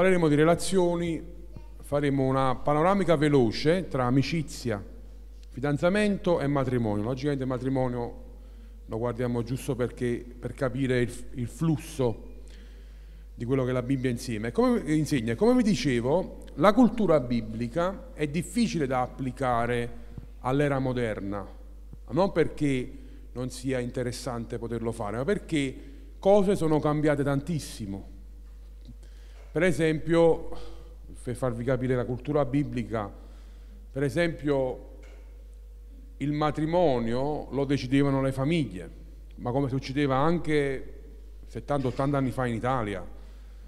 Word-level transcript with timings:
Parleremo 0.00 0.28
di 0.28 0.34
relazioni, 0.34 1.22
faremo 1.82 2.24
una 2.24 2.54
panoramica 2.54 3.16
veloce 3.16 3.86
tra 3.86 4.06
amicizia, 4.06 4.82
fidanzamento 5.50 6.40
e 6.40 6.46
matrimonio. 6.46 7.04
Logicamente 7.04 7.42
il 7.42 7.48
matrimonio 7.50 8.22
lo 8.86 8.96
guardiamo 8.96 9.42
giusto 9.42 9.76
perché, 9.76 10.24
per 10.38 10.54
capire 10.54 11.02
il, 11.02 11.12
il 11.34 11.46
flusso 11.48 12.28
di 13.34 13.44
quello 13.44 13.62
che 13.66 13.72
la 13.72 13.82
Bibbia 13.82 14.08
insieme. 14.08 14.52
Come, 14.52 14.80
insegna. 14.94 15.34
Come 15.34 15.54
vi 15.54 15.64
dicevo, 15.64 16.44
la 16.54 16.72
cultura 16.72 17.20
biblica 17.20 18.14
è 18.14 18.26
difficile 18.26 18.86
da 18.86 19.02
applicare 19.02 19.90
all'era 20.38 20.78
moderna, 20.78 21.46
non 22.08 22.32
perché 22.32 22.98
non 23.32 23.50
sia 23.50 23.78
interessante 23.80 24.56
poterlo 24.56 24.92
fare, 24.92 25.18
ma 25.18 25.24
perché 25.24 26.14
cose 26.18 26.56
sono 26.56 26.80
cambiate 26.80 27.22
tantissimo. 27.22 28.19
Per 29.52 29.62
esempio, 29.64 30.48
per 31.24 31.34
farvi 31.34 31.64
capire 31.64 31.96
la 31.96 32.04
cultura 32.04 32.44
biblica, 32.44 33.12
per 33.90 34.04
esempio 34.04 34.90
il 36.18 36.32
matrimonio 36.32 37.48
lo 37.50 37.64
decidevano 37.64 38.22
le 38.22 38.30
famiglie, 38.30 38.88
ma 39.36 39.50
come 39.50 39.68
succedeva 39.68 40.16
anche 40.16 41.00
70-80 41.50 42.14
anni 42.14 42.30
fa 42.30 42.46
in 42.46 42.54
Italia. 42.54 43.04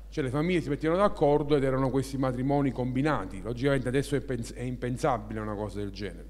Cioè 0.09 0.23
le 0.23 0.31
famiglie 0.31 0.61
si 0.61 0.69
mettevano 0.69 1.01
d'accordo 1.01 1.57
ed 1.57 1.65
erano 1.65 1.91
questi 1.91 2.17
matrimoni 2.17 2.71
combinati. 2.71 3.41
Logicamente 3.41 3.89
adesso 3.89 4.15
è, 4.15 4.21
pens- 4.21 4.53
è 4.53 4.62
impensabile 4.62 5.41
una 5.41 5.55
cosa 5.55 5.79
del 5.79 5.91
genere. 5.91 6.29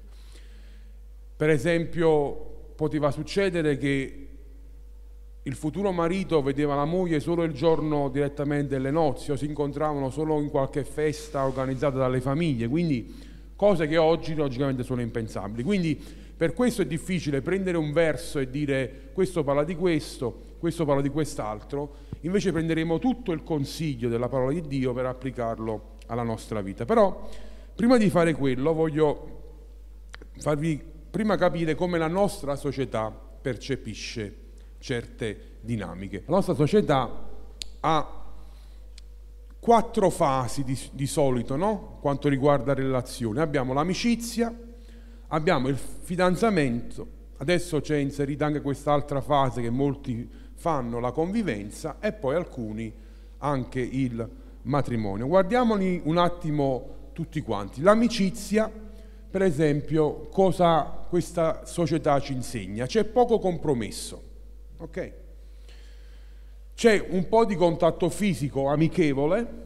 Per 1.35 1.49
esempio 1.49 2.31
poteva 2.75 3.11
succedere 3.11 3.77
che 3.77 4.29
il 5.45 5.55
futuro 5.55 5.91
marito 5.91 6.41
vedeva 6.41 6.73
la 6.73 6.85
moglie 6.85 7.19
solo 7.19 7.43
il 7.43 7.51
giorno 7.51 8.07
direttamente 8.09 8.75
delle 8.75 8.91
nozze 8.91 9.33
o 9.33 9.35
si 9.35 9.45
incontravano 9.45 10.09
solo 10.09 10.39
in 10.39 10.49
qualche 10.49 10.85
festa 10.85 11.43
organizzata 11.43 11.97
dalle 11.97 12.21
famiglie, 12.21 12.69
quindi 12.69 13.13
cose 13.57 13.87
che 13.87 13.97
oggi 13.97 14.35
logicamente 14.35 14.83
sono 14.83 15.01
impensabili. 15.01 15.63
Quindi 15.63 16.01
per 16.35 16.53
questo 16.53 16.81
è 16.81 16.85
difficile 16.85 17.41
prendere 17.41 17.77
un 17.77 17.91
verso 17.91 18.39
e 18.39 18.49
dire 18.49 19.09
questo 19.11 19.43
parla 19.43 19.65
di 19.65 19.75
questo, 19.75 20.55
questo 20.59 20.85
parla 20.85 21.01
di 21.01 21.09
quest'altro, 21.09 21.95
invece 22.21 22.53
prenderemo 22.53 22.97
tutto 22.99 23.33
il 23.33 23.43
consiglio 23.43 24.07
della 24.07 24.29
parola 24.29 24.53
di 24.53 24.61
Dio 24.61 24.93
per 24.93 25.07
applicarlo 25.07 25.97
alla 26.07 26.23
nostra 26.23 26.61
vita. 26.61 26.85
Però 26.85 27.29
prima 27.75 27.97
di 27.97 28.09
fare 28.09 28.33
quello 28.33 28.73
voglio 28.73 29.41
farvi 30.37 30.81
prima 31.11 31.35
capire 31.35 31.75
come 31.75 31.97
la 31.97 32.07
nostra 32.07 32.55
società 32.55 33.11
percepisce 33.11 34.42
certe 34.83 35.59
dinamiche. 35.61 36.23
La 36.25 36.35
nostra 36.35 36.53
società 36.53 37.09
ha 37.79 38.21
quattro 39.57 40.09
fasi 40.09 40.65
di, 40.65 40.77
di 40.91 41.07
solito, 41.07 41.55
no? 41.55 41.99
Quanto 42.01 42.27
riguarda 42.27 42.73
relazioni. 42.73 43.39
Abbiamo 43.39 43.71
l'amicizia, 43.71 44.53
abbiamo 45.27 45.69
il 45.69 45.77
fidanzamento, 45.77 47.07
adesso 47.37 47.79
c'è 47.79 47.95
inserita 47.95 48.45
anche 48.45 48.59
quest'altra 48.59 49.21
fase 49.21 49.61
che 49.61 49.69
molti 49.69 50.29
fanno 50.53 50.99
la 50.99 51.13
convivenza 51.13 51.99
e 52.01 52.11
poi 52.11 52.35
alcuni 52.35 52.93
anche 53.37 53.79
il 53.79 54.29
matrimonio. 54.63 55.27
Guardiamoli 55.27 56.01
un 56.03 56.17
attimo 56.17 57.11
tutti 57.13 57.39
quanti. 57.39 57.81
L'amicizia, 57.81 58.69
per 59.29 59.43
esempio, 59.43 60.27
cosa 60.27 61.05
questa 61.07 61.63
società 61.63 62.19
ci 62.19 62.33
insegna? 62.33 62.85
C'è 62.85 63.05
poco 63.05 63.39
compromesso, 63.39 64.31
ok? 64.77 65.11
C'è 66.75 67.05
un 67.09 67.27
po' 67.27 67.45
di 67.45 67.55
contatto 67.55 68.09
fisico 68.09 68.67
amichevole, 68.67 69.61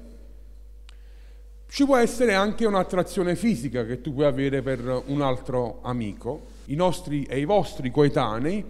ci 1.69 1.85
può 1.85 1.97
essere 1.97 2.33
anche 2.33 2.65
un'attrazione 2.65 3.35
fisica 3.35 3.85
che 3.85 4.01
tu 4.01 4.13
puoi 4.13 4.25
avere 4.25 4.61
per 4.61 5.03
un 5.07 5.21
altro 5.21 5.79
amico, 5.83 6.55
i 6.65 6.75
nostri 6.75 7.23
e 7.23 7.39
i 7.39 7.45
vostri 7.45 7.91
coetanei 7.91 8.63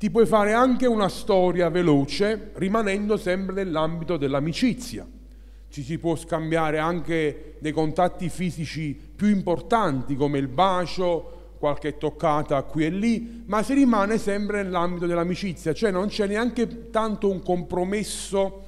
ti 0.00 0.10
puoi 0.10 0.24
fare 0.24 0.54
anche 0.54 0.86
una 0.86 1.10
storia 1.10 1.68
veloce 1.68 2.52
rimanendo 2.54 3.18
sempre 3.18 3.54
nell'ambito 3.62 4.16
dell'amicizia. 4.16 5.06
Ci 5.68 5.82
si 5.82 5.98
può 5.98 6.16
scambiare 6.16 6.78
anche 6.78 7.56
dei 7.58 7.72
contatti 7.72 8.30
fisici 8.30 8.98
più 9.14 9.28
importanti 9.28 10.16
come 10.16 10.38
il 10.38 10.48
bacio, 10.48 11.39
qualche 11.60 11.98
toccata 11.98 12.62
qui 12.62 12.86
e 12.86 12.88
lì, 12.88 13.42
ma 13.44 13.62
si 13.62 13.74
rimane 13.74 14.16
sempre 14.16 14.62
nell'ambito 14.62 15.04
dell'amicizia, 15.04 15.74
cioè 15.74 15.90
non 15.90 16.08
c'è 16.08 16.26
neanche 16.26 16.88
tanto 16.88 17.30
un 17.30 17.42
compromesso 17.42 18.64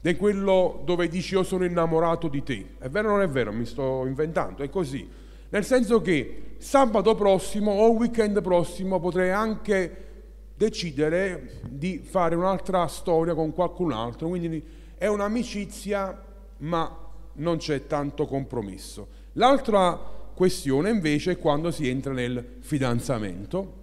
di 0.00 0.16
quello 0.16 0.80
dove 0.86 1.08
dici 1.08 1.34
io 1.34 1.42
sono 1.42 1.66
innamorato 1.66 2.28
di 2.28 2.42
te. 2.42 2.76
È 2.78 2.88
vero 2.88 3.08
o 3.08 3.10
non 3.12 3.20
è 3.20 3.28
vero? 3.28 3.52
Mi 3.52 3.66
sto 3.66 4.06
inventando, 4.06 4.62
è 4.62 4.70
così. 4.70 5.06
Nel 5.50 5.66
senso 5.66 6.00
che 6.00 6.54
sabato 6.56 7.14
prossimo 7.14 7.72
o 7.72 7.90
weekend 7.90 8.40
prossimo 8.40 8.98
potrei 8.98 9.30
anche 9.30 10.06
decidere 10.54 11.60
di 11.68 11.98
fare 12.02 12.34
un'altra 12.36 12.86
storia 12.86 13.34
con 13.34 13.52
qualcun 13.52 13.92
altro, 13.92 14.28
quindi 14.28 14.64
è 14.96 15.06
un'amicizia 15.08 16.24
ma 16.58 16.96
non 17.34 17.58
c'è 17.58 17.86
tanto 17.86 18.24
compromesso. 18.24 19.08
L'altra 19.34 20.19
questione 20.40 20.88
invece 20.88 21.32
è 21.32 21.38
quando 21.38 21.70
si 21.70 21.86
entra 21.86 22.14
nel 22.14 22.56
fidanzamento. 22.60 23.74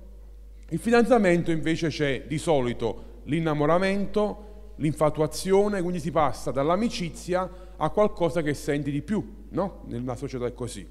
Il 0.70 0.80
fidanzamento 0.80 1.52
invece 1.52 1.90
c'è 1.90 2.24
di 2.26 2.40
solito 2.40 3.20
l'innamoramento, 3.26 4.72
l'infatuazione, 4.78 5.84
quindi 5.84 6.00
si 6.00 6.10
passa 6.10 6.50
dall'amicizia 6.50 7.48
a 7.78 7.92
qualcosa 7.92 8.42
che 8.42 8.56
senti 8.56 8.90
di 8.90 9.04
più, 9.04 9.46
no? 9.50 9.84
Nella 9.86 10.16
società 10.16 10.48
è 10.48 10.54
così. 10.56 10.88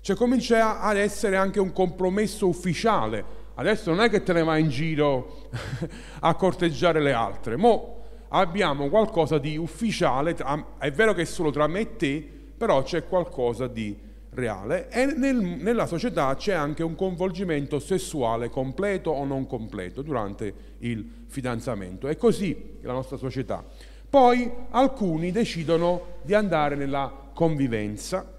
Cioè 0.00 0.16
comincia 0.16 0.80
ad 0.80 0.96
essere 0.96 1.36
anche 1.36 1.60
un 1.60 1.74
compromesso 1.74 2.48
ufficiale 2.48 3.40
Adesso 3.56 3.90
non 3.90 4.00
è 4.00 4.08
che 4.08 4.22
te 4.22 4.32
ne 4.32 4.42
vai 4.42 4.62
in 4.62 4.70
giro 4.70 5.50
a 6.20 6.34
corteggiare 6.36 7.02
le 7.02 7.12
altre, 7.12 7.56
mo 7.56 7.98
abbiamo 8.28 8.88
qualcosa 8.88 9.36
di 9.36 9.58
ufficiale, 9.58 10.34
è 10.78 10.90
vero 10.90 11.12
che 11.12 11.20
è 11.20 11.26
solo 11.26 11.50
tra 11.50 11.66
me 11.66 11.80
e 11.80 11.96
te, 11.96 12.26
però 12.56 12.82
c'è 12.82 13.06
qualcosa 13.06 13.66
di 13.66 14.10
reale 14.34 14.88
e 14.88 15.06
nel, 15.06 15.36
nella 15.36 15.86
società 15.86 16.34
c'è 16.36 16.52
anche 16.52 16.82
un 16.82 16.94
coinvolgimento 16.94 17.78
sessuale 17.78 18.48
completo 18.48 19.10
o 19.10 19.24
non 19.24 19.46
completo 19.46 20.02
durante 20.02 20.54
il 20.78 21.24
fidanzamento. 21.26 22.08
È 22.08 22.16
così 22.16 22.78
la 22.82 22.92
nostra 22.92 23.16
società. 23.16 23.64
Poi 24.08 24.50
alcuni 24.70 25.32
decidono 25.32 26.18
di 26.22 26.34
andare 26.34 26.76
nella 26.76 27.30
convivenza. 27.32 28.30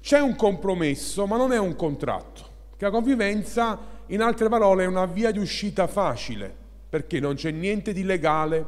C'è 0.00 0.20
un 0.20 0.36
compromesso, 0.36 1.26
ma 1.26 1.36
non 1.36 1.52
è 1.52 1.58
un 1.58 1.74
contratto, 1.74 2.42
che 2.76 2.84
la 2.84 2.90
convivenza 2.90 3.78
in 4.06 4.22
altre 4.22 4.48
parole 4.48 4.84
è 4.84 4.86
una 4.86 5.06
via 5.06 5.30
di 5.32 5.38
uscita 5.38 5.86
facile, 5.86 6.54
perché 6.88 7.20
non 7.20 7.34
c'è 7.34 7.50
niente 7.50 7.92
di 7.92 8.04
legale, 8.04 8.66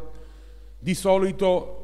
di 0.79 0.95
solito 0.95 1.77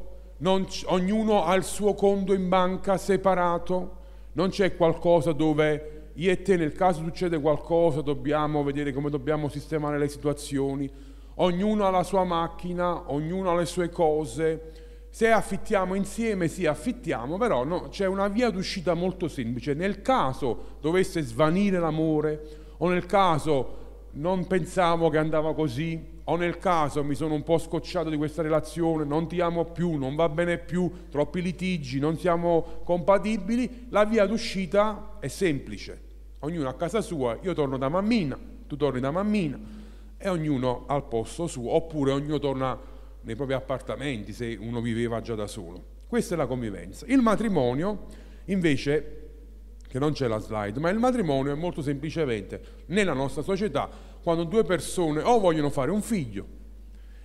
ognuno 0.85 1.45
ha 1.45 1.55
il 1.55 1.63
suo 1.63 1.93
conto 1.93 2.33
in 2.33 2.47
banca 2.49 2.97
separato, 2.97 3.95
non 4.37 4.49
c'è 4.49 4.75
qualcosa 4.75 5.31
dove 5.31 6.11
io 6.13 6.31
e 6.31 6.41
te 6.43 6.57
nel 6.57 6.71
caso 6.71 7.03
succede 7.03 7.39
qualcosa 7.39 8.01
dobbiamo 8.01 8.63
vedere 8.63 8.93
come 8.93 9.09
dobbiamo 9.09 9.49
sistemare 9.49 9.97
le 9.97 10.07
situazioni, 10.07 10.89
ognuno 11.35 11.85
ha 11.85 11.89
la 11.89 12.03
sua 12.03 12.23
macchina, 12.23 13.11
ognuno 13.11 13.49
ha 13.49 13.55
le 13.55 13.65
sue 13.65 13.89
cose, 13.89 15.07
se 15.09 15.31
affittiamo 15.31 15.95
insieme 15.95 16.47
sì 16.47 16.67
affittiamo, 16.67 17.37
però 17.37 17.63
no, 17.63 17.89
c'è 17.89 18.05
una 18.05 18.27
via 18.27 18.51
d'uscita 18.51 18.93
molto 18.93 19.27
semplice, 19.27 19.73
nel 19.73 20.03
caso 20.03 20.77
dovesse 20.81 21.21
svanire 21.21 21.79
l'amore, 21.79 22.41
o 22.77 22.89
nel 22.89 23.07
caso 23.07 23.85
non 24.11 24.45
pensavo 24.45 25.09
che 25.09 25.17
andava 25.17 25.55
così, 25.55 26.15
o 26.29 26.35
nel 26.35 26.57
caso 26.57 27.03
mi 27.03 27.15
sono 27.15 27.33
un 27.33 27.43
po' 27.43 27.57
scocciato 27.57 28.09
di 28.09 28.17
questa 28.17 28.41
relazione, 28.41 29.05
non 29.05 29.27
ti 29.27 29.39
amo 29.39 29.63
più, 29.65 29.95
non 29.95 30.15
va 30.15 30.27
bene 30.27 30.57
più, 30.57 30.91
troppi 31.09 31.41
litigi, 31.41 31.99
non 31.99 32.17
siamo 32.17 32.81
compatibili, 32.83 33.87
la 33.89 34.03
via 34.03 34.25
d'uscita 34.25 35.17
è 35.19 35.27
semplice. 35.27 36.01
Ognuno 36.39 36.67
a 36.67 36.73
casa 36.73 36.99
sua, 36.99 37.37
io 37.41 37.53
torno 37.53 37.77
da 37.77 37.87
mammina, 37.87 38.37
tu 38.67 38.75
torni 38.75 38.99
da 38.99 39.09
mammina 39.09 39.57
e 40.17 40.27
ognuno 40.27 40.83
al 40.87 41.07
posto 41.07 41.47
suo, 41.47 41.71
oppure 41.71 42.11
ognuno 42.11 42.39
torna 42.39 42.77
nei 43.21 43.35
propri 43.35 43.53
appartamenti 43.53 44.33
se 44.33 44.57
uno 44.59 44.81
viveva 44.81 45.21
già 45.21 45.35
da 45.35 45.47
solo. 45.47 45.95
Questa 46.07 46.33
è 46.33 46.37
la 46.37 46.45
convivenza. 46.45 47.05
Il 47.07 47.21
matrimonio 47.21 48.05
invece 48.45 49.13
che 49.87 49.99
non 49.99 50.11
c'è 50.11 50.27
la 50.27 50.39
slide, 50.39 50.79
ma 50.81 50.89
il 50.89 50.99
matrimonio 50.99 51.53
è 51.53 51.55
molto 51.55 51.81
semplicemente 51.81 52.61
nella 52.87 53.13
nostra 53.13 53.41
società 53.41 53.89
quando 54.27 54.43
due 54.43 54.65
persone 54.65 55.21
o 55.21 55.39
vogliono 55.39 55.69
fare 55.69 55.89
un 55.89 56.01
figlio 56.01 56.45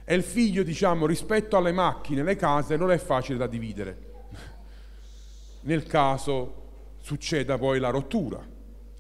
e 0.05 0.15
il 0.15 0.23
figlio, 0.23 0.63
diciamo, 0.63 1.05
rispetto 1.05 1.57
alle 1.57 1.73
macchine, 1.73 2.23
le 2.23 2.37
case, 2.37 2.77
non 2.77 2.93
è 2.93 2.97
facile 2.97 3.39
da 3.39 3.49
dividere. 3.49 3.99
Nel 5.63 5.83
caso 5.83 6.95
succeda 7.01 7.59
poi 7.59 7.81
la 7.81 7.91
rottura 7.91 8.41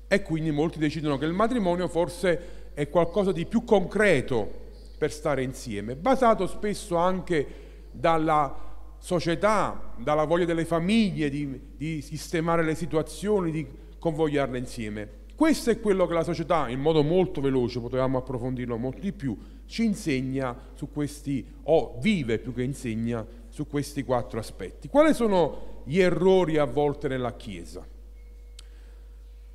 e 0.08 0.22
quindi 0.22 0.50
molti 0.50 0.80
decidono 0.80 1.16
che 1.16 1.26
il 1.26 1.32
matrimonio 1.32 1.86
forse 1.86 2.72
è 2.74 2.88
qualcosa 2.88 3.30
di 3.30 3.46
più 3.46 3.62
concreto 3.62 4.50
per 4.98 5.12
stare 5.12 5.44
insieme, 5.44 5.94
basato 5.94 6.48
spesso 6.48 6.96
anche 6.96 7.46
dalla 7.92 8.96
società, 8.98 9.92
dalla 9.96 10.24
voglia 10.24 10.46
delle 10.46 10.64
famiglie 10.64 11.30
di, 11.30 11.74
di 11.76 12.02
sistemare 12.02 12.64
le 12.64 12.74
situazioni, 12.74 13.52
di 13.52 13.64
convogliarle 14.00 14.58
insieme. 14.58 15.20
Questo 15.42 15.70
è 15.70 15.80
quello 15.80 16.06
che 16.06 16.14
la 16.14 16.22
società, 16.22 16.68
in 16.68 16.78
modo 16.78 17.02
molto 17.02 17.40
veloce, 17.40 17.80
potevamo 17.80 18.16
approfondirlo 18.18 18.76
molto 18.76 19.00
di 19.00 19.12
più, 19.12 19.36
ci 19.66 19.84
insegna 19.84 20.56
su 20.74 20.88
questi, 20.88 21.44
o 21.64 21.98
vive 22.00 22.38
più 22.38 22.54
che 22.54 22.62
insegna, 22.62 23.26
su 23.48 23.66
questi 23.66 24.04
quattro 24.04 24.38
aspetti. 24.38 24.86
Quali 24.86 25.12
sono 25.12 25.82
gli 25.84 25.98
errori 25.98 26.58
a 26.58 26.64
volte 26.64 27.08
nella 27.08 27.34
Chiesa? 27.34 27.84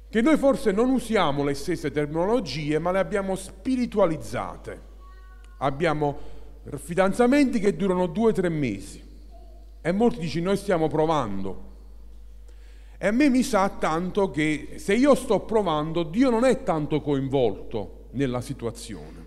Che 0.09 0.21
noi 0.21 0.35
forse 0.35 0.73
non 0.73 0.89
usiamo 0.89 1.45
le 1.45 1.53
stesse 1.53 1.89
terminologie, 1.89 2.79
ma 2.79 2.91
le 2.91 2.99
abbiamo 2.99 3.37
spiritualizzate. 3.37 4.81
Abbiamo 5.59 6.17
fidanzamenti 6.75 7.59
che 7.59 7.77
durano 7.77 8.07
due 8.07 8.31
o 8.31 8.33
tre 8.33 8.49
mesi 8.49 9.01
e 9.79 9.91
molti 9.93 10.19
dicono 10.19 10.47
noi 10.47 10.57
stiamo 10.57 10.89
provando. 10.89 11.66
E 12.99 13.07
a 13.07 13.11
me 13.11 13.29
mi 13.29 13.43
sa 13.43 13.69
tanto 13.69 14.31
che 14.31 14.75
se 14.77 14.95
io 14.95 15.13
sto 15.13 15.41
provando, 15.41 16.01
Dio 16.01 16.31
non 16.31 16.45
è 16.45 16.63
tanto 16.63 17.01
coinvolto 17.01 18.07
nella 18.11 18.41
situazione. 18.41 19.25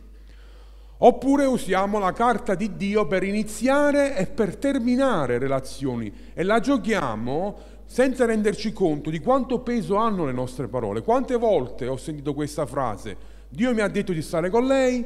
Oppure 1.02 1.44
usiamo 1.46 1.98
la 1.98 2.12
carta 2.12 2.54
di 2.54 2.76
Dio 2.76 3.06
per 3.06 3.22
iniziare 3.22 4.16
e 4.16 4.26
per 4.26 4.56
terminare 4.56 5.38
relazioni 5.38 6.12
e 6.34 6.42
la 6.42 6.60
giochiamo 6.60 7.56
senza 7.86 8.26
renderci 8.26 8.72
conto 8.72 9.08
di 9.08 9.20
quanto 9.20 9.60
peso 9.60 9.94
hanno 9.96 10.26
le 10.26 10.32
nostre 10.32 10.68
parole. 10.68 11.02
Quante 11.02 11.36
volte 11.36 11.86
ho 11.86 11.96
sentito 11.96 12.34
questa 12.34 12.66
frase? 12.66 13.16
Dio 13.48 13.72
mi 13.72 13.80
ha 13.80 13.88
detto 13.88 14.12
di 14.12 14.20
stare 14.20 14.50
con 14.50 14.66
lei, 14.66 15.04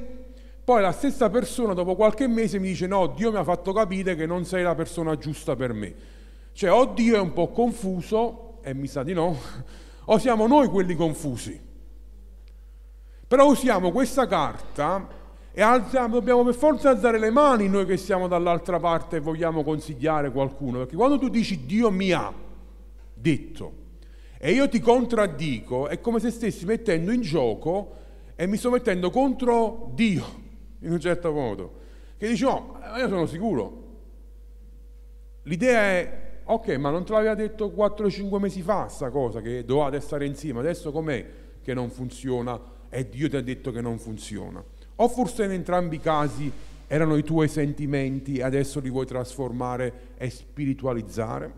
poi 0.64 0.82
la 0.82 0.92
stessa 0.92 1.30
persona 1.30 1.74
dopo 1.74 1.94
qualche 1.94 2.26
mese 2.26 2.58
mi 2.58 2.68
dice 2.68 2.86
no, 2.86 3.08
Dio 3.08 3.30
mi 3.30 3.36
ha 3.36 3.44
fatto 3.44 3.72
capire 3.72 4.16
che 4.16 4.26
non 4.26 4.44
sei 4.44 4.62
la 4.62 4.74
persona 4.74 5.16
giusta 5.16 5.54
per 5.54 5.72
me. 5.74 5.94
Cioè 6.52 6.72
o 6.72 6.86
Dio 6.86 7.16
è 7.16 7.20
un 7.20 7.32
po' 7.32 7.48
confuso, 7.48 8.43
e 8.64 8.74
mi 8.74 8.86
sa 8.86 9.02
di 9.02 9.12
no, 9.12 9.36
o 10.06 10.18
siamo 10.18 10.46
noi 10.46 10.68
quelli 10.68 10.96
confusi. 10.96 11.60
Però 13.26 13.46
usiamo 13.46 13.92
questa 13.92 14.26
carta 14.26 15.06
e 15.52 15.62
alziamo, 15.62 16.14
dobbiamo 16.14 16.42
per 16.42 16.54
forza 16.54 16.90
alzare 16.90 17.18
le 17.18 17.30
mani 17.30 17.68
noi 17.68 17.84
che 17.86 17.96
siamo 17.96 18.26
dall'altra 18.26 18.80
parte 18.80 19.16
e 19.16 19.20
vogliamo 19.20 19.62
consigliare 19.62 20.30
qualcuno, 20.30 20.78
perché 20.78 20.96
quando 20.96 21.18
tu 21.18 21.28
dici 21.28 21.66
Dio 21.66 21.90
mi 21.90 22.10
ha 22.10 22.32
detto 23.12 23.82
e 24.38 24.52
io 24.52 24.68
ti 24.68 24.80
contraddico, 24.80 25.88
è 25.88 26.00
come 26.00 26.20
se 26.20 26.30
stessi 26.30 26.64
mettendo 26.64 27.12
in 27.12 27.20
gioco 27.20 27.96
e 28.34 28.46
mi 28.46 28.56
sto 28.56 28.70
mettendo 28.70 29.10
contro 29.10 29.90
Dio 29.94 30.42
in 30.80 30.92
un 30.92 31.00
certo 31.00 31.32
modo, 31.32 31.80
che 32.18 32.28
dice 32.28 32.44
no, 32.44 32.78
io 32.96 33.08
sono 33.08 33.26
sicuro. 33.26 33.82
L'idea 35.44 35.80
è, 35.80 36.23
ok, 36.44 36.68
ma 36.76 36.90
non 36.90 37.04
te 37.04 37.12
l'aveva 37.12 37.34
detto 37.34 37.72
4-5 37.74 38.38
mesi 38.38 38.62
fa 38.62 38.88
sta 38.88 39.10
cosa, 39.10 39.40
che 39.40 39.64
dovevate 39.64 40.00
stare 40.00 40.26
insieme, 40.26 40.60
adesso 40.60 40.92
com'è 40.92 41.26
che 41.62 41.74
non 41.74 41.90
funziona 41.90 42.60
e 42.88 43.08
Dio 43.08 43.28
ti 43.28 43.36
ha 43.36 43.42
detto 43.42 43.72
che 43.72 43.80
non 43.80 43.98
funziona? 43.98 44.62
O 44.96 45.08
forse 45.08 45.44
in 45.44 45.52
entrambi 45.52 45.96
i 45.96 46.00
casi 46.00 46.52
erano 46.86 47.16
i 47.16 47.24
tuoi 47.24 47.48
sentimenti 47.48 48.36
e 48.36 48.42
adesso 48.42 48.78
li 48.80 48.90
vuoi 48.90 49.06
trasformare 49.06 50.12
e 50.16 50.30
spiritualizzare? 50.30 51.52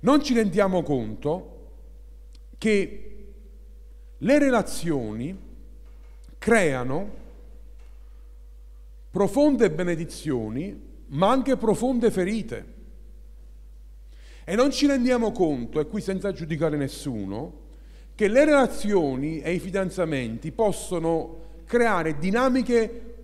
Non 0.00 0.22
ci 0.22 0.34
rendiamo 0.34 0.82
conto 0.82 1.50
che 2.58 3.08
le 4.18 4.38
relazioni 4.38 5.36
creano 6.38 7.22
profonde 9.10 9.70
benedizioni, 9.70 10.78
ma 11.06 11.30
anche 11.30 11.56
profonde 11.56 12.10
ferite. 12.10 12.73
E 14.44 14.54
non 14.54 14.70
ci 14.70 14.86
rendiamo 14.86 15.32
conto, 15.32 15.80
e 15.80 15.86
qui 15.86 16.00
senza 16.00 16.32
giudicare 16.32 16.76
nessuno, 16.76 17.62
che 18.14 18.28
le 18.28 18.44
relazioni 18.44 19.40
e 19.40 19.52
i 19.52 19.58
fidanzamenti 19.58 20.52
possono 20.52 21.42
creare 21.64 22.18
dinamiche 22.18 23.14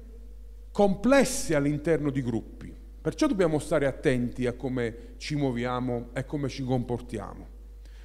complesse 0.73 1.55
all'interno 1.55 2.11
di 2.11 2.23
gruppi. 2.23 2.75
Perciò 3.01 3.27
dobbiamo 3.27 3.59
stare 3.59 3.87
attenti 3.87 4.47
a 4.47 4.55
come 4.55 5.15
ci 5.19 5.37
muoviamo 5.37 6.09
e 6.13 6.25
come 6.25 6.49
ci 6.49 6.65
comportiamo. 6.65 7.47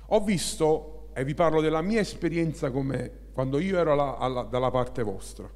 Ho 0.07 0.19
visto, 0.21 1.09
e 1.13 1.23
vi 1.23 1.33
parlo 1.33 1.61
della 1.61 1.81
mia 1.81 2.01
esperienza 2.01 2.69
come 2.69 3.11
quando 3.33 3.59
io 3.59 3.77
ero 3.77 3.93
alla, 3.93 4.17
alla, 4.17 4.43
dalla 4.43 4.71
parte 4.71 5.03
vostra, 5.03 5.49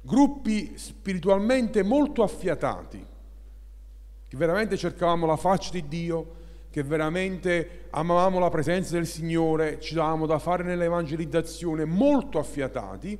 gruppi 0.00 0.74
spiritualmente 0.76 1.82
molto 1.82 2.22
affiatati, 2.22 3.06
che 4.28 4.36
veramente 4.36 4.76
cercavamo 4.76 5.26
la 5.26 5.36
faccia 5.36 5.70
di 5.70 5.88
Dio, 5.88 6.42
che 6.74 6.82
veramente 6.82 7.86
amavamo 7.90 8.40
la 8.40 8.48
presenza 8.48 8.94
del 8.94 9.06
Signore, 9.06 9.78
ci 9.78 9.94
davamo 9.94 10.26
da 10.26 10.40
fare 10.40 10.64
nell'evangelizzazione, 10.64 11.84
molto 11.84 12.40
affiatati, 12.40 13.16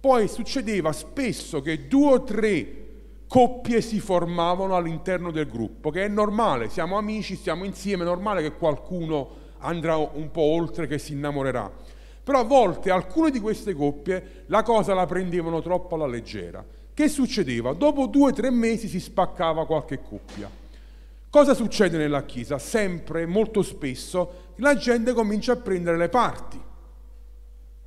poi 0.00 0.26
succedeva 0.26 0.90
spesso 0.90 1.60
che 1.60 1.86
due 1.86 2.12
o 2.14 2.24
tre 2.24 2.76
coppie 3.28 3.82
si 3.82 4.00
formavano 4.00 4.74
all'interno 4.74 5.30
del 5.30 5.46
gruppo, 5.46 5.90
che 5.90 6.06
è 6.06 6.08
normale, 6.08 6.70
siamo 6.70 6.96
amici, 6.96 7.36
stiamo 7.36 7.64
insieme, 7.64 8.04
è 8.04 8.06
normale 8.06 8.40
che 8.40 8.52
qualcuno 8.52 9.28
andrà 9.58 9.96
un 9.96 10.30
po' 10.30 10.40
oltre, 10.40 10.86
che 10.86 10.96
si 10.96 11.12
innamorerà. 11.12 11.70
Però 12.24 12.38
a 12.38 12.44
volte 12.44 12.90
alcune 12.90 13.30
di 13.30 13.38
queste 13.38 13.74
coppie 13.74 14.44
la 14.46 14.62
cosa 14.62 14.94
la 14.94 15.04
prendevano 15.04 15.60
troppo 15.60 15.96
alla 15.96 16.06
leggera. 16.06 16.64
Che 16.94 17.08
succedeva? 17.08 17.74
Dopo 17.74 18.06
due 18.06 18.30
o 18.30 18.32
tre 18.32 18.48
mesi 18.48 18.88
si 18.88 18.98
spaccava 18.98 19.66
qualche 19.66 20.00
coppia. 20.00 20.63
Cosa 21.34 21.54
succede 21.54 21.98
nella 21.98 22.22
Chiesa? 22.22 22.60
Sempre, 22.60 23.26
molto 23.26 23.62
spesso, 23.62 24.52
la 24.58 24.76
gente 24.76 25.12
comincia 25.12 25.54
a 25.54 25.56
prendere 25.56 25.96
le 25.96 26.08
parti. 26.08 26.60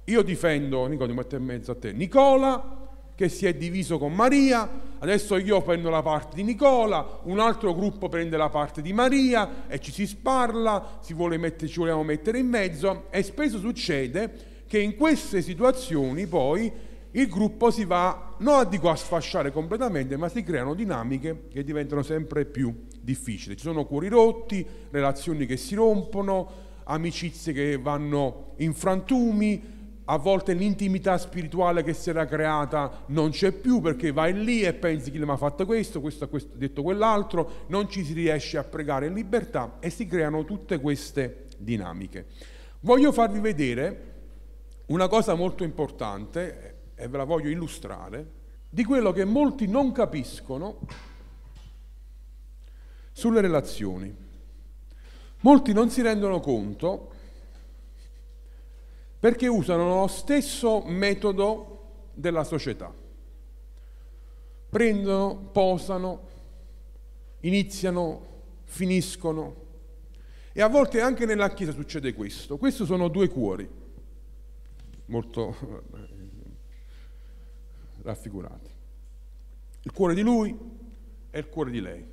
Io 0.03 0.21
difendo, 0.21 0.85
Nicola, 0.85 1.07
ti 1.07 1.15
metto 1.15 1.35
in 1.37 1.45
mezzo 1.45 1.71
a 1.71 1.75
te, 1.75 1.93
Nicola, 1.93 2.89
che 3.15 3.29
si 3.29 3.45
è 3.45 3.53
diviso 3.53 3.97
con 3.99 4.13
Maria, 4.13 4.69
adesso 4.99 5.37
io 5.37 5.61
prendo 5.61 5.89
la 5.89 6.01
parte 6.01 6.35
di 6.35 6.43
Nicola, 6.43 7.19
un 7.23 7.39
altro 7.39 7.73
gruppo 7.73 8.09
prende 8.09 8.35
la 8.35 8.49
parte 8.49 8.81
di 8.81 8.91
Maria 8.91 9.65
e 9.69 9.79
ci 9.79 9.93
si 9.93 10.05
sparla, 10.05 10.97
si 10.99 11.13
vuole 11.13 11.37
mettere, 11.37 11.71
ci 11.71 11.79
vogliamo 11.79 12.03
mettere 12.03 12.39
in 12.39 12.47
mezzo 12.47 13.05
e 13.09 13.23
spesso 13.23 13.59
succede 13.59 14.63
che 14.67 14.79
in 14.79 14.97
queste 14.97 15.41
situazioni 15.41 16.27
poi 16.27 16.69
il 17.11 17.27
gruppo 17.29 17.71
si 17.71 17.85
va, 17.85 18.35
non 18.39 18.67
dico 18.67 18.89
a 18.89 18.95
sfasciare 18.97 19.53
completamente, 19.53 20.17
ma 20.17 20.27
si 20.27 20.43
creano 20.43 20.73
dinamiche 20.73 21.47
che 21.49 21.63
diventano 21.63 22.03
sempre 22.03 22.43
più 22.43 22.75
difficili. 23.07 23.55
Ci 23.55 23.63
sono 23.63 23.85
cuori 23.85 24.09
rotti, 24.09 24.67
relazioni 24.89 25.45
che 25.45 25.55
si 25.55 25.75
rompono, 25.75 26.65
amicizie 26.83 27.53
che 27.53 27.77
vanno 27.77 28.53
in 28.57 28.73
frantumi, 28.73 29.75
a 30.09 30.17
volte 30.17 30.53
l'intimità 30.53 31.17
spirituale 31.17 31.83
che 31.83 31.93
si 31.93 32.09
era 32.09 32.25
creata 32.25 33.03
non 33.07 33.29
c'è 33.29 33.51
più 33.51 33.81
perché 33.81 34.11
vai 34.11 34.33
lì 34.33 34.61
e 34.61 34.73
pensi 34.73 35.11
chi 35.11 35.19
mi 35.19 35.29
ha 35.29 35.37
fatto 35.37 35.65
questo, 35.65 35.99
questo 36.01 36.25
ha 36.25 36.29
detto 36.53 36.81
quell'altro, 36.81 37.65
non 37.67 37.89
ci 37.89 38.03
si 38.03 38.13
riesce 38.13 38.57
a 38.57 38.63
pregare 38.63 39.07
in 39.07 39.13
libertà 39.13 39.77
e 39.79 39.89
si 39.89 40.05
creano 40.05 40.43
tutte 40.43 40.79
queste 40.79 41.45
dinamiche. 41.57 42.25
Voglio 42.81 43.11
farvi 43.11 43.39
vedere 43.39 44.15
una 44.87 45.07
cosa 45.07 45.33
molto 45.33 45.63
importante 45.63 46.75
e 46.95 47.07
ve 47.07 47.17
la 47.17 47.25
voglio 47.25 47.49
illustrare 47.49 48.35
di 48.69 48.83
quello 48.83 49.11
che 49.11 49.25
molti 49.25 49.67
non 49.67 49.91
capiscono 49.91 50.79
sulle 53.17 53.41
relazioni. 53.41 54.15
Molti 55.39 55.73
non 55.73 55.89
si 55.89 56.03
rendono 56.03 56.39
conto 56.39 57.13
perché 59.17 59.47
usano 59.47 60.01
lo 60.01 60.07
stesso 60.07 60.83
metodo 60.85 62.09
della 62.13 62.43
società. 62.43 62.93
Prendono, 64.69 65.49
posano, 65.51 66.27
iniziano, 67.39 68.27
finiscono. 68.65 69.65
E 70.53 70.61
a 70.61 70.67
volte 70.67 71.01
anche 71.01 71.25
nella 71.25 71.51
Chiesa 71.55 71.71
succede 71.71 72.13
questo. 72.13 72.57
Questi 72.57 72.85
sono 72.85 73.07
due 73.07 73.29
cuori, 73.29 73.67
molto 75.05 75.55
raffigurati. 78.03 78.69
Il 79.81 79.91
cuore 79.91 80.13
di 80.13 80.21
lui 80.21 80.55
e 81.31 81.39
il 81.39 81.49
cuore 81.49 81.71
di 81.71 81.81
lei. 81.81 82.05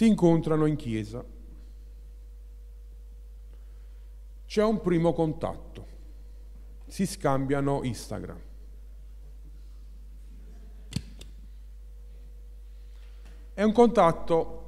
Si 0.00 0.06
incontrano 0.06 0.64
in 0.64 0.76
chiesa 0.76 1.22
c'è 4.46 4.64
un 4.64 4.80
primo 4.80 5.12
contatto, 5.12 5.86
si 6.86 7.04
scambiano 7.04 7.82
Instagram. 7.82 8.40
È 13.52 13.62
un 13.62 13.72
contatto 13.72 14.66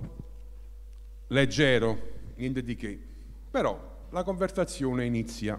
leggero, 1.28 1.98
niente 2.34 2.62
di 2.62 2.76
che, 2.76 3.02
però 3.50 4.06
la 4.10 4.22
conversazione 4.24 5.06
inizia. 5.06 5.58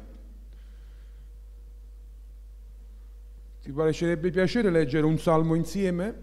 Ti 3.64 3.72
parecerebbe 3.72 4.30
piacere 4.30 4.70
leggere 4.70 5.08
un 5.08 5.18
salmo 5.18 5.56
insieme? 5.56 6.22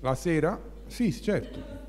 La 0.00 0.16
sera? 0.16 0.60
Sì, 0.88 1.12
certo. 1.12 1.81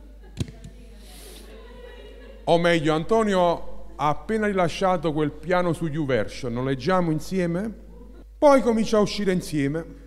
O 2.46 2.58
meglio, 2.58 2.94
Antonio 2.94 3.92
ha 3.96 4.10
appena 4.10 4.48
rilasciato 4.48 5.14
quel 5.14 5.32
piano 5.32 5.72
su 5.72 5.88
YouVersion, 5.88 6.54
lo 6.54 6.64
leggiamo 6.64 7.10
insieme? 7.10 7.72
Poi 8.38 8.62
comincia 8.62 8.98
a 8.98 9.02
uscire 9.02 9.32
insieme. 9.32 10.02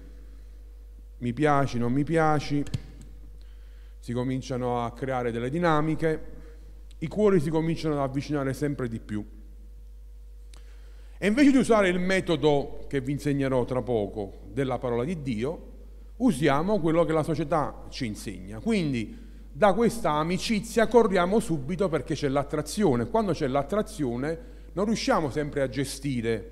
Mi 1.18 1.32
piaci, 1.32 1.78
non 1.78 1.92
mi 1.92 2.04
piaci, 2.04 2.62
si 3.98 4.12
cominciano 4.12 4.84
a 4.84 4.92
creare 4.92 5.32
delle 5.32 5.48
dinamiche, 5.48 6.34
i 6.98 7.08
cuori 7.08 7.40
si 7.40 7.48
cominciano 7.48 7.94
ad 7.94 8.00
avvicinare 8.00 8.52
sempre 8.52 8.86
di 8.86 9.00
più. 9.00 9.26
E 11.16 11.26
invece 11.26 11.50
di 11.52 11.56
usare 11.56 11.88
il 11.88 11.98
metodo 11.98 12.84
che 12.86 13.00
vi 13.00 13.12
insegnerò 13.12 13.64
tra 13.64 13.80
poco 13.80 14.40
della 14.52 14.78
parola 14.78 15.04
di 15.04 15.22
Dio, 15.22 15.72
usiamo 16.16 16.80
quello 16.80 17.06
che 17.06 17.12
la 17.12 17.22
società 17.22 17.84
ci 17.88 18.04
insegna. 18.04 18.60
Quindi 18.60 19.25
da 19.56 19.72
questa 19.72 20.10
amicizia 20.10 20.86
corriamo 20.86 21.40
subito 21.40 21.88
perché 21.88 22.12
c'è 22.12 22.28
l'attrazione. 22.28 23.08
Quando 23.08 23.32
c'è 23.32 23.46
l'attrazione 23.46 24.38
non 24.74 24.84
riusciamo 24.84 25.30
sempre 25.30 25.62
a 25.62 25.68
gestire 25.70 26.50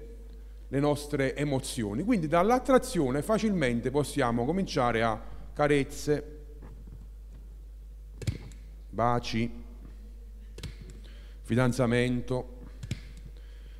le 0.68 0.80
nostre 0.80 1.36
emozioni. 1.36 2.02
Quindi 2.02 2.28
dall'attrazione 2.28 3.20
facilmente 3.20 3.90
possiamo 3.90 4.46
cominciare 4.46 5.02
a 5.02 5.20
carezze, 5.52 6.44
baci, 8.88 9.52
fidanzamento, 11.42 12.60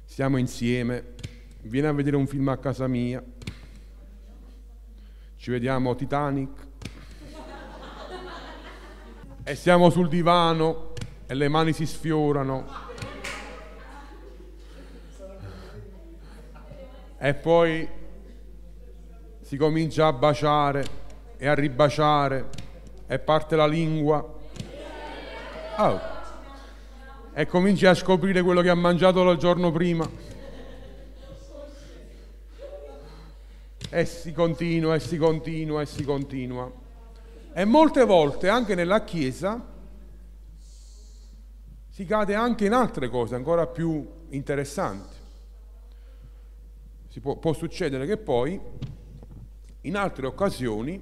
stiamo 0.04 0.37
insieme, 0.37 1.14
vieni 1.62 1.87
a 1.87 1.93
vedere 1.93 2.16
un 2.16 2.26
film 2.26 2.49
a 2.49 2.59
casa 2.59 2.87
mia, 2.87 3.25
ci 5.37 5.50
vediamo 5.50 5.95
Titanic 5.95 6.73
e 9.46 9.54
siamo 9.56 9.90
sul 9.90 10.08
divano 10.08 10.92
e 11.26 11.34
le 11.34 11.48
mani 11.48 11.74
si 11.74 11.84
sfiorano 11.84 12.64
e 17.18 17.34
poi 17.34 17.86
si 19.42 19.56
comincia 19.58 20.06
a 20.06 20.12
baciare 20.14 20.84
e 21.36 21.46
a 21.46 21.54
ribaciare 21.54 22.48
e 23.06 23.18
parte 23.18 23.54
la 23.54 23.66
lingua 23.66 24.26
oh. 25.76 26.00
e 27.34 27.46
cominci 27.46 27.84
a 27.84 27.92
scoprire 27.92 28.40
quello 28.40 28.62
che 28.62 28.70
ha 28.70 28.74
mangiato 28.74 29.30
il 29.30 29.36
giorno 29.36 29.70
prima 29.70 30.08
e 33.90 34.04
si 34.06 34.32
continua 34.32 34.94
e 34.94 35.00
si 35.00 35.18
continua 35.18 35.82
e 35.82 35.86
si 35.86 36.02
continua. 36.02 36.83
E 37.56 37.64
molte 37.64 38.04
volte 38.04 38.49
anche 38.49 38.75
nella 38.75 39.04
Chiesa 39.04 39.64
si 41.88 42.04
cade 42.04 42.34
anche 42.34 42.66
in 42.66 42.73
altre 42.73 43.08
cose 43.08 43.37
ancora 43.37 43.68
più 43.68 44.04
interessanti. 44.30 45.14
Può, 47.20 47.37
può 47.37 47.52
succedere 47.52 48.06
che 48.06 48.16
poi 48.16 48.61
in 49.82 49.96
altre 49.96 50.26
occasioni 50.26 51.00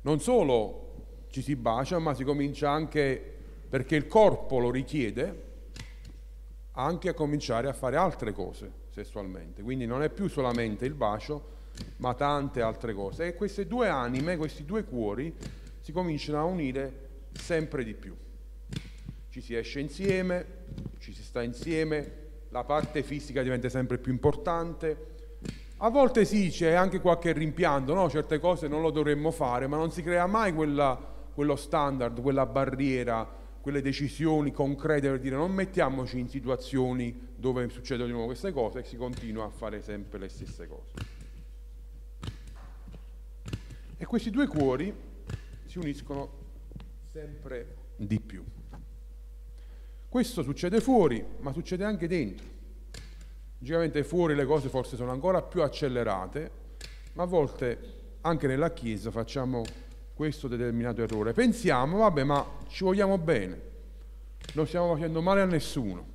non 0.00 0.20
solo 0.20 1.26
ci 1.28 1.42
si 1.42 1.56
bacia, 1.56 1.98
ma 1.98 2.14
si 2.14 2.24
comincia 2.24 2.70
anche, 2.70 3.34
perché 3.68 3.96
il 3.96 4.06
corpo 4.06 4.58
lo 4.58 4.70
richiede, 4.70 5.42
anche 6.72 7.10
a 7.10 7.14
cominciare 7.14 7.68
a 7.68 7.74
fare 7.74 7.96
altre 7.96 8.32
cose 8.32 8.72
sessualmente. 8.88 9.60
Quindi 9.62 9.84
non 9.84 10.02
è 10.02 10.08
più 10.08 10.26
solamente 10.26 10.86
il 10.86 10.94
bacio, 10.94 11.55
ma 11.98 12.14
tante 12.14 12.60
altre 12.60 12.92
cose. 12.94 13.26
E 13.26 13.34
queste 13.34 13.66
due 13.66 13.88
anime, 13.88 14.36
questi 14.36 14.64
due 14.64 14.84
cuori, 14.84 15.34
si 15.80 15.92
cominciano 15.92 16.38
a 16.38 16.44
unire 16.44 17.04
sempre 17.32 17.84
di 17.84 17.94
più. 17.94 18.14
Ci 19.28 19.40
si 19.40 19.54
esce 19.54 19.80
insieme, 19.80 20.46
ci 20.98 21.12
si 21.12 21.22
sta 21.22 21.42
insieme, 21.42 22.24
la 22.50 22.64
parte 22.64 23.02
fisica 23.02 23.42
diventa 23.42 23.68
sempre 23.68 23.98
più 23.98 24.12
importante. 24.12 25.14
A 25.78 25.90
volte 25.90 26.24
sì, 26.24 26.48
c'è 26.48 26.72
anche 26.72 27.00
qualche 27.00 27.32
rimpianto, 27.32 27.92
no? 27.92 28.08
certe 28.08 28.38
cose 28.38 28.66
non 28.66 28.80
lo 28.80 28.90
dovremmo 28.90 29.30
fare, 29.30 29.66
ma 29.66 29.76
non 29.76 29.90
si 29.90 30.02
crea 30.02 30.26
mai 30.26 30.54
quella, 30.54 30.98
quello 31.34 31.54
standard, 31.54 32.20
quella 32.22 32.46
barriera, 32.46 33.28
quelle 33.60 33.82
decisioni 33.82 34.52
concrete 34.52 35.08
per 35.08 35.20
dire 35.20 35.36
non 35.36 35.52
mettiamoci 35.52 36.18
in 36.18 36.28
situazioni 36.28 37.14
dove 37.36 37.68
succedono 37.68 38.06
di 38.06 38.12
nuovo 38.12 38.28
queste 38.28 38.52
cose 38.52 38.78
e 38.78 38.84
si 38.84 38.96
continua 38.96 39.44
a 39.44 39.50
fare 39.50 39.82
sempre 39.82 40.18
le 40.18 40.28
stesse 40.28 40.66
cose. 40.66 41.15
E 43.98 44.04
questi 44.04 44.30
due 44.30 44.46
cuori 44.46 44.94
si 45.64 45.78
uniscono 45.78 46.44
sempre 47.10 47.76
di 47.96 48.20
più. 48.20 48.44
Questo 50.08 50.42
succede 50.42 50.80
fuori, 50.80 51.24
ma 51.40 51.52
succede 51.52 51.84
anche 51.84 52.06
dentro. 52.06 52.46
Logicamente 53.58 54.04
fuori 54.04 54.34
le 54.34 54.44
cose 54.44 54.68
forse 54.68 54.96
sono 54.96 55.12
ancora 55.12 55.40
più 55.42 55.62
accelerate, 55.62 56.50
ma 57.14 57.22
a 57.22 57.26
volte 57.26 57.94
anche 58.20 58.46
nella 58.46 58.72
Chiesa 58.72 59.10
facciamo 59.10 59.64
questo 60.12 60.46
determinato 60.46 61.02
errore. 61.02 61.32
Pensiamo, 61.32 61.98
vabbè, 61.98 62.22
ma 62.22 62.46
ci 62.68 62.84
vogliamo 62.84 63.16
bene, 63.16 63.60
non 64.52 64.66
stiamo 64.66 64.94
facendo 64.94 65.22
male 65.22 65.40
a 65.40 65.46
nessuno. 65.46 66.14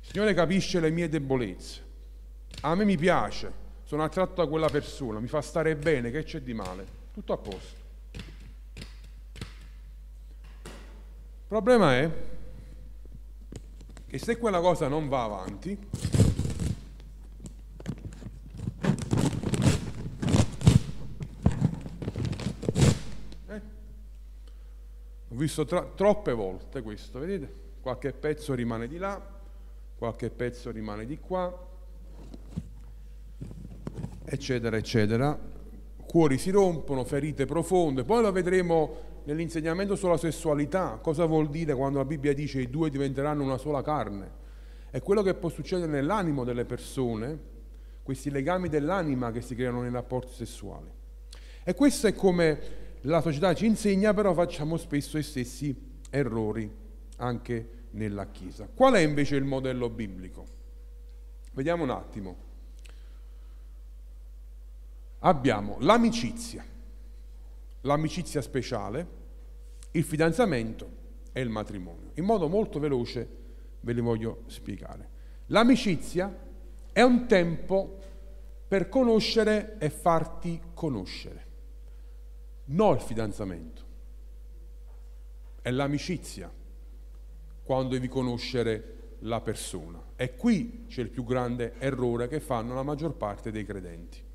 Il 0.00 0.08
Signore 0.08 0.34
capisce 0.34 0.80
le 0.80 0.90
mie 0.90 1.08
debolezze. 1.08 1.90
A 2.62 2.74
me 2.74 2.84
mi 2.84 2.96
piace, 2.96 3.52
sono 3.84 4.02
attratto 4.02 4.42
da 4.42 4.48
quella 4.48 4.68
persona, 4.68 5.20
mi 5.20 5.28
fa 5.28 5.42
stare 5.42 5.76
bene, 5.76 6.10
che 6.10 6.22
c'è 6.22 6.40
di 6.40 6.54
male? 6.54 7.00
Tutto 7.12 7.32
a 7.34 7.36
posto. 7.36 7.80
Il 10.62 11.46
problema 11.46 11.94
è 11.94 12.10
che 14.06 14.18
se 14.18 14.38
quella 14.38 14.60
cosa 14.60 14.88
non 14.88 15.08
va 15.08 15.24
avanti, 15.24 15.78
eh, 23.46 23.60
ho 25.28 25.34
visto 25.34 25.66
troppe 25.66 26.32
volte 26.32 26.80
questo, 26.80 27.18
vedete? 27.18 27.60
Qualche 27.82 28.14
pezzo 28.14 28.54
rimane 28.54 28.88
di 28.88 28.96
là, 28.96 29.20
qualche 29.98 30.30
pezzo 30.30 30.70
rimane 30.70 31.04
di 31.04 31.18
qua, 31.18 31.54
eccetera, 34.24 34.78
eccetera. 34.78 35.51
Cuori 36.12 36.36
si 36.36 36.50
rompono, 36.50 37.04
ferite 37.04 37.46
profonde, 37.46 38.04
poi 38.04 38.20
lo 38.20 38.30
vedremo 38.32 38.96
nell'insegnamento 39.24 39.96
sulla 39.96 40.18
sessualità, 40.18 40.98
cosa 41.00 41.24
vuol 41.24 41.48
dire 41.48 41.74
quando 41.74 41.96
la 41.96 42.04
Bibbia 42.04 42.34
dice 42.34 42.60
i 42.60 42.68
due 42.68 42.90
diventeranno 42.90 43.42
una 43.42 43.56
sola 43.56 43.80
carne. 43.80 44.30
È 44.90 45.00
quello 45.00 45.22
che 45.22 45.32
può 45.32 45.48
succedere 45.48 45.90
nell'animo 45.90 46.44
delle 46.44 46.66
persone, 46.66 47.38
questi 48.02 48.28
legami 48.28 48.68
dell'anima 48.68 49.30
che 49.30 49.40
si 49.40 49.54
creano 49.54 49.80
nei 49.80 49.90
rapporti 49.90 50.34
sessuali. 50.34 50.90
E 51.64 51.72
questo 51.72 52.08
è 52.08 52.12
come 52.12 52.60
la 53.00 53.22
società 53.22 53.54
ci 53.54 53.64
insegna, 53.64 54.12
però 54.12 54.34
facciamo 54.34 54.76
spesso 54.76 55.16
gli 55.16 55.22
stessi 55.22 55.74
errori 56.10 56.70
anche 57.16 57.68
nella 57.92 58.26
Chiesa. 58.26 58.68
Qual 58.68 58.92
è 58.92 59.00
invece 59.00 59.36
il 59.36 59.44
modello 59.44 59.88
biblico? 59.88 60.44
Vediamo 61.52 61.84
un 61.84 61.90
attimo. 61.90 62.50
Abbiamo 65.24 65.76
l'amicizia, 65.80 66.64
l'amicizia 67.82 68.40
speciale, 68.40 69.20
il 69.92 70.02
fidanzamento 70.02 70.90
e 71.32 71.40
il 71.40 71.48
matrimonio. 71.48 72.10
In 72.14 72.24
modo 72.24 72.48
molto 72.48 72.80
veloce 72.80 73.28
ve 73.80 73.92
li 73.92 74.00
voglio 74.00 74.42
spiegare. 74.46 75.10
L'amicizia 75.46 76.34
è 76.92 77.02
un 77.02 77.26
tempo 77.26 77.98
per 78.66 78.88
conoscere 78.88 79.76
e 79.78 79.90
farti 79.90 80.60
conoscere, 80.74 81.46
non 82.66 82.96
il 82.96 83.00
fidanzamento. 83.00 83.82
È 85.60 85.70
l'amicizia 85.70 86.50
quando 87.62 87.90
devi 87.90 88.08
conoscere 88.08 89.16
la 89.20 89.40
persona. 89.40 90.02
E 90.16 90.34
qui 90.34 90.86
c'è 90.88 91.00
il 91.00 91.10
più 91.10 91.22
grande 91.22 91.74
errore 91.78 92.26
che 92.26 92.40
fanno 92.40 92.74
la 92.74 92.82
maggior 92.82 93.14
parte 93.14 93.52
dei 93.52 93.64
credenti. 93.64 94.30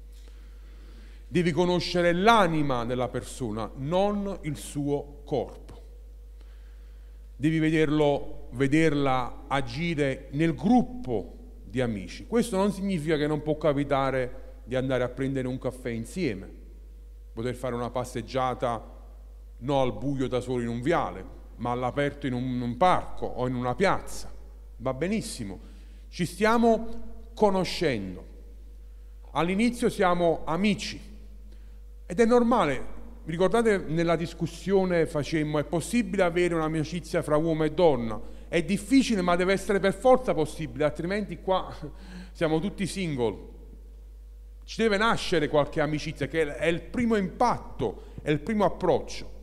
Devi 1.29 1.51
conoscere 1.51 2.13
l'anima 2.13 2.85
della 2.85 3.09
persona, 3.09 3.69
non 3.75 4.37
il 4.43 4.55
suo 4.55 5.21
corpo. 5.25 5.65
Devi 7.35 7.59
vederlo, 7.59 8.47
vederla 8.51 9.43
agire 9.47 10.29
nel 10.31 10.55
gruppo 10.55 11.35
di 11.65 11.81
amici. 11.81 12.25
Questo 12.27 12.55
non 12.55 12.71
significa 12.71 13.17
che 13.17 13.27
non 13.27 13.41
può 13.41 13.57
capitare 13.57 14.61
di 14.63 14.75
andare 14.75 15.03
a 15.03 15.09
prendere 15.09 15.49
un 15.49 15.59
caffè 15.59 15.89
insieme, 15.89 16.49
poter 17.33 17.55
fare 17.55 17.75
una 17.75 17.89
passeggiata 17.89 18.95
non 19.59 19.81
al 19.81 19.97
buio 19.97 20.29
da 20.29 20.39
solo 20.39 20.61
in 20.61 20.69
un 20.69 20.81
viale, 20.81 21.25
ma 21.57 21.71
all'aperto 21.71 22.25
in 22.25 22.33
un, 22.33 22.61
un 22.61 22.77
parco 22.77 23.25
o 23.25 23.47
in 23.47 23.55
una 23.55 23.75
piazza. 23.75 24.33
Va 24.77 24.93
benissimo. 24.93 25.59
Ci 26.07 26.25
stiamo 26.25 27.29
conoscendo. 27.33 28.35
All'inizio 29.31 29.89
siamo 29.89 30.41
amici 30.45 31.15
ed 32.07 32.21
è 32.21 32.25
normale 32.25 32.95
ricordate 33.25 33.77
nella 33.77 34.15
discussione 34.15 35.05
facemmo, 35.05 35.59
è 35.59 35.65
possibile 35.65 36.23
avere 36.23 36.55
un'amicizia 36.55 37.21
fra 37.21 37.35
uomo 37.35 37.65
e 37.65 37.71
donna? 37.71 38.19
È 38.47 38.63
difficile 38.63 39.21
ma 39.21 39.35
deve 39.35 39.51
essere 39.51 39.79
per 39.79 39.93
forza 39.93 40.33
possibile, 40.33 40.85
altrimenti 40.85 41.41
qua 41.41 41.73
siamo 42.31 42.61
tutti 42.61 42.87
single. 42.87 43.55
Ci 44.63 44.81
deve 44.81 44.95
nascere 44.95 45.49
qualche 45.49 45.81
amicizia 45.81 46.27
che 46.27 46.55
è 46.55 46.67
il 46.67 46.81
primo 46.81 47.17
impatto, 47.17 48.03
è 48.21 48.31
il 48.31 48.39
primo 48.39 48.63
approccio. 48.63 49.35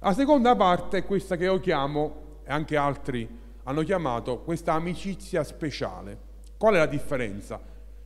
La 0.00 0.12
seconda 0.12 0.56
parte 0.56 0.98
è 0.98 1.04
questa 1.04 1.36
che 1.36 1.44
io 1.44 1.60
chiamo, 1.60 2.40
e 2.44 2.50
anche 2.50 2.76
altri 2.76 3.28
hanno 3.62 3.82
chiamato, 3.82 4.40
questa 4.40 4.72
amicizia 4.72 5.44
speciale. 5.44 6.18
Qual 6.56 6.74
è 6.74 6.78
la 6.78 6.86
differenza? 6.86 7.60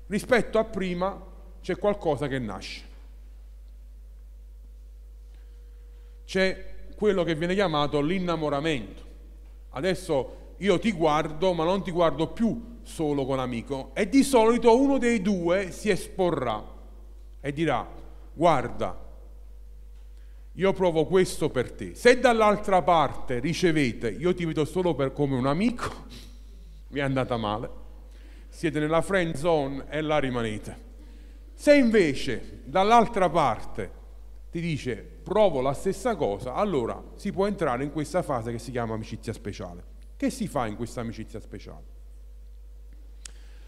Rispetto 0.06 0.58
a 0.58 0.64
prima 0.64 1.18
c'è 1.62 1.78
qualcosa 1.78 2.28
che 2.28 2.38
nasce. 2.38 2.95
C'è 6.26 6.74
quello 6.96 7.22
che 7.22 7.34
viene 7.34 7.54
chiamato 7.54 8.00
l'innamoramento. 8.00 9.02
Adesso 9.70 10.54
io 10.58 10.78
ti 10.78 10.92
guardo, 10.92 11.52
ma 11.52 11.64
non 11.64 11.82
ti 11.82 11.90
guardo 11.90 12.28
più 12.28 12.78
solo 12.82 13.24
con 13.24 13.38
amico 13.38 13.90
e 13.94 14.08
di 14.08 14.22
solito 14.22 14.78
uno 14.78 14.98
dei 14.98 15.20
due 15.20 15.72
si 15.72 15.90
esporrà 15.90 16.64
e 17.40 17.52
dirà 17.52 17.86
guarda, 18.32 19.04
io 20.52 20.72
provo 20.72 21.04
questo 21.06 21.50
per 21.50 21.72
te. 21.72 21.94
Se 21.94 22.18
dall'altra 22.18 22.82
parte 22.82 23.38
ricevete, 23.38 24.10
io 24.10 24.34
ti 24.34 24.44
vedo 24.44 24.64
solo 24.64 24.94
per 24.94 25.12
come 25.12 25.36
un 25.36 25.46
amico, 25.46 25.90
mi 26.88 27.00
è 27.00 27.02
andata 27.02 27.36
male, 27.36 27.70
siete 28.48 28.78
nella 28.78 29.02
friend 29.02 29.34
zone 29.34 29.84
e 29.88 30.00
là 30.00 30.18
rimanete. 30.18 30.84
Se 31.54 31.74
invece 31.74 32.62
dall'altra 32.64 33.28
parte 33.28 33.90
ti 34.56 34.62
dice 34.62 34.96
provo 34.96 35.60
la 35.60 35.74
stessa 35.74 36.16
cosa, 36.16 36.54
allora 36.54 37.02
si 37.16 37.30
può 37.30 37.46
entrare 37.46 37.84
in 37.84 37.92
questa 37.92 38.22
fase 38.22 38.52
che 38.52 38.58
si 38.58 38.70
chiama 38.70 38.94
amicizia 38.94 39.34
speciale. 39.34 39.84
Che 40.16 40.30
si 40.30 40.48
fa 40.48 40.66
in 40.66 40.76
questa 40.76 41.02
amicizia 41.02 41.40
speciale? 41.40 41.84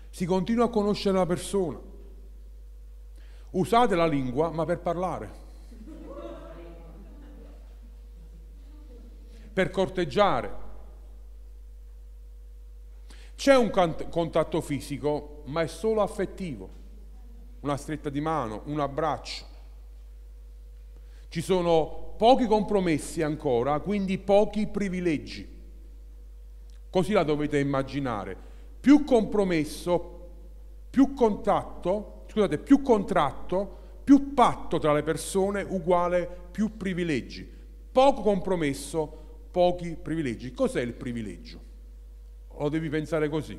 Si 0.09 0.25
continua 0.25 0.65
a 0.65 0.69
conoscere 0.71 1.19
la 1.19 1.27
persona. 1.27 1.79
Usate 3.51 3.95
la 3.97 4.07
lingua, 4.07 4.49
ma 4.49 4.65
per 4.65 4.79
parlare. 4.79 5.31
Per 9.53 9.69
corteggiare. 9.69 10.57
C'è 13.35 13.55
un 13.55 13.71
contatto 14.09 14.63
fisico, 14.63 15.43
ma 15.47 15.61
è 15.61 15.67
solo 15.67 16.01
affettivo. 16.01 16.71
Una 17.61 17.77
stretta 17.77 18.09
di 18.09 18.23
mano, 18.23 18.63
un 18.65 18.81
abbraccio. 18.81 19.48
Ci 21.29 21.41
sono 21.41 22.15
pochi 22.17 22.47
compromessi 22.47 23.23
ancora, 23.23 23.81
quindi 23.81 24.19
pochi 24.19 24.67
privilegi. 24.67 25.57
Così 26.91 27.13
la 27.13 27.23
dovete 27.23 27.59
immaginare 27.59 28.37
più 28.81 29.05
compromesso, 29.05 30.31
più 30.89 31.13
contatto, 31.13 32.25
scusate, 32.29 32.59
più 32.59 32.81
contratto, 32.81 33.77
più 34.05 34.33
patto 34.33 34.79
tra 34.79 34.93
le 34.93 35.03
persone 35.03 35.63
uguale 35.63 36.29
più 36.51 36.77
privilegi. 36.77 37.47
Poco 37.93 38.23
compromesso, 38.23 39.47
pochi 39.51 39.97
privilegi. 40.01 40.53
Cos'è 40.53 40.81
il 40.81 40.95
privilegio? 40.95 41.61
Lo 42.59 42.69
devi 42.69 42.89
pensare 42.89 43.29
così. 43.29 43.59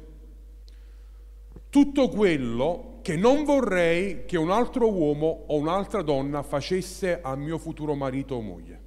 Tutto 1.69 2.09
quello 2.09 2.99
che 3.03 3.15
non 3.15 3.43
vorrei 3.43 4.25
che 4.25 4.37
un 4.37 4.49
altro 4.49 4.91
uomo 4.91 5.45
o 5.47 5.57
un'altra 5.57 6.01
donna 6.01 6.41
facesse 6.41 7.21
al 7.21 7.37
mio 7.37 7.57
futuro 7.57 7.93
marito 7.93 8.35
o 8.35 8.41
moglie. 8.41 8.81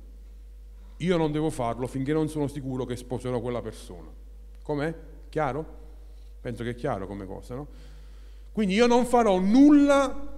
Io 0.99 1.17
non 1.17 1.33
devo 1.33 1.51
farlo 1.51 1.87
finché 1.87 2.13
non 2.13 2.29
sono 2.29 2.49
sicuro 2.49 2.85
che 2.85 2.97
sposerò 2.97 3.41
quella 3.41 3.61
persona. 3.61 4.09
Com'è? 4.63 4.95
Chiaro? 5.29 5.81
Penso 6.41 6.65
che 6.65 6.71
è 6.71 6.75
chiaro 6.75 7.07
come 7.07 7.25
cosa, 7.25 7.55
no? 7.55 7.69
Quindi 8.53 8.75
io 8.75 8.87
non 8.87 9.07
farò 9.07 9.39
nulla 9.39 10.31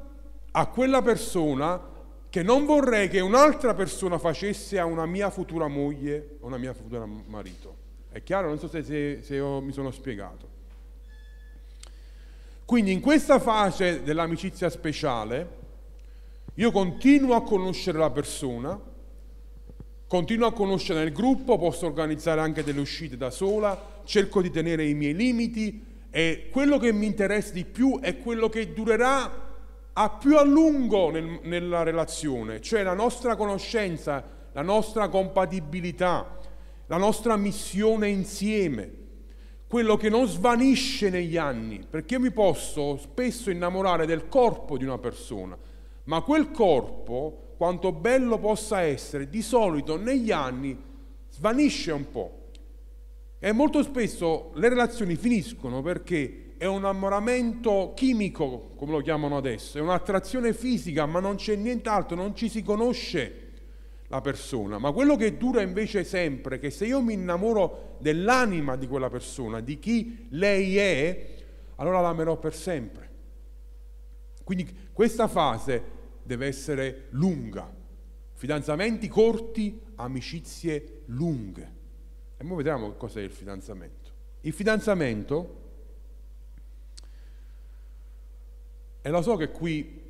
a 0.50 0.66
quella 0.68 1.02
persona 1.02 1.92
che 2.28 2.42
non 2.42 2.64
vorrei 2.64 3.08
che 3.08 3.20
un'altra 3.20 3.74
persona 3.74 4.18
facesse 4.18 4.78
a 4.78 4.84
una 4.84 5.06
mia 5.06 5.30
futura 5.30 5.66
moglie 5.66 6.36
o 6.40 6.46
una 6.46 6.58
mia 6.58 6.74
futura 6.74 7.06
marito. 7.06 7.76
È 8.10 8.22
chiaro? 8.22 8.48
Non 8.48 8.58
so 8.58 8.68
se, 8.68 8.82
se, 8.82 9.22
se 9.22 9.40
mi 9.40 9.72
sono 9.72 9.90
spiegato. 9.90 10.53
Quindi 12.64 12.92
in 12.92 13.00
questa 13.00 13.38
fase 13.38 14.02
dell'amicizia 14.02 14.70
speciale 14.70 15.62
io 16.54 16.70
continuo 16.70 17.34
a 17.34 17.42
conoscere 17.42 17.98
la 17.98 18.10
persona, 18.10 18.80
continuo 20.06 20.46
a 20.46 20.52
conoscere 20.52 21.02
il 21.02 21.12
gruppo, 21.12 21.58
posso 21.58 21.84
organizzare 21.84 22.40
anche 22.40 22.64
delle 22.64 22.80
uscite 22.80 23.16
da 23.18 23.30
sola, 23.30 24.00
cerco 24.04 24.40
di 24.40 24.50
tenere 24.50 24.86
i 24.86 24.94
miei 24.94 25.14
limiti, 25.14 25.84
e 26.10 26.48
quello 26.50 26.78
che 26.78 26.92
mi 26.92 27.06
interessa 27.06 27.52
di 27.52 27.64
più 27.64 27.98
è 28.00 28.18
quello 28.18 28.48
che 28.48 28.72
durerà 28.72 29.42
a 29.92 30.10
più 30.10 30.38
a 30.38 30.44
lungo 30.44 31.10
nel, 31.10 31.40
nella 31.42 31.82
relazione, 31.82 32.60
cioè 32.62 32.82
la 32.82 32.94
nostra 32.94 33.36
conoscenza, 33.36 34.24
la 34.52 34.62
nostra 34.62 35.08
compatibilità, 35.08 36.38
la 36.86 36.96
nostra 36.96 37.36
missione 37.36 38.08
insieme, 38.08 39.03
quello 39.66 39.96
che 39.96 40.08
non 40.08 40.26
svanisce 40.26 41.10
negli 41.10 41.36
anni, 41.36 41.84
perché 41.88 42.14
io 42.14 42.20
mi 42.20 42.30
posso 42.30 42.96
spesso 42.96 43.50
innamorare 43.50 44.06
del 44.06 44.28
corpo 44.28 44.76
di 44.76 44.84
una 44.84 44.98
persona, 44.98 45.56
ma 46.04 46.20
quel 46.22 46.50
corpo, 46.50 47.54
quanto 47.56 47.92
bello 47.92 48.38
possa 48.38 48.82
essere, 48.82 49.28
di 49.28 49.42
solito 49.42 49.96
negli 49.96 50.30
anni 50.30 50.76
svanisce 51.30 51.92
un 51.92 52.10
po'. 52.10 52.38
E 53.38 53.52
molto 53.52 53.82
spesso 53.82 54.52
le 54.54 54.68
relazioni 54.68 55.16
finiscono 55.16 55.82
perché 55.82 56.54
è 56.56 56.66
un 56.66 56.78
innamoramento 56.78 57.92
chimico, 57.94 58.70
come 58.76 58.92
lo 58.92 59.00
chiamano 59.00 59.36
adesso, 59.36 59.78
è 59.78 59.80
un'attrazione 59.80 60.54
fisica, 60.54 61.04
ma 61.04 61.20
non 61.20 61.34
c'è 61.34 61.56
nient'altro, 61.56 62.16
non 62.16 62.34
ci 62.34 62.48
si 62.48 62.62
conosce 62.62 63.43
la 64.14 64.20
persona. 64.20 64.78
Ma 64.78 64.92
quello 64.92 65.16
che 65.16 65.36
dura 65.36 65.60
invece 65.60 66.04
sempre, 66.04 66.58
che 66.58 66.70
se 66.70 66.86
io 66.86 67.00
mi 67.02 67.14
innamoro 67.14 67.96
dell'anima 67.98 68.76
di 68.76 68.86
quella 68.86 69.10
persona, 69.10 69.60
di 69.60 69.78
chi 69.78 70.26
lei 70.30 70.76
è, 70.76 71.34
allora 71.76 72.00
l'amerò 72.00 72.38
per 72.38 72.54
sempre. 72.54 73.10
Quindi 74.44 74.88
questa 74.92 75.26
fase 75.26 75.82
deve 76.22 76.46
essere 76.46 77.06
lunga. 77.10 77.72
Fidanzamenti 78.34 79.08
corti, 79.08 79.80
amicizie 79.96 81.02
lunghe. 81.06 81.72
E 82.36 82.44
ora 82.44 82.54
vediamo 82.54 82.92
cos'è 82.92 83.20
il 83.20 83.30
fidanzamento. 83.30 84.12
Il 84.42 84.52
fidanzamento, 84.52 85.62
e 89.00 89.10
lo 89.10 89.22
so 89.22 89.36
che 89.36 89.50
qui 89.50 90.03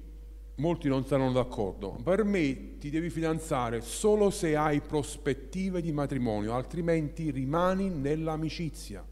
molti 0.56 0.88
non 0.88 1.04
saranno 1.06 1.32
d'accordo, 1.32 1.98
per 2.02 2.24
me 2.24 2.78
ti 2.78 2.90
devi 2.90 3.10
fidanzare 3.10 3.80
solo 3.80 4.30
se 4.30 4.56
hai 4.56 4.80
prospettive 4.80 5.80
di 5.80 5.92
matrimonio, 5.92 6.54
altrimenti 6.54 7.30
rimani 7.30 7.88
nell'amicizia. 7.88 9.04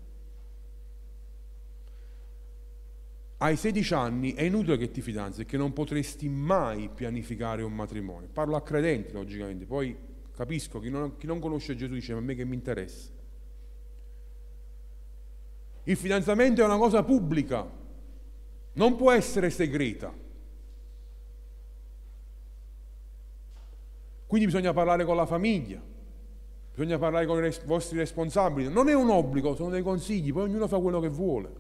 Hai 3.38 3.56
16 3.56 3.94
anni, 3.94 4.34
è 4.34 4.42
inutile 4.42 4.76
che 4.76 4.90
ti 4.92 5.00
fidanzi, 5.00 5.38
perché 5.38 5.56
non 5.56 5.72
potresti 5.72 6.28
mai 6.28 6.88
pianificare 6.94 7.62
un 7.62 7.72
matrimonio. 7.72 8.28
Parlo 8.32 8.54
a 8.54 8.62
credenti, 8.62 9.12
logicamente, 9.12 9.64
poi 9.64 9.96
Capisco, 10.34 10.80
chi 10.80 10.88
non, 10.88 11.16
chi 11.16 11.26
non 11.26 11.38
conosce 11.38 11.76
Gesù 11.76 11.92
dice, 11.92 12.14
ma 12.14 12.20
a 12.20 12.22
me 12.22 12.34
che 12.34 12.44
mi 12.44 12.54
interessa? 12.54 13.10
Il 15.84 15.96
fidanzamento 15.96 16.62
è 16.62 16.64
una 16.64 16.78
cosa 16.78 17.02
pubblica, 17.02 17.68
non 18.72 18.96
può 18.96 19.12
essere 19.12 19.50
segreta. 19.50 20.12
Quindi 24.32 24.48
bisogna 24.48 24.72
parlare 24.72 25.04
con 25.04 25.14
la 25.14 25.26
famiglia, 25.26 25.78
bisogna 26.74 26.96
parlare 26.96 27.26
con 27.26 27.36
i 27.36 27.40
res- 27.42 27.62
vostri 27.66 27.98
responsabili. 27.98 28.72
Non 28.72 28.88
è 28.88 28.94
un 28.94 29.10
obbligo, 29.10 29.54
sono 29.54 29.68
dei 29.68 29.82
consigli, 29.82 30.32
poi 30.32 30.44
ognuno 30.44 30.66
fa 30.68 30.78
quello 30.78 31.00
che 31.00 31.10
vuole. 31.10 31.52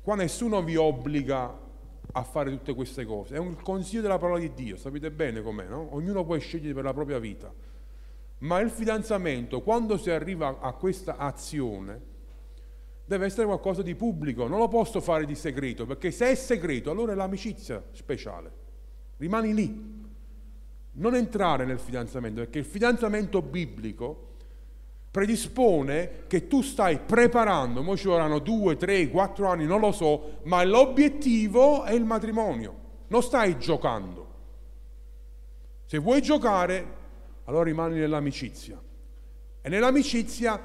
Qua 0.00 0.14
nessuno 0.14 0.62
vi 0.62 0.76
obbliga 0.76 1.52
a 2.12 2.22
fare 2.22 2.50
tutte 2.50 2.74
queste 2.76 3.04
cose. 3.04 3.34
È 3.34 3.38
un 3.38 3.56
consiglio 3.60 4.02
della 4.02 4.18
parola 4.18 4.38
di 4.38 4.54
Dio, 4.54 4.76
sapete 4.76 5.10
bene 5.10 5.42
com'è, 5.42 5.64
no? 5.64 5.88
Ognuno 5.96 6.24
può 6.24 6.38
scegliere 6.38 6.74
per 6.74 6.84
la 6.84 6.94
propria 6.94 7.18
vita. 7.18 7.52
Ma 8.38 8.60
il 8.60 8.70
fidanzamento, 8.70 9.62
quando 9.62 9.96
si 9.96 10.10
arriva 10.10 10.60
a 10.60 10.72
questa 10.74 11.16
azione, 11.16 12.00
deve 13.04 13.26
essere 13.26 13.46
qualcosa 13.46 13.82
di 13.82 13.96
pubblico, 13.96 14.46
non 14.46 14.60
lo 14.60 14.68
posso 14.68 15.00
fare 15.00 15.24
di 15.24 15.34
segreto, 15.34 15.86
perché 15.86 16.12
se 16.12 16.30
è 16.30 16.34
segreto 16.36 16.92
allora 16.92 17.10
è 17.10 17.14
l'amicizia 17.16 17.82
speciale. 17.90 18.52
Rimani 19.16 19.52
lì. 19.52 19.95
Non 20.98 21.14
entrare 21.14 21.64
nel 21.64 21.78
fidanzamento, 21.78 22.40
perché 22.40 22.58
il 22.58 22.64
fidanzamento 22.64 23.42
biblico 23.42 24.26
predispone 25.16 26.24
che 26.26 26.46
tu 26.46 26.60
stai 26.60 26.98
preparando, 26.98 27.80
ora 27.80 27.96
ci 27.96 28.06
vorranno 28.06 28.38
due, 28.38 28.76
tre, 28.76 29.08
quattro 29.08 29.48
anni, 29.48 29.64
non 29.64 29.80
lo 29.80 29.90
so, 29.90 30.40
ma 30.44 30.62
l'obiettivo 30.62 31.84
è 31.84 31.92
il 31.92 32.04
matrimonio, 32.04 32.74
non 33.08 33.22
stai 33.22 33.58
giocando. 33.58 34.24
Se 35.86 35.96
vuoi 35.98 36.20
giocare, 36.20 36.86
allora 37.44 37.64
rimani 37.64 37.98
nell'amicizia. 37.98 38.78
E 39.62 39.68
nell'amicizia 39.70 40.60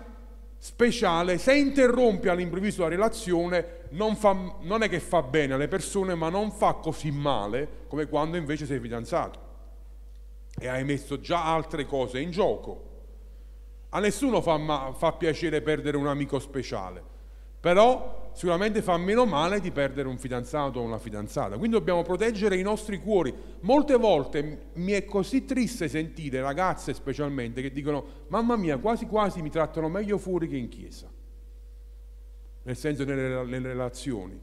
speciale, 0.57 1.37
se 1.37 1.55
interrompi 1.55 2.27
all'improvviso 2.27 2.81
la 2.81 2.89
relazione, 2.89 3.87
non, 3.91 4.17
fa, 4.17 4.33
non, 4.61 4.81
è 4.83 4.89
che 4.89 4.99
fa 4.99 5.21
bene 5.23 5.53
alle 5.53 5.69
persone, 5.69 6.13
ma 6.15 6.27
non 6.27 6.51
fa 6.51 6.73
così 6.73 7.09
male 7.09 7.85
come 7.87 8.07
quando 8.07 8.35
invece 8.35 8.65
sei 8.65 8.79
fidanzato 8.79 9.49
e 10.59 10.67
hai 10.67 10.83
messo 10.83 11.19
già 11.19 11.45
altre 11.45 11.85
cose 11.85 12.19
in 12.19 12.31
gioco. 12.31 12.89
A 13.89 13.99
nessuno 13.99 14.41
fa, 14.41 14.93
fa 14.93 15.13
piacere 15.13 15.61
perdere 15.61 15.97
un 15.97 16.07
amico 16.07 16.39
speciale, 16.39 17.03
però 17.59 18.29
sicuramente 18.33 18.81
fa 18.81 18.97
meno 18.97 19.25
male 19.25 19.59
di 19.59 19.71
perdere 19.71 20.07
un 20.07 20.17
fidanzato 20.17 20.79
o 20.79 20.83
una 20.83 20.97
fidanzata. 20.97 21.57
Quindi 21.57 21.77
dobbiamo 21.77 22.01
proteggere 22.01 22.55
i 22.55 22.61
nostri 22.61 22.99
cuori. 22.99 23.33
Molte 23.61 23.97
volte 23.97 24.67
mi 24.73 24.93
è 24.93 25.03
così 25.03 25.43
triste 25.43 25.89
sentire 25.89 26.41
ragazze 26.41 26.93
specialmente 26.93 27.61
che 27.61 27.71
dicono 27.71 28.05
mamma 28.27 28.55
mia 28.55 28.77
quasi 28.77 29.05
quasi 29.05 29.41
mi 29.41 29.49
trattano 29.49 29.89
meglio 29.89 30.17
fuori 30.17 30.47
che 30.47 30.55
in 30.55 30.69
chiesa, 30.69 31.11
nel 32.63 32.77
senso 32.77 33.03
nelle, 33.03 33.43
nelle 33.43 33.67
relazioni. 33.67 34.39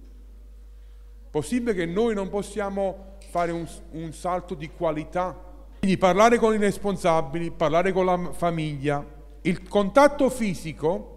Possibile 1.30 1.74
che 1.74 1.86
noi 1.86 2.14
non 2.14 2.28
possiamo 2.28 3.16
fare 3.30 3.52
un, 3.52 3.66
un 3.92 4.12
salto 4.12 4.54
di 4.54 4.68
qualità? 4.68 5.47
Quindi 5.78 5.96
parlare 5.96 6.38
con 6.38 6.52
i 6.54 6.58
responsabili, 6.58 7.52
parlare 7.52 7.92
con 7.92 8.04
la 8.04 8.32
famiglia, 8.32 9.04
il 9.42 9.68
contatto 9.68 10.28
fisico 10.28 11.14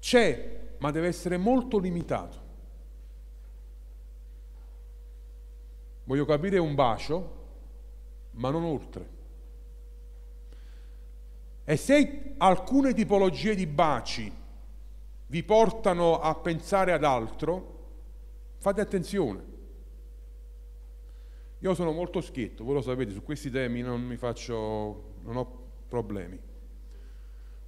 c'è, 0.00 0.74
ma 0.78 0.90
deve 0.90 1.06
essere 1.06 1.36
molto 1.36 1.78
limitato. 1.78 2.40
Voglio 6.04 6.24
capire 6.24 6.58
un 6.58 6.74
bacio, 6.74 7.40
ma 8.32 8.50
non 8.50 8.64
oltre. 8.64 9.08
E 11.64 11.76
se 11.76 12.34
alcune 12.38 12.92
tipologie 12.92 13.54
di 13.54 13.66
baci 13.68 14.40
vi 15.28 15.42
portano 15.44 16.18
a 16.18 16.34
pensare 16.34 16.92
ad 16.92 17.04
altro, 17.04 17.78
fate 18.58 18.80
attenzione. 18.80 19.51
Io 21.62 21.74
sono 21.74 21.92
molto 21.92 22.20
schietto, 22.20 22.64
voi 22.64 22.74
lo 22.74 22.82
sapete, 22.82 23.12
su 23.12 23.22
questi 23.22 23.48
temi 23.48 23.82
non 23.82 24.02
mi 24.02 24.16
faccio, 24.16 25.14
non 25.22 25.36
ho 25.36 25.60
problemi. 25.86 26.36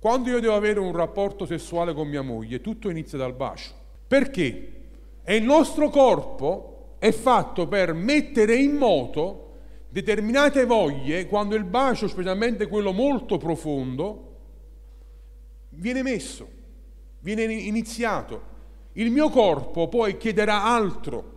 Quando 0.00 0.30
io 0.30 0.40
devo 0.40 0.54
avere 0.54 0.80
un 0.80 0.90
rapporto 0.90 1.46
sessuale 1.46 1.94
con 1.94 2.08
mia 2.08 2.20
moglie, 2.20 2.60
tutto 2.60 2.90
inizia 2.90 3.16
dal 3.18 3.34
bacio. 3.34 3.72
Perché? 4.08 4.72
E 5.22 5.36
il 5.36 5.44
nostro 5.44 5.90
corpo 5.90 6.96
è 6.98 7.12
fatto 7.12 7.68
per 7.68 7.92
mettere 7.92 8.56
in 8.56 8.72
moto 8.72 9.52
determinate 9.88 10.66
voglie 10.66 11.26
quando 11.26 11.54
il 11.54 11.64
bacio, 11.64 12.08
specialmente 12.08 12.66
quello 12.66 12.92
molto 12.92 13.38
profondo, 13.38 14.38
viene 15.68 16.02
messo, 16.02 16.48
viene 17.20 17.44
iniziato. 17.44 18.52
Il 18.94 19.12
mio 19.12 19.28
corpo 19.28 19.86
poi 19.86 20.16
chiederà 20.16 20.64
altro. 20.64 21.33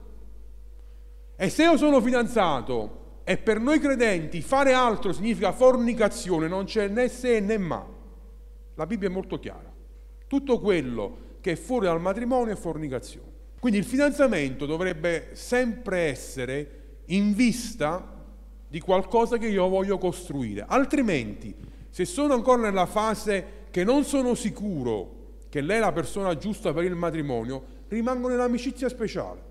E 1.39 1.50
se 1.50 1.62
io 1.62 1.78
sono 1.78 2.02
fidanzato 2.02 3.19
e 3.23 3.38
per 3.38 3.60
noi 3.60 3.80
credenti 3.80 4.41
fare 4.41 4.73
altro 4.73 5.13
significa 5.13 5.52
fornicazione, 5.52 6.47
non 6.47 6.65
c'è 6.65 6.88
né 6.88 7.08
se 7.10 7.39
né 7.39 7.60
ma. 7.60 7.86
La 8.73 8.88
Bibbia 8.88 9.08
è 9.08 9.12
molto 9.12 9.38
chiara. 9.38 9.71
Tutto 10.28 10.60
quello 10.60 11.17
che 11.39 11.52
è 11.52 11.56
fuori 11.56 11.86
dal 11.86 12.02
matrimonio 12.02 12.54
è 12.54 12.56
fornicazione. 12.56 13.28
Quindi 13.60 13.78
il 13.78 13.86
fidanzamento 13.86 14.65
dovrebbe 14.65 15.30
sempre 15.34 16.00
essere 16.00 16.71
in 17.06 17.36
vista 17.36 18.15
di 18.67 18.80
qualcosa 18.80 19.38
che 19.38 19.47
io 19.47 19.67
voglio 19.67 20.00
costruire. 20.00 20.65
Altrimenti, 20.67 21.54
se 21.91 22.04
sono 22.06 22.34
ancora 22.34 22.63
nella 22.63 22.88
fase 22.88 23.65
che 23.69 23.84
non 23.84 24.04
sono 24.06 24.34
sicuro 24.34 25.15
che 25.50 25.62
lei 25.62 25.78
è 25.78 25.82
la 25.82 25.91
persona 25.91 26.36
giusta 26.36 26.73
per 26.73 26.84
il 26.84 26.95
matrimonio, 26.95 27.63
rimango 27.89 28.28
nell'amicizia 28.28 28.89
speciale 28.89 29.46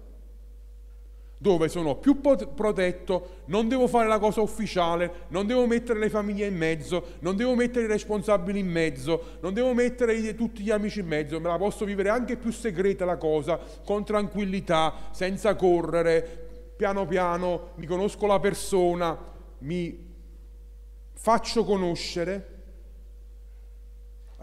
dove 1.38 1.68
sono 1.68 1.96
più 1.96 2.20
protetto, 2.20 3.42
non 3.46 3.68
devo 3.68 3.86
fare 3.86 4.08
la 4.08 4.18
cosa 4.18 4.40
ufficiale, 4.40 5.26
non 5.28 5.46
devo 5.46 5.66
mettere 5.66 5.98
le 5.98 6.08
famiglie 6.08 6.46
in 6.46 6.56
mezzo, 6.56 7.16
non 7.20 7.36
devo 7.36 7.54
mettere 7.54 7.84
i 7.84 7.88
responsabili 7.88 8.58
in 8.58 8.68
mezzo, 8.68 9.38
non 9.40 9.52
devo 9.52 9.74
mettere 9.74 10.34
tutti 10.34 10.62
gli 10.62 10.70
amici 10.70 11.00
in 11.00 11.06
mezzo, 11.06 11.38
me 11.38 11.48
la 11.48 11.58
posso 11.58 11.84
vivere 11.84 12.08
anche 12.08 12.36
più 12.36 12.50
segreta 12.50 13.04
la 13.04 13.18
cosa, 13.18 13.60
con 13.84 14.04
tranquillità, 14.04 15.10
senza 15.12 15.54
correre, 15.56 16.72
piano 16.76 17.06
piano, 17.06 17.72
mi 17.76 17.86
conosco 17.86 18.26
la 18.26 18.40
persona, 18.40 19.18
mi 19.58 20.14
faccio 21.12 21.64
conoscere. 21.64 22.54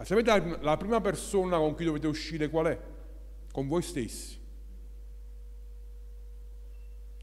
Sapete 0.02 0.58
la 0.60 0.76
prima 0.76 1.00
persona 1.00 1.56
con 1.56 1.74
cui 1.74 1.84
dovete 1.84 2.06
uscire 2.06 2.48
qual 2.50 2.66
è? 2.66 2.78
Con 3.52 3.68
voi 3.68 3.82
stessi. 3.82 4.42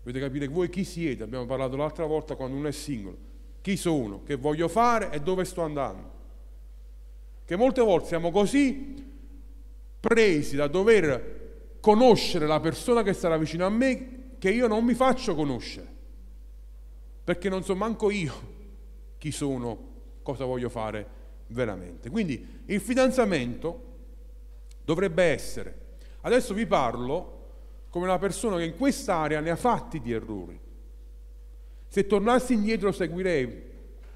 Dovete 0.04 0.24
capire 0.24 0.48
voi 0.48 0.70
chi 0.70 0.84
siete, 0.84 1.24
abbiamo 1.24 1.46
parlato 1.46 1.76
l'altra 1.76 2.06
volta 2.06 2.36
quando 2.36 2.58
uno 2.58 2.68
è 2.68 2.72
singolo. 2.72 3.30
Chi 3.62 3.78
sono, 3.78 4.24
che 4.24 4.36
voglio 4.36 4.68
fare 4.68 5.12
e 5.12 5.22
dove 5.22 5.46
sto 5.46 5.62
andando. 5.62 6.20
Che 7.46 7.56
molte 7.56 7.82
volte 7.82 8.08
siamo 8.08 8.32
così 8.32 9.10
presi 10.00 10.56
da 10.56 10.68
dover 10.68 11.76
conoscere 11.80 12.48
la 12.48 12.60
persona 12.60 13.04
che 13.04 13.14
sarà 13.14 13.38
vicino 13.38 13.66
a 13.66 13.70
me 13.70 14.36
che 14.40 14.50
io 14.50 14.68
non 14.68 14.84
mi 14.84 14.96
faccio 14.96 15.36
conoscere. 15.36 15.88
Perché 17.24 17.50
non 17.50 17.64
so 17.64 17.76
manco 17.76 18.10
io 18.10 18.60
chi 19.20 19.32
sono, 19.32 19.90
cosa 20.24 20.46
voglio 20.46 20.70
fare 20.70 21.06
veramente. 21.48 22.10
Quindi 22.10 22.64
il 22.66 22.82
fidanzamento 22.82 23.90
dovrebbe 24.84 25.26
essere, 25.26 25.80
adesso 26.22 26.56
vi 26.56 26.66
parlo 26.66 27.41
come 27.92 28.06
una 28.06 28.18
persona 28.18 28.58
che 28.58 28.64
in 28.64 28.78
quest'area 28.78 29.42
ne 29.42 29.52
ha 29.52 29.56
fatti 29.56 30.00
di 30.00 30.12
errori. 30.14 30.60
Se 31.88 32.08
tornassi 32.08 32.54
indietro 32.54 32.94
seguirei 32.94 33.70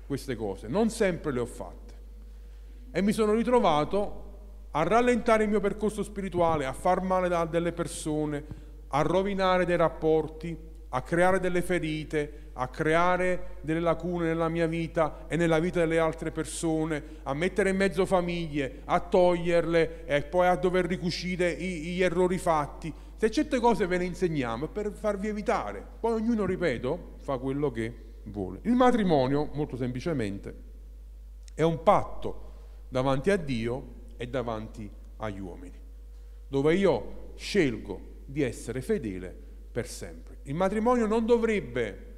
queste 0.07 0.35
cose, 0.35 0.67
non 0.67 0.89
sempre 0.89 1.33
le 1.33 1.41
ho 1.41 1.45
fatte. 1.45 1.93
E 2.89 3.01
mi 3.01 3.11
sono 3.11 3.33
ritrovato 3.33 4.23
a 4.71 4.83
rallentare 4.83 5.43
il 5.43 5.49
mio 5.49 5.59
percorso 5.59 6.03
spirituale, 6.03 6.65
a 6.65 6.71
far 6.71 7.01
male 7.01 7.33
a 7.35 7.45
delle 7.45 7.73
persone, 7.73 8.43
a 8.88 9.01
rovinare 9.01 9.65
dei 9.65 9.75
rapporti, 9.75 10.57
a 10.89 11.01
creare 11.01 11.41
delle 11.41 11.61
ferite, 11.61 12.43
a 12.53 12.69
creare 12.69 13.57
delle 13.59 13.81
lacune 13.81 14.27
nella 14.27 14.47
mia 14.47 14.67
vita 14.67 15.25
e 15.27 15.35
nella 15.35 15.59
vita 15.59 15.79
delle 15.79 15.99
altre 15.99 16.31
persone, 16.31 17.03
a 17.23 17.33
mettere 17.33 17.71
in 17.71 17.75
mezzo 17.75 18.05
famiglie, 18.05 18.83
a 18.85 19.01
toglierle 19.01 20.05
e 20.05 20.23
poi 20.23 20.47
a 20.47 20.55
dover 20.55 20.85
ricucire 20.85 21.53
gli 21.55 22.01
errori 22.01 22.38
fatti. 22.38 22.93
Se 23.17 23.32
certe 23.32 23.60
cose 23.60 23.88
ve 23.88 23.97
le 23.97 24.04
insegniamo 24.04 24.65
è 24.65 24.67
per 24.67 24.91
farvi 24.91 25.30
evitare, 25.30 25.86
poi 25.99 26.13
ognuno, 26.13 26.45
ripeto, 26.45 27.13
fa 27.19 27.38
quello 27.38 27.71
che 27.71 27.93
vuole. 28.23 28.60
Il 28.63 28.73
matrimonio, 28.73 29.49
molto 29.54 29.78
semplicemente, 29.78 30.63
è 31.54 31.62
un 31.62 31.82
patto 31.84 32.41
davanti 32.89 33.32
a 33.32 33.38
Dio 33.38 33.93
e 34.17 34.28
davanti 34.28 34.89
agli 35.17 35.39
uomini, 35.39 35.80
dove 36.47 36.75
io 36.75 37.32
scelgo 37.36 38.13
di 38.25 38.41
essere 38.41 38.82
fedele 38.82 39.34
per 39.71 39.88
sempre. 39.88 40.39
Il 40.43 40.56
matrimonio 40.56 41.06
non 41.06 41.25
dovrebbe 41.25 42.13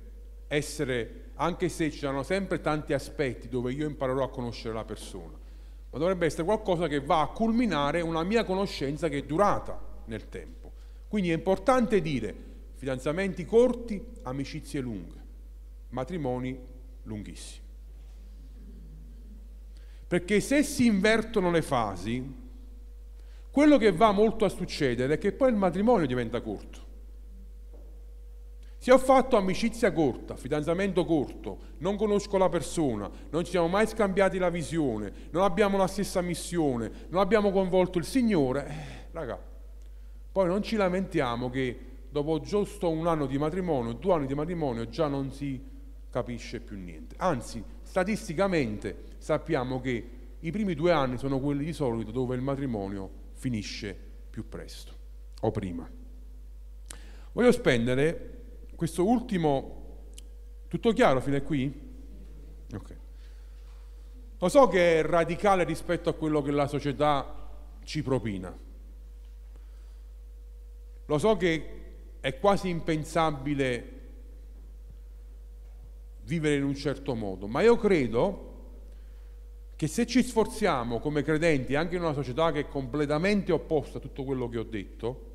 essere, 0.47 1.31
anche 1.35 1.69
se 1.69 1.91
ci 1.91 1.99
sono 1.99 2.23
sempre 2.23 2.59
tanti 2.59 2.93
aspetti 2.93 3.47
dove 3.47 3.71
io 3.71 3.85
imparerò 3.85 4.23
a 4.23 4.29
conoscere 4.29 4.73
la 4.73 4.85
persona, 4.85 5.37
ma 5.89 5.99
dovrebbe 5.99 6.25
essere 6.25 6.43
qualcosa 6.43 6.87
che 6.87 7.01
va 7.01 7.21
a 7.21 7.27
culminare 7.27 8.01
una 8.01 8.23
mia 8.23 8.43
conoscenza 8.43 9.09
che 9.09 9.19
è 9.19 9.23
durata 9.23 9.79
nel 10.05 10.29
tempo. 10.29 10.56
Quindi 11.07 11.31
è 11.31 11.33
importante 11.33 12.01
dire 12.01 12.35
fidanzamenti 12.73 13.45
corti, 13.45 14.03
amicizie 14.23 14.81
lunghe, 14.81 15.23
matrimoni 15.89 16.59
lunghissimi. 17.03 17.65
Perché 20.07 20.39
se 20.39 20.63
si 20.63 20.85
invertono 20.85 21.51
le 21.51 21.61
fasi, 21.61 22.45
quello 23.49 23.77
che 23.77 23.91
va 23.91 24.11
molto 24.11 24.45
a 24.45 24.49
succedere 24.49 25.15
è 25.15 25.17
che 25.17 25.31
poi 25.31 25.49
il 25.49 25.55
matrimonio 25.55 26.05
diventa 26.05 26.41
corto. 26.41 26.85
Se 28.77 28.91
ho 28.91 28.99
fatto 28.99 29.35
amicizia 29.35 29.91
corta, 29.91 30.35
fidanzamento 30.35 31.03
corto, 31.03 31.59
non 31.79 31.97
conosco 31.97 32.37
la 32.37 32.47
persona, 32.47 33.09
non 33.31 33.43
ci 33.43 33.49
siamo 33.49 33.67
mai 33.67 33.87
scambiati 33.87 34.37
la 34.37 34.49
visione, 34.49 35.11
non 35.31 35.43
abbiamo 35.43 35.77
la 35.77 35.87
stessa 35.87 36.21
missione, 36.21 37.07
non 37.09 37.19
abbiamo 37.19 37.51
coinvolto 37.51 37.97
il 37.97 38.05
Signore, 38.05 38.67
eh, 38.67 39.07
raga, 39.11 39.41
poi 40.37 40.47
non 40.47 40.61
ci 40.61 40.75
lamentiamo 40.75 41.49
che 41.49 41.79
dopo 42.11 42.39
giusto 42.41 42.91
un 42.91 43.07
anno 43.07 43.25
di 43.25 43.39
matrimonio, 43.39 43.93
due 43.93 44.13
anni 44.13 44.27
di 44.27 44.35
matrimonio, 44.35 44.87
già 44.87 45.07
non 45.07 45.31
si 45.31 45.59
capisce 46.11 46.59
più 46.59 46.77
niente. 46.77 47.15
Anzi, 47.17 47.63
statisticamente 47.81 49.15
sappiamo 49.17 49.81
che 49.81 50.09
i 50.39 50.51
primi 50.51 50.75
due 50.75 50.91
anni 50.91 51.17
sono 51.17 51.39
quelli 51.39 51.65
di 51.65 51.73
solito 51.73 52.11
dove 52.11 52.35
il 52.35 52.43
matrimonio 52.43 53.09
finisce 53.31 53.97
più 54.29 54.47
presto 54.47 54.93
o 55.41 55.49
prima. 55.49 55.89
Voglio 57.31 57.51
spendere 57.51 58.67
questo 58.75 59.07
ultimo 59.07 60.05
Tutto 60.67 60.91
chiaro 60.91 61.19
fino 61.19 61.37
a 61.37 61.41
qui? 61.41 61.81
Ok. 62.75 62.95
Lo 64.37 64.49
so 64.49 64.67
che 64.67 64.99
è 64.99 65.01
radicale 65.01 65.63
rispetto 65.63 66.09
a 66.09 66.13
quello 66.13 66.43
che 66.43 66.51
la 66.51 66.67
società 66.67 67.49
ci 67.83 68.03
propina. 68.03 68.65
Lo 71.07 71.17
so 71.17 71.35
che 71.37 71.69
è 72.19 72.37
quasi 72.37 72.69
impensabile 72.69 73.95
vivere 76.23 76.55
in 76.55 76.63
un 76.63 76.75
certo 76.75 77.15
modo, 77.15 77.47
ma 77.47 77.61
io 77.61 77.77
credo 77.77 78.45
che 79.77 79.87
se 79.87 80.05
ci 80.05 80.21
sforziamo 80.21 80.99
come 80.99 81.23
credenti, 81.23 81.75
anche 81.75 81.95
in 81.95 82.01
una 82.01 82.13
società 82.13 82.51
che 82.51 82.61
è 82.61 82.67
completamente 82.67 83.51
opposta 83.53 83.99
a 83.99 84.01
tutto 84.01 84.23
quello 84.23 84.49
che 84.49 84.57
ho 84.57 84.63
detto, 84.63 85.31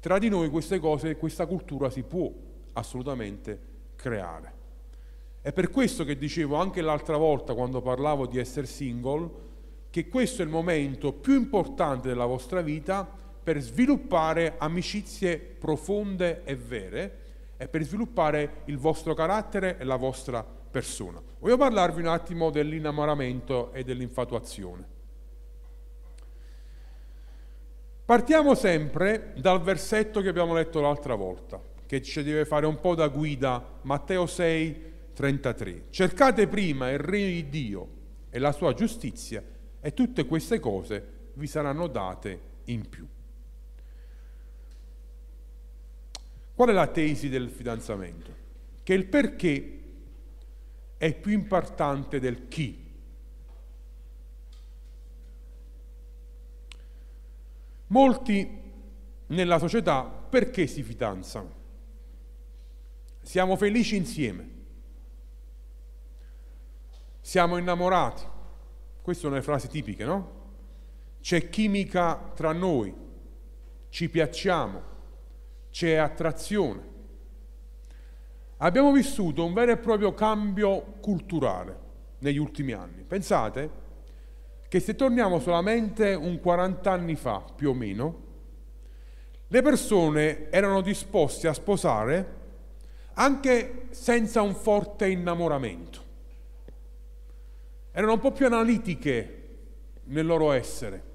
tra 0.00 0.18
di 0.18 0.28
noi 0.28 0.48
queste 0.48 0.80
cose, 0.80 1.16
questa 1.16 1.46
cultura 1.46 1.88
si 1.88 2.02
può 2.02 2.32
assolutamente 2.72 3.60
creare. 3.94 4.60
È 5.40 5.52
per 5.52 5.70
questo 5.70 6.04
che 6.04 6.16
dicevo 6.16 6.56
anche 6.56 6.80
l'altra 6.80 7.16
volta 7.16 7.54
quando 7.54 7.80
parlavo 7.80 8.26
di 8.26 8.38
essere 8.38 8.66
single, 8.66 9.30
che 9.90 10.08
questo 10.08 10.42
è 10.42 10.44
il 10.44 10.50
momento 10.50 11.12
più 11.12 11.34
importante 11.34 12.08
della 12.08 12.26
vostra 12.26 12.62
vita 12.62 13.21
per 13.42 13.60
sviluppare 13.60 14.54
amicizie 14.58 15.38
profonde 15.38 16.42
e 16.44 16.54
vere 16.56 17.18
e 17.56 17.68
per 17.68 17.82
sviluppare 17.82 18.62
il 18.66 18.78
vostro 18.78 19.14
carattere 19.14 19.78
e 19.78 19.84
la 19.84 19.96
vostra 19.96 20.42
persona. 20.44 21.20
Voglio 21.38 21.56
parlarvi 21.56 22.00
un 22.00 22.08
attimo 22.08 22.50
dell'innamoramento 22.50 23.72
e 23.72 23.84
dell'infatuazione. 23.84 25.00
Partiamo 28.04 28.54
sempre 28.54 29.32
dal 29.36 29.60
versetto 29.62 30.20
che 30.20 30.28
abbiamo 30.28 30.54
letto 30.54 30.80
l'altra 30.80 31.14
volta, 31.14 31.60
che 31.86 32.02
ci 32.02 32.22
deve 32.22 32.44
fare 32.44 32.66
un 32.66 32.80
po' 32.80 32.94
da 32.94 33.08
guida, 33.08 33.78
Matteo 33.82 34.26
6, 34.26 34.92
33. 35.14 35.84
Cercate 35.90 36.48
prima 36.48 36.90
il 36.90 36.98
regno 36.98 37.26
di 37.28 37.48
Dio 37.48 37.88
e 38.28 38.38
la 38.38 38.52
sua 38.52 38.74
giustizia 38.74 39.42
e 39.80 39.94
tutte 39.94 40.26
queste 40.26 40.58
cose 40.58 41.30
vi 41.34 41.46
saranno 41.46 41.86
date 41.86 42.40
in 42.64 42.88
più. 42.88 43.06
Qual 46.62 46.74
è 46.74 46.78
la 46.78 46.86
tesi 46.86 47.28
del 47.28 47.50
fidanzamento? 47.50 48.32
Che 48.84 48.94
il 48.94 49.06
perché 49.06 49.82
è 50.96 51.12
più 51.12 51.32
importante 51.32 52.20
del 52.20 52.46
chi. 52.46 52.88
Molti 57.88 58.60
nella 59.26 59.58
società 59.58 60.04
perché 60.04 60.68
si 60.68 60.84
fidanzano? 60.84 61.52
Siamo 63.22 63.56
felici 63.56 63.96
insieme, 63.96 64.48
siamo 67.20 67.56
innamorati, 67.56 68.22
queste 69.02 69.24
sono 69.24 69.34
le 69.34 69.42
frasi 69.42 69.66
tipiche, 69.66 70.04
no? 70.04 70.40
C'è 71.20 71.48
chimica 71.48 72.30
tra 72.36 72.52
noi, 72.52 72.94
ci 73.88 74.08
piacciamo, 74.08 74.91
c'è 75.72 75.94
attrazione. 75.94 76.90
Abbiamo 78.58 78.92
vissuto 78.92 79.44
un 79.44 79.54
vero 79.54 79.72
e 79.72 79.78
proprio 79.78 80.14
cambio 80.14 80.82
culturale 81.00 81.78
negli 82.18 82.36
ultimi 82.36 82.72
anni. 82.72 83.02
Pensate 83.02 83.80
che 84.68 84.78
se 84.78 84.94
torniamo 84.94 85.40
solamente 85.40 86.14
un 86.14 86.38
40 86.38 86.90
anni 86.90 87.16
fa, 87.16 87.42
più 87.56 87.70
o 87.70 87.74
meno, 87.74 88.20
le 89.48 89.62
persone 89.62 90.50
erano 90.50 90.80
disposte 90.80 91.48
a 91.48 91.52
sposare 91.52 92.40
anche 93.14 93.86
senza 93.90 94.42
un 94.42 94.54
forte 94.54 95.08
innamoramento. 95.08 96.00
Erano 97.90 98.12
un 98.12 98.18
po' 98.20 98.32
più 98.32 98.46
analitiche 98.46 99.38
nel 100.04 100.24
loro 100.24 100.52
essere. 100.52 101.10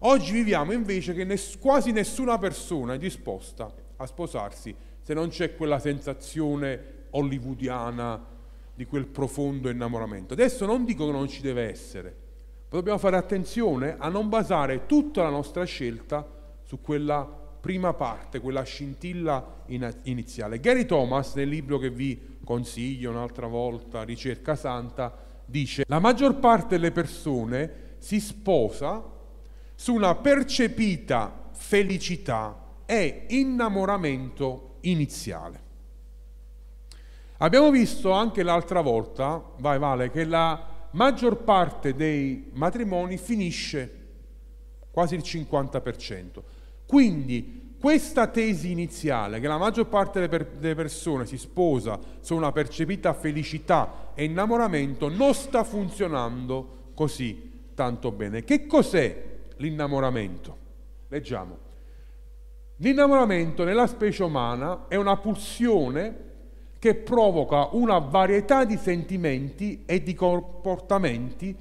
Oggi 0.00 0.32
viviamo 0.32 0.72
invece 0.72 1.14
che 1.14 1.24
ness- 1.24 1.58
quasi 1.58 1.92
nessuna 1.92 2.38
persona 2.38 2.94
è 2.94 2.98
disposta 2.98 3.86
a 3.98 4.06
sposarsi 4.06 4.74
se 5.02 5.14
non 5.14 5.28
c'è 5.28 5.54
quella 5.54 5.78
sensazione 5.78 7.06
hollywoodiana 7.10 8.36
di 8.74 8.84
quel 8.84 9.06
profondo 9.06 9.70
innamoramento. 9.70 10.34
Adesso 10.34 10.66
non 10.66 10.84
dico 10.84 11.06
che 11.06 11.12
non 11.12 11.28
ci 11.28 11.40
deve 11.40 11.68
essere, 11.68 12.16
ma 12.68 12.76
dobbiamo 12.76 12.98
fare 12.98 13.16
attenzione 13.16 13.96
a 13.98 14.08
non 14.08 14.28
basare 14.28 14.86
tutta 14.86 15.22
la 15.22 15.30
nostra 15.30 15.64
scelta 15.64 16.26
su 16.62 16.80
quella 16.80 17.24
prima 17.24 17.92
parte, 17.94 18.40
quella 18.40 18.62
scintilla 18.62 19.64
iniziale. 20.04 20.60
Gary 20.60 20.84
Thomas, 20.84 21.34
nel 21.34 21.48
libro 21.48 21.78
che 21.78 21.90
vi 21.90 22.38
consiglio 22.44 23.10
un'altra 23.10 23.46
volta, 23.46 24.04
Ricerca 24.04 24.54
Santa, 24.54 25.12
dice 25.44 25.84
la 25.88 25.98
maggior 25.98 26.38
parte 26.38 26.76
delle 26.76 26.92
persone 26.92 27.96
si 27.98 28.20
sposa 28.20 29.02
su 29.74 29.94
una 29.94 30.14
percepita 30.14 31.48
felicità 31.52 32.66
e 32.90 33.26
innamoramento 33.28 34.76
iniziale. 34.80 35.60
Abbiamo 37.36 37.70
visto 37.70 38.12
anche 38.12 38.42
l'altra 38.42 38.80
volta, 38.80 39.44
vai 39.58 39.78
Vale, 39.78 40.10
che 40.10 40.24
la 40.24 40.88
maggior 40.92 41.44
parte 41.44 41.94
dei 41.94 42.48
matrimoni 42.54 43.18
finisce 43.18 44.06
quasi 44.90 45.16
il 45.16 45.20
50%. 45.20 46.42
Quindi 46.86 47.76
questa 47.78 48.26
tesi 48.26 48.70
iniziale, 48.70 49.38
che 49.38 49.46
la 49.48 49.58
maggior 49.58 49.86
parte 49.86 50.26
delle 50.26 50.74
persone 50.74 51.26
si 51.26 51.36
sposa 51.36 52.00
su 52.20 52.34
una 52.34 52.52
percepita 52.52 53.12
felicità 53.12 54.12
e 54.14 54.24
innamoramento, 54.24 55.10
non 55.10 55.34
sta 55.34 55.62
funzionando 55.62 56.92
così 56.94 57.66
tanto 57.74 58.12
bene. 58.12 58.44
Che 58.44 58.66
cos'è 58.66 59.24
l'innamoramento? 59.58 60.56
Leggiamo. 61.08 61.67
L'innamoramento 62.80 63.64
nella 63.64 63.88
specie 63.88 64.22
umana 64.22 64.86
è 64.86 64.94
una 64.94 65.16
pulsione 65.16 66.26
che 66.78 66.94
provoca 66.94 67.70
una 67.72 67.98
varietà 67.98 68.64
di 68.64 68.76
sentimenti 68.76 69.82
e 69.84 70.00
di 70.00 70.14
comportamenti 70.14 71.56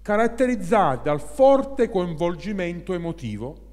caratterizzati 0.00 1.02
dal 1.04 1.20
forte 1.20 1.90
coinvolgimento 1.90 2.94
emotivo 2.94 3.68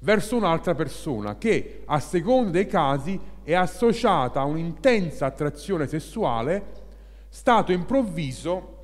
verso 0.00 0.36
un'altra 0.36 0.76
persona 0.76 1.36
che, 1.38 1.82
a 1.84 1.98
seconda 1.98 2.50
dei 2.50 2.66
casi, 2.66 3.18
è 3.42 3.54
associata 3.54 4.40
a 4.40 4.44
un'intensa 4.44 5.26
attrazione 5.26 5.88
sessuale, 5.88 6.66
stato 7.28 7.72
improvviso 7.72 8.76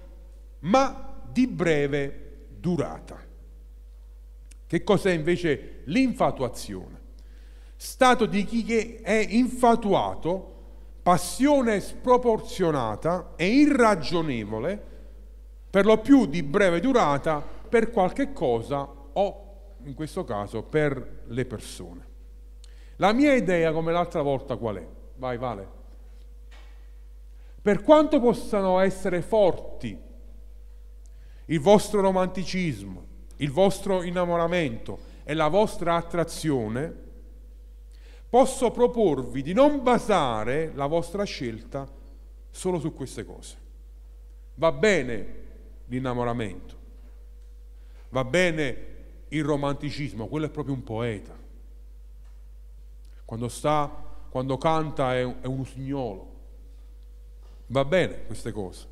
ma 0.61 1.23
di 1.31 1.47
breve 1.47 2.47
durata. 2.59 3.23
Che 4.67 4.83
cos'è 4.83 5.13
invece 5.13 5.83
l'infatuazione? 5.85 6.94
Stato 7.85 8.25
di 8.25 8.47
chi 8.47 8.97
è 9.03 9.27
infatuato, 9.29 10.53
passione 11.03 11.81
sproporzionata 11.81 13.35
e 13.37 13.47
irragionevole, 13.47 14.83
per 15.69 15.85
lo 15.85 15.99
più 15.99 16.25
di 16.25 16.43
breve 16.43 16.81
durata, 16.81 17.43
per 17.43 17.91
qualche 17.91 18.33
cosa 18.33 18.89
o, 19.13 19.75
in 19.83 19.93
questo 19.93 20.25
caso, 20.25 20.63
per 20.63 21.25
le 21.27 21.45
persone. 21.45 22.07
La 22.97 23.13
mia 23.13 23.35
idea, 23.35 23.71
come 23.71 23.93
l'altra 23.93 24.23
volta, 24.23 24.57
qual 24.57 24.77
è? 24.77 24.89
Vai, 25.17 25.37
Vale. 25.37 25.69
Per 27.61 27.83
quanto 27.83 28.19
possano 28.19 28.79
essere 28.81 29.21
forti 29.21 30.01
il 31.45 31.61
vostro 31.61 32.01
romanticismo, 32.01 33.05
il 33.37 33.51
vostro 33.51 34.03
innamoramento 34.03 34.99
e 35.23 35.35
la 35.35 35.49
vostra 35.49 35.97
attrazione, 35.97 37.04
posso 38.35 38.73
proporvi 38.73 39.43
di 39.43 39.53
non 39.53 39.81
basare 39.85 40.73
la 40.75 40.87
vostra 40.87 41.23
scelta 41.23 41.89
solo 42.51 42.81
su 42.81 42.93
queste 42.93 43.25
cose. 43.25 43.57
Va 44.57 44.73
bene 44.73 45.43
l'innamoramento, 45.85 46.77
va 48.09 48.25
bene 48.25 48.87
il 49.29 49.45
romanticismo, 49.45 50.27
quello 50.27 50.47
è 50.47 50.51
proprio 50.51 50.75
un 50.75 50.83
poeta. 50.83 51.33
Quando 53.25 53.47
sta, 53.47 53.89
quando 54.29 54.59
canta 54.59 55.15
è 55.15 55.21
è 55.41 55.47
un 55.47 55.61
usignolo. 55.61 56.33
Va 57.67 57.85
bene 57.85 58.25
queste 58.27 58.51
cose. 58.51 58.89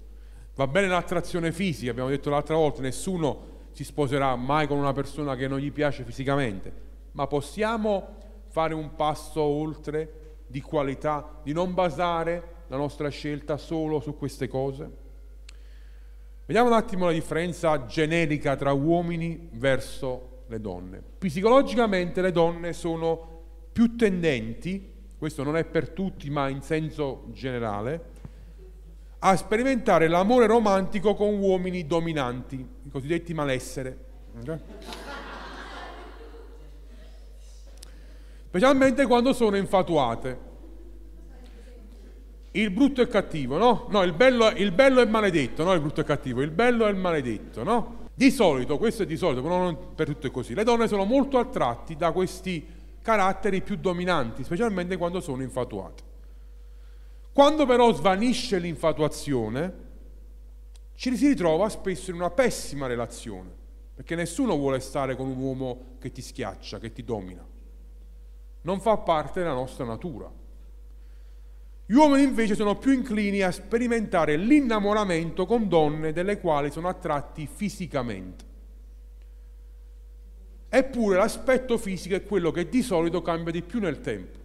Va 0.55 0.69
bene 0.69 0.87
l'attrazione 0.87 1.51
fisica, 1.51 1.91
abbiamo 1.91 2.11
detto 2.11 2.31
l'altra 2.31 2.55
volta, 2.55 2.81
nessuno 2.81 3.47
si 3.73 3.83
sposerà 3.83 4.37
mai 4.37 4.69
con 4.69 4.79
una 4.79 4.93
persona 4.93 5.35
che 5.35 5.49
non 5.49 5.59
gli 5.59 5.73
piace 5.73 6.05
fisicamente, 6.05 6.73
ma 7.11 7.27
possiamo 7.27 8.21
fare 8.53 8.75
un 8.75 8.95
passo 8.95 9.41
oltre 9.41 10.41
di 10.47 10.61
qualità, 10.61 11.41
di 11.43 11.55
non 11.55 11.73
basare 11.73 12.65
la 12.67 12.77
nostra 12.77 13.09
scelta 13.09 13.57
solo 13.57 13.99
su 14.01 14.15
queste 14.15 14.47
cose? 14.47 14.91
Vediamo 16.45 16.69
un 16.69 16.75
attimo 16.75 17.07
la 17.07 17.13
differenza 17.13 17.87
generica 17.87 18.55
tra 18.55 18.73
uomini 18.73 19.49
verso 19.53 20.43
le 20.49 20.61
donne. 20.61 21.03
Psicologicamente 21.17 22.21
le 22.21 22.31
donne 22.31 22.75
sono 22.75 23.41
più 23.73 23.97
tendenti, 23.97 24.93
questo 25.17 25.43
non 25.43 25.57
è 25.57 25.65
per 25.65 25.89
tutti 25.89 26.29
ma 26.29 26.51
in 26.51 26.61
senso 26.61 27.29
generale, 27.29 28.11
a 29.21 29.35
sperimentare 29.35 30.09
l'amore 30.09 30.47
romantico 30.47 31.15
con 31.15 31.39
uomini 31.39 31.87
dominanti, 31.87 32.57
i 32.57 32.91
cosiddetti 32.91 33.33
malessere. 33.33 33.97
Okay? 34.41 34.61
Specialmente 38.53 39.07
quando 39.07 39.33
sono 39.33 39.57
infatuate. 39.57 40.39
Il 42.51 42.71
brutto 42.71 43.01
il 43.01 43.09
cattivo, 43.09 43.57
no? 43.57 43.87
No, 43.89 44.03
il 44.03 44.13
bello, 44.13 44.51
il 44.51 44.73
bello 44.73 45.01
è 45.01 45.07
maledetto, 45.07 45.65
no? 45.65 45.73
Il 45.73 45.81
brutto 45.81 46.03
e 46.03 46.05
cattivo, 46.05 46.43
il 46.43 46.51
bello 46.51 46.85
è 46.85 46.91
il 46.91 46.97
maledetto, 46.97 47.63
no? 47.63 48.11
Di 48.13 48.31
solito, 48.31 48.77
questo 48.77 49.05
è 49.05 49.07
di 49.07 49.17
solito, 49.17 49.41
però 49.41 49.57
non 49.57 49.95
per 49.95 50.07
tutto 50.07 50.27
è 50.27 50.31
così, 50.31 50.53
le 50.53 50.65
donne 50.65 50.87
sono 50.87 51.07
molto 51.07 51.39
attratti 51.39 51.97
da 51.97 52.13
questi 52.13 52.63
caratteri 53.01 53.63
più 53.63 53.77
dominanti, 53.77 54.45
specialmente 54.45 54.99
quando 54.99 55.23
sono 55.23 55.41
infatuate. 55.41 56.03
Quando 57.33 57.65
però 57.65 57.91
svanisce 57.95 58.59
l'infatuazione, 58.59 59.75
ci 60.95 61.17
si 61.17 61.29
ritrova 61.29 61.71
spesso 61.71 62.11
in 62.11 62.17
una 62.17 62.29
pessima 62.29 62.87
relazione, 62.87 63.49
perché 63.95 64.15
nessuno 64.15 64.55
vuole 64.57 64.81
stare 64.81 65.17
con 65.17 65.27
un 65.27 65.39
uomo 65.39 65.97
che 65.99 66.13
ti 66.13 66.21
schiaccia, 66.21 66.79
che 66.79 66.93
ti 66.93 67.03
domina. 67.03 67.49
Non 68.63 68.81
fa 68.81 68.97
parte 68.99 69.41
della 69.41 69.55
nostra 69.55 69.85
natura. 69.85 70.31
Gli 71.85 71.95
uomini 71.95 72.23
invece 72.23 72.55
sono 72.55 72.77
più 72.77 72.93
inclini 72.93 73.43
a 73.43 73.51
sperimentare 73.51 74.37
l'innamoramento 74.37 75.47
con 75.47 75.69
donne 75.69 76.13
delle 76.13 76.39
quali 76.41 76.71
sono 76.71 76.89
attratti 76.89 77.47
fisicamente. 77.47 78.45
Eppure 80.69 81.19
l'aspetto 81.19 81.77
fisico 81.77 82.15
è 82.15 82.25
quello 82.25 82.51
che 82.51 82.69
di 82.69 82.83
solito 82.83 83.21
cambia 83.21 83.53
di 83.53 83.63
più 83.63 83.79
nel 83.79 84.01
tempo. 84.01 84.39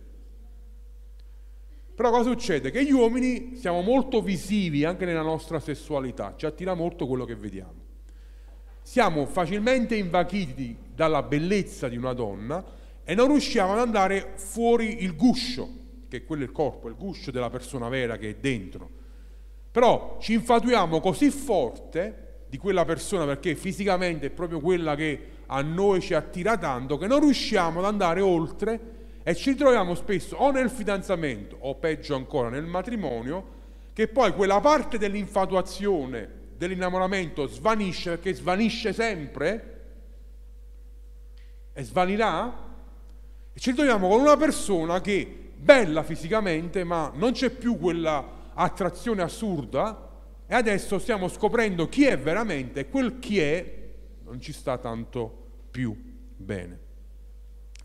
Però 1.95 2.11
cosa 2.11 2.29
succede? 2.29 2.69
Che 2.69 2.83
gli 2.83 2.91
uomini 2.91 3.55
siamo 3.55 3.81
molto 3.81 4.21
visivi 4.21 4.83
anche 4.83 5.05
nella 5.05 5.21
nostra 5.21 5.59
sessualità, 5.59 6.33
ci 6.35 6.45
attira 6.45 6.73
molto 6.73 7.07
quello 7.07 7.23
che 7.23 7.35
vediamo. 7.35 7.85
Siamo 8.81 9.25
facilmente 9.25 9.95
invaghiti 9.95 10.77
dalla 10.93 11.23
bellezza 11.23 11.87
di 11.87 11.97
una 11.97 12.13
donna 12.13 12.63
e 13.09 13.15
non 13.15 13.29
riusciamo 13.29 13.71
ad 13.71 13.79
andare 13.79 14.33
fuori 14.35 15.01
il 15.01 15.15
guscio, 15.15 15.69
che 16.09 16.17
è 16.17 16.25
quello 16.25 16.43
il 16.43 16.51
corpo, 16.51 16.89
il 16.89 16.95
guscio 16.95 17.31
della 17.31 17.49
persona 17.49 17.87
vera 17.87 18.17
che 18.17 18.31
è 18.31 18.35
dentro. 18.35 18.89
Però 19.71 20.17
ci 20.19 20.33
infatuiamo 20.33 20.99
così 20.99 21.29
forte 21.29 22.41
di 22.49 22.57
quella 22.57 22.83
persona 22.83 23.23
perché 23.23 23.55
fisicamente 23.55 24.25
è 24.25 24.29
proprio 24.29 24.59
quella 24.59 24.95
che 24.95 25.21
a 25.45 25.61
noi 25.61 26.01
ci 26.01 26.15
attira 26.15 26.57
tanto 26.57 26.97
che 26.97 27.07
non 27.07 27.21
riusciamo 27.21 27.79
ad 27.79 27.85
andare 27.85 28.19
oltre 28.19 28.79
e 29.23 29.33
ci 29.35 29.55
troviamo 29.55 29.95
spesso 29.95 30.35
o 30.35 30.51
nel 30.51 30.69
fidanzamento 30.69 31.55
o 31.61 31.75
peggio 31.75 32.13
ancora 32.13 32.49
nel 32.49 32.65
matrimonio, 32.65 33.55
che 33.93 34.09
poi 34.09 34.33
quella 34.33 34.59
parte 34.59 34.97
dell'infatuazione, 34.97 36.29
dell'innamoramento 36.57 37.47
svanisce 37.47 38.09
perché 38.09 38.33
svanisce 38.33 38.91
sempre 38.91 39.75
e 41.71 41.83
svanirà 41.83 42.65
e 43.57 43.59
ci 43.59 43.73
troviamo 43.73 44.07
con 44.07 44.19
una 44.19 44.37
persona 44.37 45.01
che 45.01 45.51
bella 45.55 46.03
fisicamente 46.03 46.83
ma 46.83 47.11
non 47.15 47.31
c'è 47.31 47.49
più 47.49 47.75
quella 47.79 48.51
attrazione 48.53 49.23
assurda 49.23 50.11
e 50.45 50.53
adesso 50.53 50.99
stiamo 50.99 51.27
scoprendo 51.27 51.89
chi 51.89 52.05
è 52.05 52.19
veramente 52.19 52.81
e 52.81 52.87
quel 52.87 53.17
chi 53.17 53.39
è 53.39 53.89
non 54.25 54.39
ci 54.39 54.53
sta 54.53 54.77
tanto 54.77 55.45
più 55.71 55.95
bene. 56.35 56.79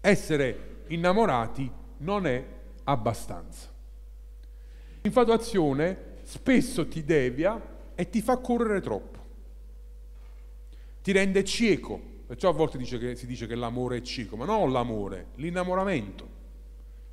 Essere 0.02 0.82
innamorati 0.88 1.70
non 1.98 2.26
è 2.26 2.44
abbastanza. 2.84 3.70
L'infatuazione 5.00 6.18
spesso 6.24 6.86
ti 6.86 7.02
devia 7.02 7.58
e 7.94 8.10
ti 8.10 8.20
fa 8.20 8.36
correre 8.36 8.82
troppo, 8.82 9.18
ti 11.00 11.12
rende 11.12 11.42
cieco, 11.44 12.10
perciò 12.32 12.48
a 12.48 12.52
volte 12.52 12.78
dice 12.78 12.96
che, 12.96 13.14
si 13.14 13.26
dice 13.26 13.46
che 13.46 13.54
l'amore 13.54 13.98
è 13.98 14.00
cieco, 14.00 14.36
ma 14.36 14.46
non 14.46 14.72
l'amore, 14.72 15.32
l'innamoramento. 15.34 16.26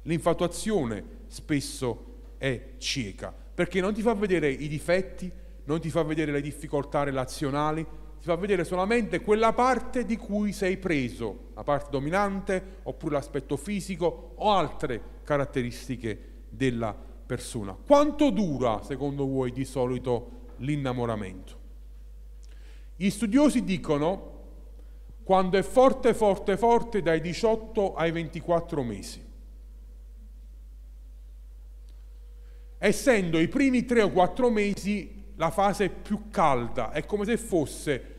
L'infatuazione 0.04 1.04
spesso 1.28 2.06
è 2.38 2.76
cieca, 2.78 3.36
perché 3.54 3.82
non 3.82 3.94
ti 3.94 4.02
fa 4.02 4.14
vedere 4.14 4.50
i 4.50 4.70
difetti, 4.70 5.30
non 5.66 5.82
ti 5.82 5.90
fa 5.90 6.04
vedere 6.04 6.32
le 6.32 6.40
difficoltà 6.40 7.04
relazionali, 7.04 7.84
ti 7.84 8.24
fa 8.24 8.38
vedere 8.38 8.64
solamente 8.64 9.20
quella 9.20 9.52
parte 9.52 10.06
di 10.06 10.16
cui 10.16 10.54
sei 10.54 10.78
preso, 10.78 11.50
la 11.54 11.66
parte 11.66 11.90
dominante 11.92 12.78
oppure 12.84 13.16
l'aspetto 13.16 13.58
fisico 13.58 14.36
o 14.36 14.52
altre 14.52 15.02
caratteristiche 15.26 16.46
della 16.48 16.96
persona. 17.26 17.74
Quanto 17.74 18.30
dura, 18.30 18.82
secondo 18.84 19.28
voi, 19.28 19.52
di 19.52 19.66
solito 19.66 20.54
l'innamoramento? 20.60 21.58
Gli 22.96 23.10
studiosi 23.10 23.66
dicono 23.66 24.38
quando 25.30 25.60
è 25.60 25.62
forte, 25.62 26.16
forte, 26.16 26.58
forte 26.58 27.04
dai 27.04 27.22
18 27.22 27.94
ai 27.94 28.10
24 28.10 28.82
mesi. 28.82 29.24
Essendo 32.80 33.40
i 33.40 33.48
primi 33.48 33.86
3 33.86 34.02
o 34.02 34.10
4 34.10 34.50
mesi 34.50 35.26
la 35.36 35.52
fase 35.52 35.90
più 35.90 36.32
calda, 36.32 36.90
è 36.90 37.06
come 37.06 37.26
se 37.26 37.38
fosse, 37.38 38.16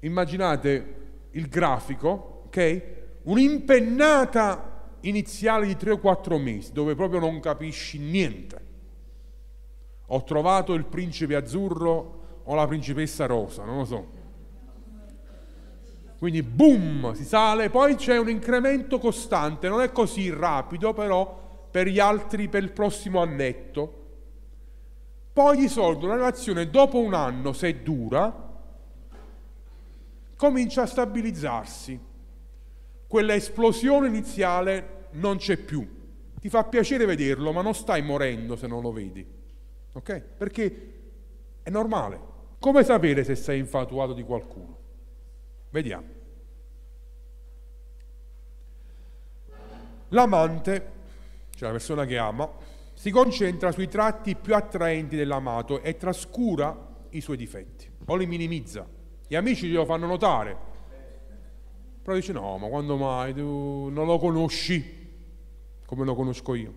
immaginate 0.00 0.94
il 1.32 1.48
grafico, 1.48 2.44
ok? 2.46 2.82
Un'impennata 3.24 4.96
iniziale 5.00 5.66
di 5.66 5.76
3 5.76 5.90
o 5.90 5.98
4 5.98 6.38
mesi 6.38 6.72
dove 6.72 6.94
proprio 6.94 7.20
non 7.20 7.40
capisci 7.40 7.98
niente. 7.98 8.60
Ho 10.06 10.24
trovato 10.24 10.72
il 10.72 10.86
principe 10.86 11.36
azzurro 11.36 12.40
o 12.44 12.54
la 12.54 12.66
principessa 12.66 13.26
rosa, 13.26 13.64
non 13.66 13.76
lo 13.76 13.84
so. 13.84 14.16
Quindi 16.18 16.42
boom, 16.42 17.12
si 17.12 17.24
sale, 17.24 17.70
poi 17.70 17.94
c'è 17.94 18.18
un 18.18 18.28
incremento 18.28 18.98
costante, 18.98 19.68
non 19.68 19.80
è 19.80 19.92
così 19.92 20.30
rapido 20.30 20.92
però 20.92 21.66
per 21.70 21.86
gli 21.86 22.00
altri, 22.00 22.48
per 22.48 22.62
il 22.62 22.72
prossimo 22.72 23.20
annetto 23.20 23.98
poi 25.38 25.56
di 25.56 25.68
solito 25.68 26.06
una 26.06 26.16
relazione 26.16 26.68
dopo 26.68 26.98
un 26.98 27.14
anno, 27.14 27.52
se 27.52 27.84
dura, 27.84 28.58
comincia 30.34 30.82
a 30.82 30.86
stabilizzarsi. 30.86 31.96
Quella 33.06 33.34
esplosione 33.34 34.08
iniziale 34.08 35.06
non 35.12 35.36
c'è 35.36 35.56
più. 35.56 35.88
Ti 36.40 36.48
fa 36.48 36.64
piacere 36.64 37.04
vederlo, 37.04 37.52
ma 37.52 37.62
non 37.62 37.72
stai 37.72 38.02
morendo 38.02 38.56
se 38.56 38.66
non 38.66 38.82
lo 38.82 38.90
vedi. 38.90 39.24
Ok? 39.92 40.20
Perché 40.36 40.92
è 41.62 41.70
normale. 41.70 42.20
Come 42.58 42.82
sapere 42.82 43.22
se 43.22 43.36
sei 43.36 43.60
infatuato 43.60 44.14
di 44.14 44.24
qualcuno? 44.24 44.77
Vediamo. 45.70 46.06
L'amante, 50.08 50.90
cioè 51.54 51.68
la 51.68 51.72
persona 51.72 52.04
che 52.06 52.16
ama, 52.16 52.50
si 52.94 53.10
concentra 53.10 53.70
sui 53.70 53.88
tratti 53.88 54.34
più 54.34 54.54
attraenti 54.54 55.16
dell'amato 55.16 55.82
e 55.82 55.96
trascura 55.96 56.86
i 57.10 57.20
suoi 57.20 57.36
difetti 57.36 57.88
o 58.06 58.16
li 58.16 58.26
minimizza. 58.26 58.86
Gli 59.26 59.34
amici 59.34 59.68
glielo 59.68 59.84
fanno 59.84 60.06
notare, 60.06 60.56
però 62.02 62.16
dice 62.16 62.32
no, 62.32 62.56
ma 62.56 62.68
quando 62.68 62.96
mai 62.96 63.34
tu 63.34 63.88
non 63.90 64.06
lo 64.06 64.18
conosci 64.18 64.96
come 65.84 66.04
lo 66.04 66.14
conosco 66.14 66.54
io. 66.54 66.74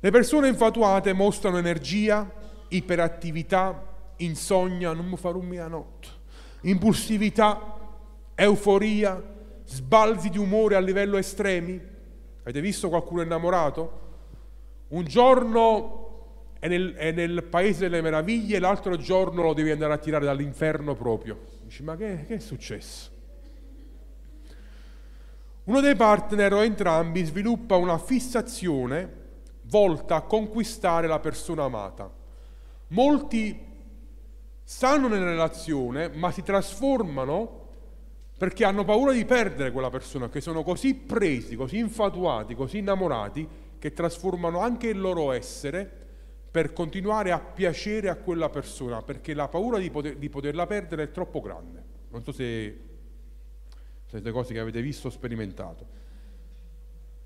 Le 0.00 0.10
persone 0.10 0.48
infatuate 0.48 1.12
mostrano 1.12 1.58
energia, 1.58 2.30
iperattività, 2.68 4.12
insonnia, 4.16 4.92
non 4.92 5.06
mi 5.06 5.16
farò 5.16 5.38
mia 5.40 5.66
notte, 5.66 6.08
impulsività, 6.64 7.76
euforia, 8.34 9.22
sbalzi 9.64 10.28
di 10.28 10.38
umore 10.38 10.76
a 10.76 10.80
livello 10.80 11.16
estremi. 11.16 11.80
Avete 12.42 12.60
visto 12.60 12.88
qualcuno 12.88 13.22
innamorato? 13.22 14.02
Un 14.88 15.04
giorno 15.04 16.02
è 16.58 16.68
nel, 16.68 16.94
è 16.94 17.10
nel, 17.12 17.42
paese 17.44 17.88
delle 17.88 18.02
meraviglie, 18.02 18.58
l'altro 18.58 18.96
giorno 18.96 19.42
lo 19.42 19.54
devi 19.54 19.70
andare 19.70 19.92
a 19.92 19.98
tirare 19.98 20.24
dall'inferno 20.24 20.94
proprio. 20.94 21.38
Dici, 21.62 21.82
ma 21.82 21.96
che, 21.96 22.24
che 22.26 22.36
è 22.36 22.38
successo? 22.38 23.10
Uno 25.64 25.80
dei 25.80 25.94
partner 25.94 26.52
o 26.52 26.62
entrambi 26.62 27.24
sviluppa 27.24 27.76
una 27.76 27.96
fissazione 27.96 29.22
volta 29.62 30.16
a 30.16 30.22
conquistare 30.22 31.06
la 31.06 31.18
persona 31.20 31.64
amata. 31.64 32.10
Molti 32.88 33.72
stanno 34.64 35.08
nella 35.08 35.26
relazione, 35.26 36.08
ma 36.08 36.32
si 36.32 36.42
trasformano 36.42 37.62
perché 38.36 38.64
hanno 38.64 38.84
paura 38.84 39.12
di 39.12 39.24
perdere 39.24 39.70
quella 39.70 39.90
persona, 39.90 40.28
che 40.28 40.40
sono 40.40 40.62
così 40.62 40.94
presi, 40.94 41.54
così 41.54 41.78
infatuati, 41.78 42.54
così 42.54 42.78
innamorati, 42.78 43.46
che 43.78 43.92
trasformano 43.92 44.58
anche 44.58 44.88
il 44.88 44.98
loro 44.98 45.30
essere 45.30 46.02
per 46.50 46.72
continuare 46.72 47.30
a 47.30 47.38
piacere 47.38 48.08
a 48.08 48.16
quella 48.16 48.48
persona, 48.48 49.02
perché 49.02 49.34
la 49.34 49.48
paura 49.48 49.78
di, 49.78 49.90
poter, 49.90 50.16
di 50.16 50.28
poterla 50.28 50.66
perdere 50.66 51.04
è 51.04 51.10
troppo 51.10 51.40
grande. 51.40 51.82
Non 52.10 52.22
so 52.22 52.32
se 52.32 52.80
siete 54.06 54.30
cose 54.30 54.52
che 54.52 54.60
avete 54.60 54.80
visto 54.80 55.08
o 55.08 55.10
sperimentato. 55.10 56.02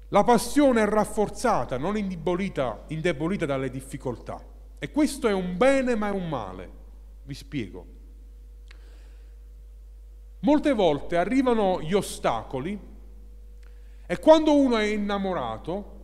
La 0.08 0.24
passione 0.24 0.82
è 0.82 0.86
rafforzata, 0.86 1.76
non 1.76 1.96
indebolita, 1.96 2.84
indebolita 2.88 3.44
dalle 3.44 3.68
difficoltà. 3.68 4.42
E 4.78 4.90
questo 4.90 5.28
è 5.28 5.32
un 5.32 5.56
bene 5.56 5.94
ma 5.94 6.08
è 6.08 6.12
un 6.12 6.28
male. 6.28 6.77
Vi 7.28 7.34
spiego. 7.34 7.86
Molte 10.40 10.72
volte 10.72 11.18
arrivano 11.18 11.82
gli 11.82 11.92
ostacoli 11.92 12.78
e 14.06 14.18
quando 14.18 14.56
uno 14.56 14.78
è 14.78 14.84
innamorato 14.84 15.96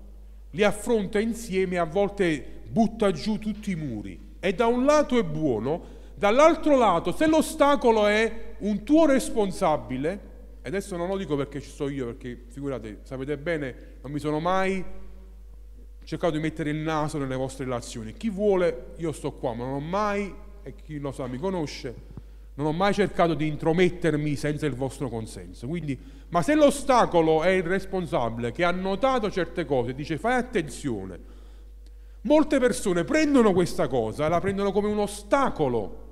li 0.51 0.63
affronta 0.63 1.19
insieme 1.19 1.79
a 1.79 1.85
volte 1.85 2.61
butta 2.69 3.11
giù 3.11 3.39
tutti 3.39 3.71
i 3.71 3.75
muri. 3.75 4.37
E 4.39 4.53
da 4.53 4.67
un 4.67 4.85
lato 4.85 5.19
è 5.19 5.25
buono, 5.25 5.83
dall'altro 6.15 6.77
lato 6.77 7.11
se 7.11 7.27
l'ostacolo 7.27 8.07
è 8.07 8.57
un 8.59 8.85
tuo 8.85 9.07
responsabile, 9.07 10.33
e 10.61 10.69
adesso 10.69 10.95
non 10.99 11.09
lo 11.09 11.17
dico 11.17 11.37
perché 11.37 11.59
ci 11.63 11.71
sto 11.71 11.89
io, 11.89 12.05
perché 12.05 12.45
figurate, 12.51 12.99
sapete 13.05 13.39
bene, 13.39 13.97
non 14.03 14.13
mi 14.13 14.19
sono 14.19 14.41
mai 14.41 14.85
cercato 16.05 16.35
di 16.35 16.41
mettere 16.41 16.69
il 16.69 16.77
naso 16.77 17.17
nelle 17.17 17.35
vostre 17.35 17.65
relazioni. 17.65 18.13
Chi 18.13 18.29
vuole, 18.29 18.93
io 18.99 19.11
sto 19.13 19.33
qua, 19.33 19.55
ma 19.55 19.65
non 19.65 19.73
ho 19.73 19.81
mai, 19.81 20.43
e 20.65 20.75
chi 20.75 20.99
lo 20.99 21.13
sa 21.13 21.27
mi 21.27 21.39
conosce, 21.39 21.95
non 22.55 22.67
ho 22.67 22.73
mai 22.73 22.95
cercato 22.95 23.35
di 23.35 23.47
intromettermi 23.47 24.35
senza 24.35 24.67
il 24.67 24.75
vostro 24.75 25.09
consenso. 25.09 25.67
Quindi, 25.69 25.99
ma 26.29 26.43
se 26.43 26.55
l'ostacolo 26.55 27.43
è 27.43 27.51
il 27.51 27.63
responsabile 27.63 28.51
che 28.51 28.65
ha 28.65 28.71
notato 28.71 29.31
certe 29.31 29.65
cose, 29.65 29.95
dice 29.95 30.19
fai 30.19 30.35
attenzione, 30.35 31.19
molte 32.23 32.59
persone 32.59 33.05
prendono 33.05 33.53
questa 33.53 33.87
cosa, 33.89 34.29
la 34.29 34.41
prendono 34.41 34.73
come 34.73 34.89
un 34.89 34.99
ostacolo 34.99 36.03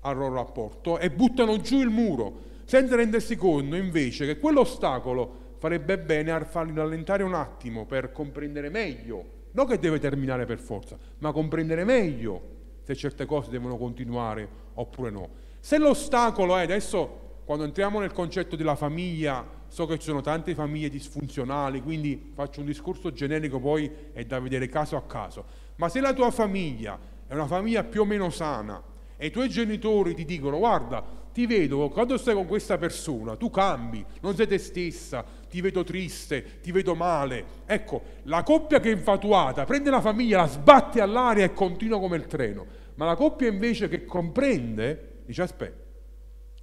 al 0.00 0.16
loro 0.16 0.34
rapporto 0.34 0.98
e 0.98 1.10
buttano 1.10 1.58
giù 1.60 1.80
il 1.80 1.88
muro, 1.88 2.52
senza 2.64 2.96
rendersi 2.96 3.36
conto 3.36 3.76
invece 3.76 4.26
che 4.26 4.38
quell'ostacolo 4.38 5.42
farebbe 5.58 5.98
bene 5.98 6.30
a 6.30 6.44
farli 6.44 6.74
rallentare 6.74 7.22
un 7.22 7.34
attimo 7.34 7.86
per 7.86 8.12
comprendere 8.12 8.68
meglio, 8.68 9.24
non 9.52 9.66
che 9.66 9.78
deve 9.78 9.98
terminare 9.98 10.44
per 10.44 10.58
forza, 10.58 10.98
ma 11.18 11.32
comprendere 11.32 11.84
meglio 11.84 12.52
se 12.84 12.94
certe 12.94 13.24
cose 13.24 13.50
devono 13.50 13.76
continuare 13.76 14.48
oppure 14.74 15.10
no. 15.10 15.28
Se 15.58 15.78
l'ostacolo 15.78 16.56
è 16.56 16.62
adesso, 16.62 17.40
quando 17.44 17.64
entriamo 17.64 17.98
nel 17.98 18.12
concetto 18.12 18.54
della 18.54 18.76
famiglia, 18.76 19.46
so 19.66 19.86
che 19.86 19.98
ci 19.98 20.04
sono 20.04 20.20
tante 20.20 20.54
famiglie 20.54 20.90
disfunzionali, 20.90 21.82
quindi 21.82 22.30
faccio 22.34 22.60
un 22.60 22.66
discorso 22.66 23.12
generico, 23.12 23.58
poi 23.58 23.90
è 24.12 24.24
da 24.24 24.38
vedere 24.38 24.68
caso 24.68 24.96
a 24.96 25.02
caso. 25.02 25.44
Ma 25.76 25.88
se 25.88 26.00
la 26.00 26.12
tua 26.12 26.30
famiglia 26.30 26.98
è 27.26 27.32
una 27.34 27.46
famiglia 27.46 27.82
più 27.82 28.02
o 28.02 28.04
meno 28.04 28.30
sana 28.30 28.80
e 29.16 29.26
i 29.26 29.30
tuoi 29.30 29.48
genitori 29.48 30.14
ti 30.14 30.24
dicono 30.24 30.58
guarda, 30.58 31.02
ti 31.32 31.46
vedo 31.46 31.88
quando 31.88 32.16
stai 32.16 32.34
con 32.34 32.46
questa 32.46 32.78
persona, 32.78 33.34
tu 33.36 33.50
cambi, 33.50 34.04
non 34.20 34.36
sei 34.36 34.46
te 34.46 34.58
stessa, 34.58 35.24
ti 35.54 35.60
vedo 35.60 35.84
triste, 35.84 36.60
ti 36.60 36.72
vedo 36.72 36.96
male. 36.96 37.44
Ecco, 37.64 38.02
la 38.24 38.42
coppia 38.42 38.80
che 38.80 38.90
è 38.90 38.92
infatuata 38.92 39.64
prende 39.64 39.88
la 39.88 40.00
famiglia, 40.00 40.38
la 40.38 40.48
sbatte 40.48 41.00
all'aria 41.00 41.44
e 41.44 41.52
continua 41.52 42.00
come 42.00 42.16
il 42.16 42.26
treno. 42.26 42.66
Ma 42.96 43.04
la 43.04 43.14
coppia 43.14 43.48
invece 43.48 43.88
che 43.88 44.04
comprende 44.04 45.12
Dice 45.24 45.42
aspetta, 45.42 45.82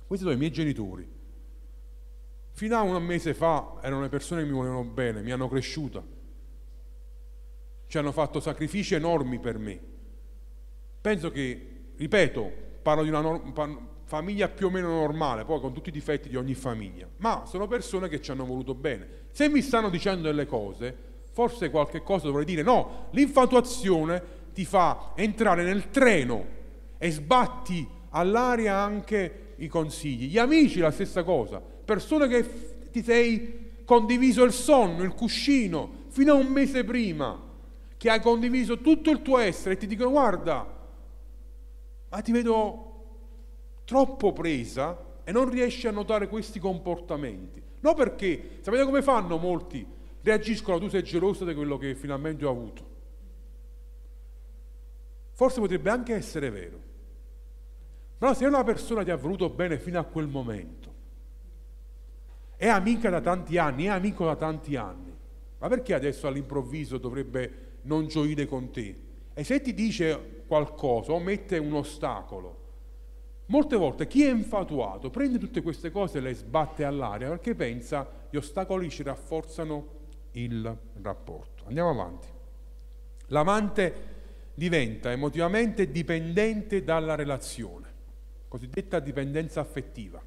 questi 0.06 0.24
sono 0.26 0.36
i 0.36 0.40
miei 0.40 0.52
genitori. 0.52 1.08
Fino 2.52 2.76
a 2.76 2.82
un 2.82 3.02
mese 3.04 3.34
fa 3.34 3.80
erano 3.82 4.02
le 4.02 4.10
persone 4.10 4.42
che 4.42 4.48
mi 4.48 4.54
volevano 4.54 4.84
bene, 4.84 5.22
mi 5.22 5.32
hanno 5.32 5.48
cresciuta, 5.48 6.04
ci 7.88 7.98
hanno 7.98 8.12
fatto 8.12 8.40
sacrifici 8.40 8.94
enormi 8.94 9.40
per 9.40 9.58
me. 9.58 9.80
Penso 11.00 11.32
che, 11.32 11.94
ripeto, 11.96 12.52
parlo 12.84 13.04
di 13.04 13.10
una 13.10 13.22
norm- 13.22 13.52
famiglia 14.12 14.50
più 14.50 14.68
o 14.68 14.70
meno 14.70 14.90
normale, 14.90 15.46
poi 15.46 15.62
con 15.62 15.72
tutti 15.72 15.88
i 15.88 15.94
difetti 15.94 16.28
di 16.28 16.36
ogni 16.36 16.54
famiglia, 16.54 17.08
ma 17.20 17.46
sono 17.46 17.66
persone 17.66 18.10
che 18.10 18.20
ci 18.20 18.30
hanno 18.30 18.44
voluto 18.44 18.76
bene. 18.76 19.08
Se 19.32 19.48
mi 19.48 19.62
stanno 19.62 19.90
dicendo 19.90 20.24
delle 20.24 20.46
cose, 20.46 20.94
forse 21.32 21.70
qualche 21.70 22.02
cosa 22.04 22.26
dovrei 22.26 22.44
dire 22.44 22.62
no, 22.62 23.08
l'infatuazione 23.12 24.22
ti 24.54 24.66
fa 24.66 25.14
entrare 25.16 25.64
nel 25.64 25.90
treno 25.92 26.46
e 26.98 27.10
sbatti 27.10 27.88
all'aria 28.10 28.76
anche 28.76 29.54
i 29.56 29.70
consigli. 29.70 30.28
Gli 30.28 30.38
amici 30.38 30.80
la 30.80 30.92
stessa 30.92 31.24
cosa, 31.24 31.62
persone 31.62 32.28
che 32.28 32.90
ti 32.92 33.02
sei 33.02 33.84
condiviso 33.86 34.44
il 34.44 34.52
sonno, 34.52 35.04
il 35.04 35.14
cuscino, 35.14 35.90
fino 36.10 36.34
a 36.34 36.36
un 36.36 36.48
mese 36.48 36.84
prima, 36.84 37.42
che 37.96 38.10
hai 38.10 38.20
condiviso 38.20 38.80
tutto 38.80 39.10
il 39.10 39.22
tuo 39.22 39.38
essere 39.38 39.76
e 39.76 39.78
ti 39.78 39.88
dicono 39.88 40.10
guarda, 40.10 40.68
ma 42.10 42.20
ti 42.20 42.34
vedo 42.34 42.91
troppo 43.92 44.32
presa 44.32 44.98
e 45.22 45.34
non 45.34 45.50
riesci 45.50 45.86
a 45.86 45.92
notare 45.92 46.30
questi 46.30 46.60
comportamenti. 46.60 47.62
No 47.82 47.94
perché, 47.94 48.60
sapete 48.62 48.86
come 48.86 49.02
fanno 49.02 49.38
molti? 49.38 49.86
Reagiscono, 50.22 50.80
tu 50.80 50.88
sei 50.88 51.04
gelosa 51.04 51.44
di 51.44 51.54
quello 51.54 51.78
che 51.78 51.94
finalmente 51.94 52.46
ho 52.46 52.52
avuto. 52.52 52.86
Forse 55.34 55.60
potrebbe 55.60 55.90
anche 55.90 56.14
essere 56.14 56.50
vero. 56.50 56.80
Però 58.18 58.34
se 58.34 58.46
una 58.46 58.64
persona 58.64 59.04
ti 59.04 59.12
ha 59.12 59.18
voluto 59.18 59.50
bene 59.50 59.78
fino 59.78 60.00
a 60.00 60.06
quel 60.06 60.28
momento, 60.28 60.94
è 62.56 62.70
amica 62.70 63.10
da 63.10 63.20
tanti 63.20 63.58
anni, 63.58 63.86
è 63.86 63.90
amico 63.90 64.24
da 64.24 64.38
tanti 64.38 64.78
anni, 64.78 65.14
ma 65.58 65.68
perché 65.68 65.94
adesso 65.94 66.28
all'improvviso 66.28 66.98
dovrebbe 66.98 67.80
non 67.82 68.08
gioire 68.08 68.46
con 68.46 68.72
te? 68.72 68.96
E 69.34 69.44
se 69.44 69.60
ti 69.60 69.74
dice 69.74 70.44
qualcosa 70.48 71.12
o 71.12 71.20
mette 71.20 71.58
un 71.58 71.74
ostacolo, 71.74 72.61
molte 73.52 73.76
volte 73.76 74.08
chi 74.08 74.24
è 74.24 74.32
infatuato 74.32 75.10
prende 75.10 75.38
tutte 75.38 75.62
queste 75.62 75.92
cose 75.92 76.18
e 76.18 76.22
le 76.22 76.34
sbatte 76.34 76.84
all'aria 76.84 77.28
perché 77.28 77.54
pensa 77.54 78.10
gli 78.30 78.38
ostacoli 78.38 78.90
ci 78.90 79.04
rafforzano 79.04 80.00
il 80.32 80.78
rapporto. 81.02 81.66
Andiamo 81.68 81.90
avanti. 81.90 82.28
L'amante 83.28 84.10
diventa 84.54 85.12
emotivamente 85.12 85.92
dipendente 85.92 86.84
dalla 86.84 87.16
relazione 87.16 87.90
cosiddetta 88.52 89.00
dipendenza 89.00 89.62
affettiva, 89.62 90.22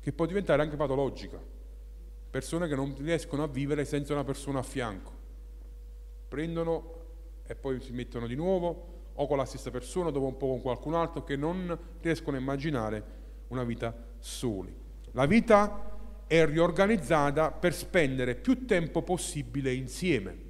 che 0.00 0.12
può 0.14 0.24
diventare 0.24 0.62
anche 0.62 0.76
patologica. 0.76 1.38
Persone 2.30 2.68
che 2.68 2.74
non 2.74 2.94
riescono 2.96 3.42
a 3.42 3.46
vivere 3.46 3.84
senza 3.84 4.14
una 4.14 4.24
persona 4.24 4.60
a 4.60 4.62
fianco. 4.62 5.12
Prendono 6.26 6.94
e 7.46 7.54
poi 7.54 7.82
si 7.82 7.92
mettono 7.92 8.26
di 8.26 8.34
nuovo 8.34 8.97
o 9.18 9.26
con 9.26 9.36
la 9.36 9.44
stessa 9.44 9.70
persona, 9.70 10.10
dopo 10.10 10.26
un 10.26 10.36
po' 10.36 10.48
con 10.48 10.60
qualcun 10.60 10.94
altro, 10.94 11.22
che 11.22 11.36
non 11.36 11.78
riescono 12.00 12.36
a 12.36 12.40
immaginare 12.40 13.04
una 13.48 13.64
vita 13.64 13.94
soli. 14.18 14.74
La 15.12 15.26
vita 15.26 15.96
è 16.26 16.44
riorganizzata 16.44 17.52
per 17.52 17.72
spendere 17.72 18.34
più 18.34 18.66
tempo 18.66 19.02
possibile 19.02 19.72
insieme 19.72 20.46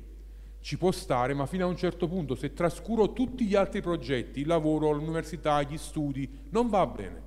ci 0.61 0.77
può 0.77 0.91
stare, 0.91 1.35
ma 1.35 1.47
fino 1.47 1.65
a 1.65 1.69
un 1.69 1.77
certo 1.77 2.09
punto, 2.09 2.35
se 2.35 2.53
trascuro 2.53 3.13
tutti 3.15 3.47
gli 3.47 3.55
altri 3.55 3.81
progetti, 3.81 4.41
il 4.41 4.47
lavoro, 4.47 4.91
l'università, 4.91 5.63
gli 5.63 5.79
studi, 5.79 6.47
non 6.51 6.69
va 6.69 6.87
bene. 6.87 7.23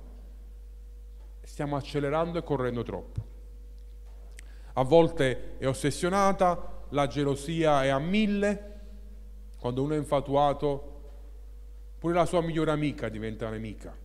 Stiamo 1.42 1.74
accelerando 1.74 2.38
e 2.38 2.44
correndo 2.44 2.82
troppo. 2.82 3.26
A 4.74 4.84
volte 4.84 5.58
è 5.58 5.66
ossessionata, 5.66 6.84
la 6.90 7.06
gelosia 7.08 7.82
è 7.82 7.88
a 7.88 7.98
mille, 7.98 8.80
quando 9.58 9.82
uno 9.82 9.94
è 9.94 9.96
infatuato, 9.96 10.91
pure 12.02 12.14
la 12.14 12.26
sua 12.26 12.42
migliore 12.42 12.72
amica 12.72 13.08
diventa 13.08 13.48
nemica. 13.48 13.96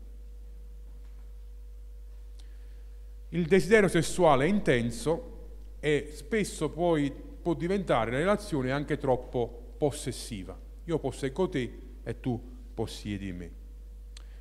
Il 3.29 3.47
desiderio 3.47 3.87
sessuale 3.87 4.45
è 4.45 4.47
intenso 4.47 5.47
e 5.79 6.11
spesso 6.13 6.69
poi 6.69 7.11
può 7.11 7.55
diventare 7.55 8.11
la 8.11 8.19
relazione 8.19 8.71
anche 8.71 8.99
troppo 8.99 9.73
possessiva. 9.79 10.55
Io 10.83 10.99
posseggo 10.99 11.49
te 11.49 11.79
e 12.03 12.19
tu 12.19 12.39
possiedi 12.71 13.31
me. 13.31 13.51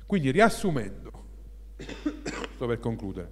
Quindi 0.05 0.29
riassumendo, 0.29 1.11
sto 2.53 2.67
per 2.67 2.79
concludere, 2.79 3.31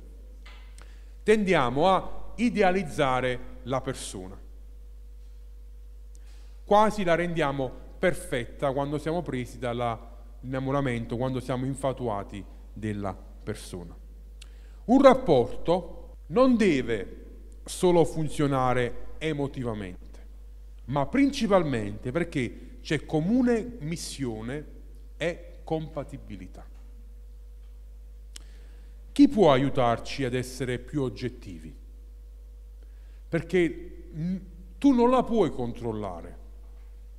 tendiamo 1.21 1.87
a 1.87 2.31
idealizzare 2.37 3.39
la 3.61 3.79
persona. 3.79 4.41
Quasi 6.63 7.03
la 7.03 7.13
rendiamo 7.13 7.71
perfetta 7.99 8.71
quando 8.71 8.97
siamo 8.97 9.21
presi 9.21 9.59
dall'innamoramento, 10.45 11.17
quando 11.17 11.39
siamo 11.39 11.65
infatuati 11.65 12.43
della 12.71 13.13
persona. 13.15 13.95
Un 14.85 15.01
rapporto 15.01 16.13
non 16.27 16.55
deve 16.55 17.23
solo 17.65 18.05
funzionare 18.05 19.13
emotivamente, 19.17 20.25
ma 20.85 21.05
principalmente 21.07 22.11
perché 22.11 22.77
c'è 22.81 23.05
comune 23.05 23.77
missione 23.79 24.65
e 25.17 25.59
compatibilità. 25.63 26.65
Chi 29.11 29.27
può 29.27 29.51
aiutarci 29.51 30.23
ad 30.25 30.33
essere 30.33 30.77
più 30.77 31.01
oggettivi? 31.01 31.73
Perché 33.27 34.09
tu 34.77 34.91
non 34.91 35.09
la 35.09 35.23
puoi 35.23 35.49
controllare. 35.51 36.43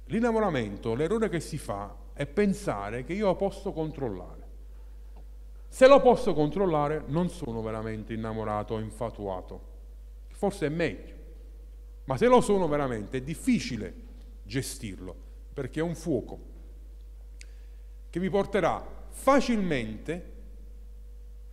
L'innamoramento, 0.07 0.95
l'errore 0.95 1.29
che 1.29 1.41
si 1.41 1.59
fa 1.59 2.05
è 2.17 2.25
pensare 2.25 3.05
che 3.05 3.13
io 3.13 3.27
lo 3.27 3.37
posso 3.37 3.73
controllare. 3.73 4.45
Se 5.69 5.87
lo 5.87 6.01
posso 6.01 6.33
controllare 6.33 7.03
non 7.09 7.29
sono 7.29 7.61
veramente 7.61 8.15
innamorato 8.15 8.73
o 8.73 8.79
infatuato. 8.79 9.61
Forse 10.31 10.67
è 10.67 10.69
meglio. 10.71 11.15
Ma 12.05 12.17
se 12.17 12.27
lo 12.27 12.41
sono 12.41 12.69
veramente 12.69 13.19
è 13.19 13.21
difficile 13.21 13.95
gestirlo 14.45 15.15
perché 15.53 15.81
è 15.81 15.83
un 15.83 15.95
fuoco 15.95 16.39
che 18.09 18.19
vi 18.19 18.31
porterà 18.31 18.83
facilmente 19.11 20.33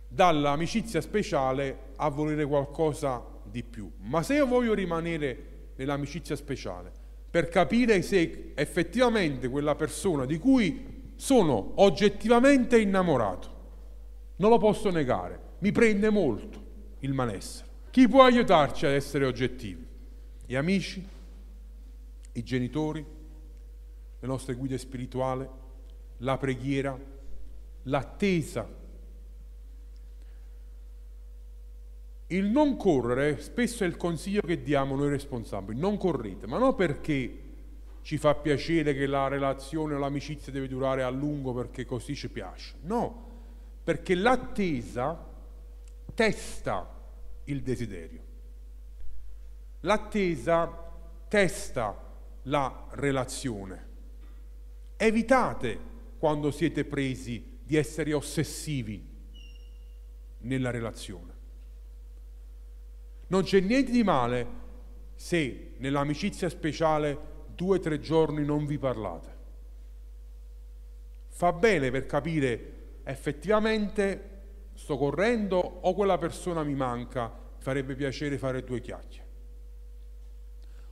dall'amicizia 0.08 1.02
speciale 1.02 1.92
a 1.96 2.08
volere 2.08 2.46
qualcosa 2.46 3.22
di 3.42 3.62
più. 3.62 3.92
Ma 3.98 4.22
se 4.22 4.36
io 4.36 4.46
voglio 4.46 4.72
rimanere 4.72 5.72
nell'amicizia 5.76 6.36
speciale 6.36 7.02
per 7.34 7.48
capire 7.48 8.00
se 8.02 8.52
effettivamente 8.54 9.48
quella 9.48 9.74
persona 9.74 10.24
di 10.24 10.38
cui 10.38 11.10
sono 11.16 11.72
oggettivamente 11.82 12.78
innamorato, 12.78 13.48
non 14.36 14.50
lo 14.50 14.58
posso 14.58 14.88
negare, 14.92 15.40
mi 15.58 15.72
prende 15.72 16.10
molto 16.10 16.62
il 17.00 17.12
malessere. 17.12 17.68
Chi 17.90 18.06
può 18.06 18.22
aiutarci 18.22 18.86
ad 18.86 18.92
essere 18.92 19.24
oggettivi? 19.24 19.84
Gli 20.46 20.54
amici, 20.54 21.04
i 22.34 22.42
genitori, 22.44 23.04
le 24.20 24.26
nostre 24.28 24.54
guide 24.54 24.78
spirituali, 24.78 25.44
la 26.18 26.36
preghiera, 26.36 26.96
l'attesa 27.82 28.64
Il 32.28 32.46
non 32.46 32.76
correre 32.76 33.40
spesso 33.40 33.84
è 33.84 33.86
il 33.86 33.96
consiglio 33.96 34.40
che 34.40 34.62
diamo 34.62 34.96
noi 34.96 35.10
responsabili, 35.10 35.78
non 35.78 35.98
correte, 35.98 36.46
ma 36.46 36.58
non 36.58 36.74
perché 36.74 37.42
ci 38.00 38.18
fa 38.18 38.34
piacere 38.34 38.94
che 38.94 39.06
la 39.06 39.28
relazione 39.28 39.94
o 39.94 39.98
l'amicizia 39.98 40.52
deve 40.52 40.68
durare 40.68 41.02
a 41.02 41.10
lungo 41.10 41.52
perché 41.52 41.84
così 41.84 42.14
ci 42.14 42.28
piace, 42.28 42.76
no, 42.82 43.30
perché 43.82 44.14
l'attesa 44.14 45.32
testa 46.14 46.90
il 47.44 47.62
desiderio, 47.62 48.22
l'attesa 49.80 50.82
testa 51.28 51.98
la 52.44 52.86
relazione. 52.92 53.92
Evitate 54.96 55.78
quando 56.18 56.50
siete 56.50 56.84
presi 56.84 57.58
di 57.62 57.76
essere 57.76 58.12
ossessivi 58.12 59.02
nella 60.38 60.70
relazione. 60.70 61.33
Non 63.34 63.42
c'è 63.42 63.58
niente 63.58 63.90
di 63.90 64.04
male 64.04 64.46
se 65.16 65.72
nell'amicizia 65.78 66.48
speciale 66.48 67.18
due 67.48 67.78
o 67.78 67.80
tre 67.80 67.98
giorni 67.98 68.44
non 68.44 68.64
vi 68.64 68.78
parlate. 68.78 69.36
Fa 71.30 71.52
bene 71.52 71.90
per 71.90 72.06
capire 72.06 73.00
effettivamente 73.02 74.30
sto 74.74 74.96
correndo 74.96 75.56
o 75.56 75.94
quella 75.94 76.16
persona 76.16 76.62
mi 76.62 76.76
manca, 76.76 77.28
farebbe 77.58 77.96
piacere 77.96 78.38
fare 78.38 78.62
due 78.62 78.80
chiacchiere. 78.80 79.28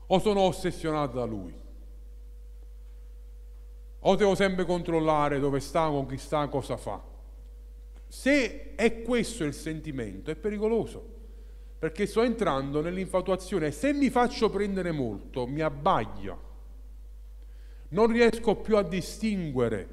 O 0.08 0.18
sono 0.18 0.40
ossessionato 0.40 1.18
da 1.18 1.24
lui. 1.24 1.54
O 4.00 4.16
devo 4.16 4.34
sempre 4.34 4.64
controllare 4.64 5.38
dove 5.38 5.60
sta, 5.60 5.86
con 5.86 6.06
chi 6.06 6.18
sta, 6.18 6.48
cosa 6.48 6.76
fa. 6.76 7.00
Se 8.08 8.74
è 8.74 9.02
questo 9.02 9.44
il 9.44 9.54
sentimento, 9.54 10.32
è 10.32 10.34
pericoloso 10.34 11.11
perché 11.82 12.06
sto 12.06 12.22
entrando 12.22 12.80
nell'infatuazione 12.80 13.66
e 13.66 13.70
se 13.72 13.92
mi 13.92 14.08
faccio 14.08 14.48
prendere 14.48 14.92
molto 14.92 15.48
mi 15.48 15.62
abbaglia. 15.62 16.38
Non 17.88 18.06
riesco 18.06 18.54
più 18.54 18.76
a 18.76 18.84
distinguere 18.84 19.88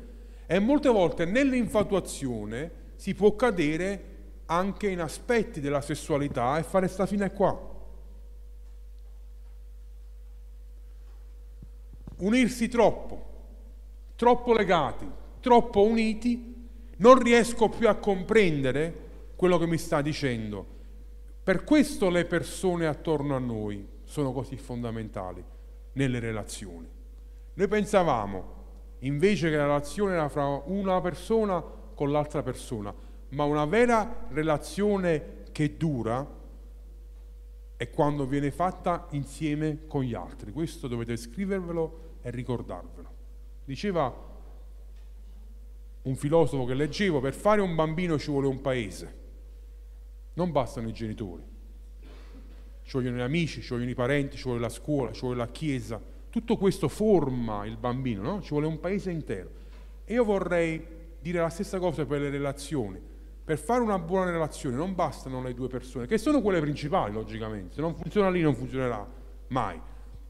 e 0.46 0.60
molte 0.60 0.90
volte 0.90 1.26
nell'infatuazione 1.26 2.92
si 2.96 3.16
può 3.16 3.36
cadere 3.36 4.18
anche 4.46 4.88
in 4.88 5.02
aspetti 5.02 5.60
della 5.60 5.82
sessualità 5.82 6.60
e 6.60 6.64
fare 6.64 6.88
sta 6.88 7.08
fine 7.08 7.32
qua. 7.32 7.60
Unirsi 12.18 12.68
troppo, 12.68 13.26
troppo 14.16 14.54
legati, 14.54 15.10
troppo 15.40 15.82
uniti, 15.82 16.68
non 16.98 17.18
riesco 17.18 17.68
più 17.68 17.90
a 17.90 17.96
comprendere 17.96 19.08
quello 19.36 19.58
che 19.58 19.66
mi 19.66 19.80
sta 19.80 20.04
dicendo 20.04 20.78
per 21.50 21.64
questo 21.64 22.12
le 22.12 22.26
persone 22.26 22.86
attorno 22.86 23.36
a 23.36 23.40
noi 23.40 23.84
sono 24.04 24.32
così 24.32 24.56
fondamentali 24.56 25.44
nelle 25.94 26.20
relazioni. 26.20 26.88
Noi 27.56 27.68
pensavamo 27.68 28.54
invece 29.00 29.50
che 29.50 29.56
la 29.56 29.66
relazione 29.66 30.14
era 30.14 30.30
fra 30.30 30.46
una 30.46 31.02
persona 31.02 31.60
con 31.60 32.12
l'altra 32.12 32.44
persona, 32.44 32.94
ma 33.30 33.46
una 33.46 33.66
vera 33.66 34.28
relazione 34.30 35.46
che 35.52 35.76
dura 35.76 36.24
è 37.78 37.90
quando 37.90 38.28
viene 38.28 38.52
fatta 38.52 39.08
insieme 39.14 39.88
con 39.88 40.04
gli 40.04 40.14
altri. 40.14 40.52
Questo 40.52 40.88
dovete 40.88 41.18
scrivervelo 41.18 42.18
e 42.22 42.30
ricordarvelo. 42.30 43.14
Diceva 43.66 44.16
un 46.04 46.16
filosofo 46.16 46.66
che 46.66 46.76
leggevo, 46.76 47.20
per 47.20 47.34
fare 47.34 47.60
un 47.60 47.74
bambino 47.74 48.20
ci 48.20 48.30
vuole 48.30 48.46
un 48.46 48.62
paese. 48.62 49.19
Non 50.40 50.54
bastano 50.54 50.88
i 50.88 50.94
genitori, 50.94 51.44
ci 52.84 52.92
vogliono 52.94 53.18
gli 53.18 53.22
amici, 53.22 53.62
ci 53.62 53.72
vogliono 53.72 53.90
i 53.90 53.94
parenti, 53.94 54.38
ci 54.38 54.44
vuole 54.44 54.62
la 54.62 54.70
scuola, 54.70 55.12
ci 55.12 55.20
vuole 55.20 55.36
la 55.36 55.50
chiesa. 55.50 56.02
Tutto 56.30 56.56
questo 56.56 56.88
forma 56.88 57.66
il 57.66 57.76
bambino, 57.76 58.22
no? 58.22 58.42
Ci 58.42 58.52
vuole 58.52 58.66
un 58.66 58.80
paese 58.80 59.12
intero. 59.12 59.50
E 60.06 60.14
io 60.14 60.24
vorrei 60.24 60.82
dire 61.20 61.42
la 61.42 61.50
stessa 61.50 61.78
cosa 61.78 62.06
per 62.06 62.22
le 62.22 62.30
relazioni. 62.30 63.02
Per 63.44 63.58
fare 63.58 63.82
una 63.82 64.00
buona 64.00 64.32
relazione 64.32 64.78
non 64.78 64.96
bastano 64.96 65.44
le 65.44 65.54
due 65.54 65.68
persone, 65.68 66.08
che 66.08 66.18
sono 66.18 66.42
quelle 66.42 66.62
principali, 66.62 67.12
logicamente. 67.12 67.74
Se 67.74 67.82
non 67.82 67.94
funziona 67.94 68.30
lì 68.30 68.40
non 68.40 68.56
funzionerà 68.56 69.06
mai. 69.48 69.78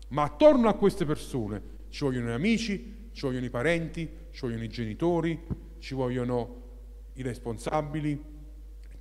Ma 0.08 0.24
attorno 0.24 0.70
a 0.70 0.74
queste 0.74 1.06
persone 1.06 1.62
ci 1.90 2.04
vogliono 2.04 2.30
gli 2.30 2.34
amici, 2.34 3.10
ci 3.12 3.28
vogliono 3.28 3.46
i 3.46 3.52
parenti, 3.52 4.10
ci 4.32 4.40
vogliono 4.42 4.64
i 4.64 4.70
genitori, 4.70 5.40
ci 5.78 5.94
vogliono 5.94 6.62
i 7.14 7.22
responsabili, 7.22 8.38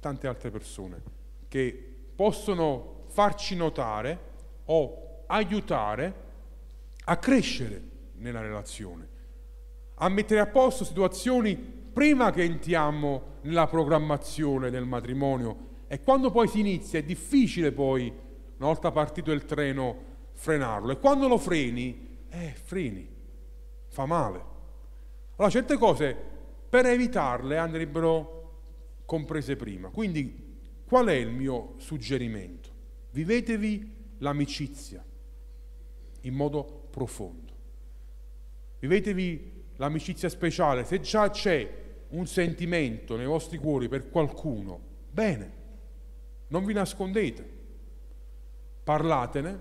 tante 0.01 0.27
altre 0.27 0.51
persone 0.51 1.03
che 1.49 1.97
possono 2.15 3.05
farci 3.09 3.57
notare 3.57 4.19
o 4.67 5.25
aiutare 5.27 6.27
a 7.05 7.17
crescere 7.17 7.83
nella 8.17 8.41
relazione, 8.41 9.09
a 9.95 10.09
mettere 10.09 10.41
a 10.41 10.47
posto 10.47 10.85
situazioni 10.85 11.57
prima 11.57 12.31
che 12.31 12.43
entriamo 12.43 13.23
nella 13.43 13.67
programmazione 13.67 14.71
del 14.71 14.85
matrimonio 14.85 15.67
e 15.89 16.03
quando 16.03 16.31
poi 16.31 16.49
si 16.49 16.61
inizia 16.61 16.99
è 16.99 17.03
difficile 17.03 17.73
poi, 17.73 18.09
una 18.09 18.67
volta 18.67 18.91
partito 18.91 19.33
il 19.33 19.45
treno, 19.45 20.05
frenarlo 20.33 20.93
e 20.93 20.99
quando 20.99 21.29
lo 21.29 21.39
freni, 21.39 22.25
eh, 22.29 22.55
freni, 22.63 23.09
fa 23.89 24.05
male. 24.05 24.45
Allora 25.37 25.53
certe 25.53 25.77
cose 25.77 26.17
per 26.69 26.85
evitarle 26.87 27.57
andrebbero 27.57 28.38
comprese 29.09 29.57
prima. 29.57 29.89
Quindi 29.89 30.59
qual 30.85 31.07
è 31.07 31.15
il 31.15 31.31
mio 31.31 31.77
suggerimento? 31.79 32.69
Vivetevi 33.13 34.17
l'amicizia 34.19 35.03
in 36.21 36.35
modo 36.35 36.89
profondo. 36.91 37.55
Vivetevi 38.79 39.65
l'amicizia 39.77 40.29
speciale. 40.29 40.85
Se 40.85 41.01
già 41.01 41.31
c'è 41.31 41.87
un 42.09 42.27
sentimento 42.27 43.17
nei 43.17 43.25
vostri 43.25 43.57
cuori 43.57 43.89
per 43.89 44.11
qualcuno, 44.11 44.79
bene, 45.11 45.53
non 46.49 46.67
vi 46.67 46.75
nascondete, 46.75 47.51
parlatene, 48.85 49.61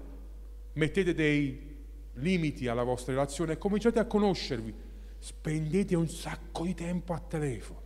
mettete 0.74 1.14
dei 1.14 1.76
limiti 2.16 2.68
alla 2.68 2.84
vostra 2.84 3.14
relazione 3.14 3.54
e 3.54 3.58
cominciate 3.58 4.00
a 4.00 4.06
conoscervi. 4.06 4.76
Spendete 5.20 5.96
un 5.96 6.10
sacco 6.10 6.66
di 6.66 6.74
tempo 6.74 7.14
a 7.14 7.20
telefono 7.20 7.77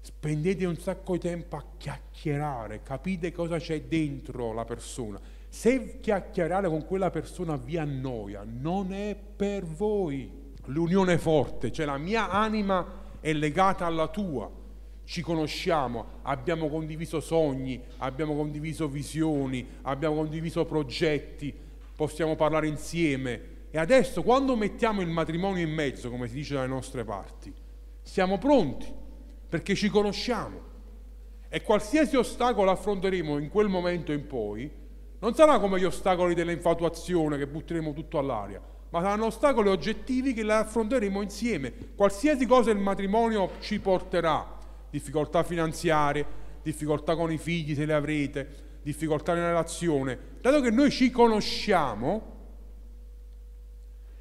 spendete 0.00 0.64
un 0.64 0.76
sacco 0.78 1.12
di 1.14 1.20
tempo 1.20 1.56
a 1.56 1.64
chiacchierare, 1.76 2.82
capite 2.82 3.32
cosa 3.32 3.58
c'è 3.58 3.82
dentro 3.82 4.52
la 4.52 4.64
persona. 4.64 5.20
Se 5.48 5.98
chiacchierare 6.00 6.68
con 6.68 6.86
quella 6.86 7.10
persona 7.10 7.56
vi 7.56 7.76
annoia, 7.76 8.44
non 8.44 8.92
è 8.92 9.14
per 9.14 9.64
voi. 9.64 10.48
L'unione 10.66 11.14
è 11.14 11.18
forte, 11.18 11.72
cioè 11.72 11.86
la 11.86 11.98
mia 11.98 12.30
anima 12.30 12.98
è 13.20 13.32
legata 13.32 13.84
alla 13.84 14.08
tua. 14.08 14.50
Ci 15.04 15.22
conosciamo, 15.22 16.20
abbiamo 16.22 16.68
condiviso 16.68 17.20
sogni, 17.20 17.82
abbiamo 17.98 18.36
condiviso 18.36 18.86
visioni, 18.86 19.66
abbiamo 19.82 20.14
condiviso 20.14 20.64
progetti, 20.64 21.52
possiamo 21.96 22.36
parlare 22.36 22.68
insieme. 22.68 23.58
E 23.70 23.78
adesso 23.78 24.22
quando 24.22 24.56
mettiamo 24.56 25.00
il 25.00 25.08
matrimonio 25.08 25.64
in 25.64 25.72
mezzo, 25.72 26.10
come 26.10 26.28
si 26.28 26.34
dice 26.34 26.54
dalle 26.54 26.68
nostre 26.68 27.04
parti, 27.04 27.52
siamo 28.02 28.38
pronti 28.38 28.98
perché 29.50 29.74
ci 29.74 29.90
conosciamo. 29.90 30.68
E 31.48 31.62
qualsiasi 31.62 32.16
ostacolo 32.16 32.70
affronteremo 32.70 33.36
in 33.38 33.50
quel 33.50 33.68
momento 33.68 34.12
in 34.12 34.26
poi, 34.26 34.70
non 35.18 35.34
sarà 35.34 35.58
come 35.58 35.80
gli 35.80 35.84
ostacoli 35.84 36.34
dell'infatuazione 36.34 37.36
che 37.36 37.48
butteremo 37.48 37.92
tutto 37.92 38.18
all'aria, 38.18 38.62
ma 38.90 39.02
saranno 39.02 39.26
ostacoli 39.26 39.68
oggettivi 39.68 40.32
che 40.32 40.44
li 40.44 40.52
affronteremo 40.52 41.20
insieme. 41.20 41.72
Qualsiasi 41.96 42.46
cosa 42.46 42.70
il 42.70 42.78
matrimonio 42.78 43.50
ci 43.58 43.80
porterà, 43.80 44.58
difficoltà 44.88 45.42
finanziarie, 45.42 46.24
difficoltà 46.62 47.16
con 47.16 47.32
i 47.32 47.38
figli 47.38 47.74
se 47.74 47.84
le 47.84 47.94
avrete, 47.94 48.78
difficoltà 48.82 49.34
nella 49.34 49.48
relazione, 49.48 50.18
dato 50.40 50.60
che 50.60 50.70
noi 50.70 50.90
ci 50.90 51.10
conosciamo 51.10 52.38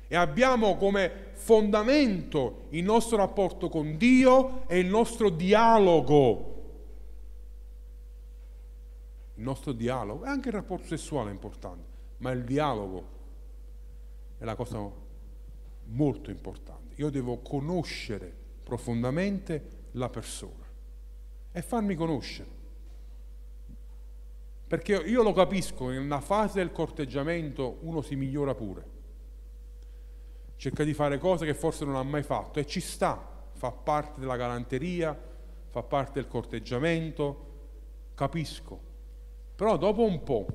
e 0.07 0.15
abbiamo 0.15 0.75
come 0.75 1.27
fondamento 1.39 2.65
il 2.69 2.83
nostro 2.83 3.15
rapporto 3.15 3.69
con 3.69 3.97
Dio 3.97 4.67
e 4.67 4.77
il 4.77 4.87
nostro 4.87 5.29
dialogo. 5.29 6.57
Il 9.35 9.43
nostro 9.43 9.71
dialogo, 9.71 10.25
e 10.25 10.27
anche 10.27 10.49
il 10.49 10.55
rapporto 10.55 10.87
sessuale 10.87 11.29
è 11.29 11.33
importante, 11.33 11.87
ma 12.17 12.31
il 12.31 12.43
dialogo 12.43 13.17
è 14.37 14.43
la 14.43 14.55
cosa 14.55 14.85
molto 15.85 16.29
importante. 16.29 16.95
Io 16.97 17.09
devo 17.09 17.37
conoscere 17.39 18.31
profondamente 18.61 19.87
la 19.91 20.09
persona 20.09 20.65
e 21.53 21.61
farmi 21.61 21.95
conoscere. 21.95 22.57
Perché 24.67 24.93
io 24.93 25.23
lo 25.23 25.31
capisco, 25.31 25.87
che 25.87 25.99
nella 25.99 26.19
fase 26.19 26.59
del 26.59 26.73
corteggiamento 26.73 27.77
uno 27.81 28.01
si 28.01 28.17
migliora 28.17 28.53
pure. 28.53 28.97
Cerca 30.59 30.83
di 30.83 30.93
fare 30.93 31.19
cose 31.19 31.45
che 31.45 31.53
forse 31.53 31.85
non 31.85 31.95
ha 31.95 32.03
mai 32.03 32.21
fatto 32.21 32.59
e 32.59 32.65
ci 32.65 32.81
sta, 32.81 33.17
fa 33.53 33.71
parte 33.71 34.19
della 34.19 34.35
galanteria, 34.35 35.17
fa 35.69 35.83
parte 35.83 36.19
del 36.19 36.27
corteggiamento, 36.27 37.45
capisco. 38.13 38.77
Però 39.55 39.77
dopo 39.77 40.03
un 40.03 40.21
po' 40.21 40.47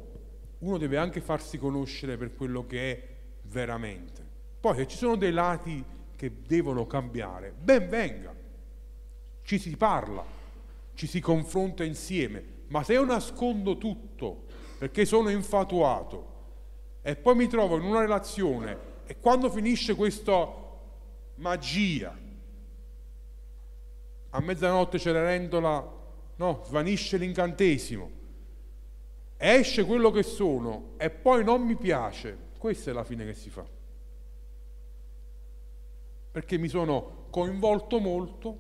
uno 0.59 0.77
deve 0.77 0.99
anche 0.99 1.23
farsi 1.23 1.57
conoscere 1.57 2.19
per 2.19 2.35
quello 2.35 2.67
che 2.67 2.93
è 2.93 3.09
veramente. 3.45 4.23
Poi 4.61 4.77
se 4.77 4.87
ci 4.87 4.99
sono 4.99 5.17
dei 5.17 5.33
lati 5.33 5.83
che 6.15 6.33
devono 6.47 6.87
cambiare, 6.87 7.55
ben 7.59 7.89
venga, 7.89 8.35
ci 9.41 9.59
si 9.59 9.75
parla, 9.75 10.23
ci 10.93 11.07
si 11.07 11.21
confronta 11.21 11.83
insieme, 11.83 12.45
ma 12.67 12.83
se 12.83 12.93
io 12.93 13.07
nascondo 13.07 13.79
tutto 13.79 14.45
perché 14.77 15.07
sono 15.07 15.31
infatuato 15.31 16.33
e 17.01 17.17
poi 17.17 17.37
mi 17.37 17.47
trovo 17.47 17.79
in 17.79 17.85
una 17.85 18.01
relazione 18.01 18.93
e 19.07 19.19
quando 19.19 19.51
finisce 19.51 19.95
questa 19.95 20.63
magia, 21.37 22.17
a 24.31 24.41
mezzanotte 24.41 24.99
Cenerentola, 24.99 25.93
no, 26.37 26.63
svanisce 26.65 27.17
l'incantesimo, 27.17 28.11
esce 29.37 29.85
quello 29.85 30.11
che 30.11 30.23
sono 30.23 30.93
e 30.97 31.11
poi 31.11 31.45
non 31.45 31.63
mi 31.63 31.77
piace, 31.77 32.37
questa 32.59 32.91
è 32.91 32.95
la 32.95 33.05
fine 33.05 33.25
che 33.25 33.35
si 33.35 33.51
fa. 33.51 33.65
Perché 36.31 36.59
mi 36.59 36.69
sono 36.69 37.27
coinvolto 37.31 38.01
molto, 38.01 38.59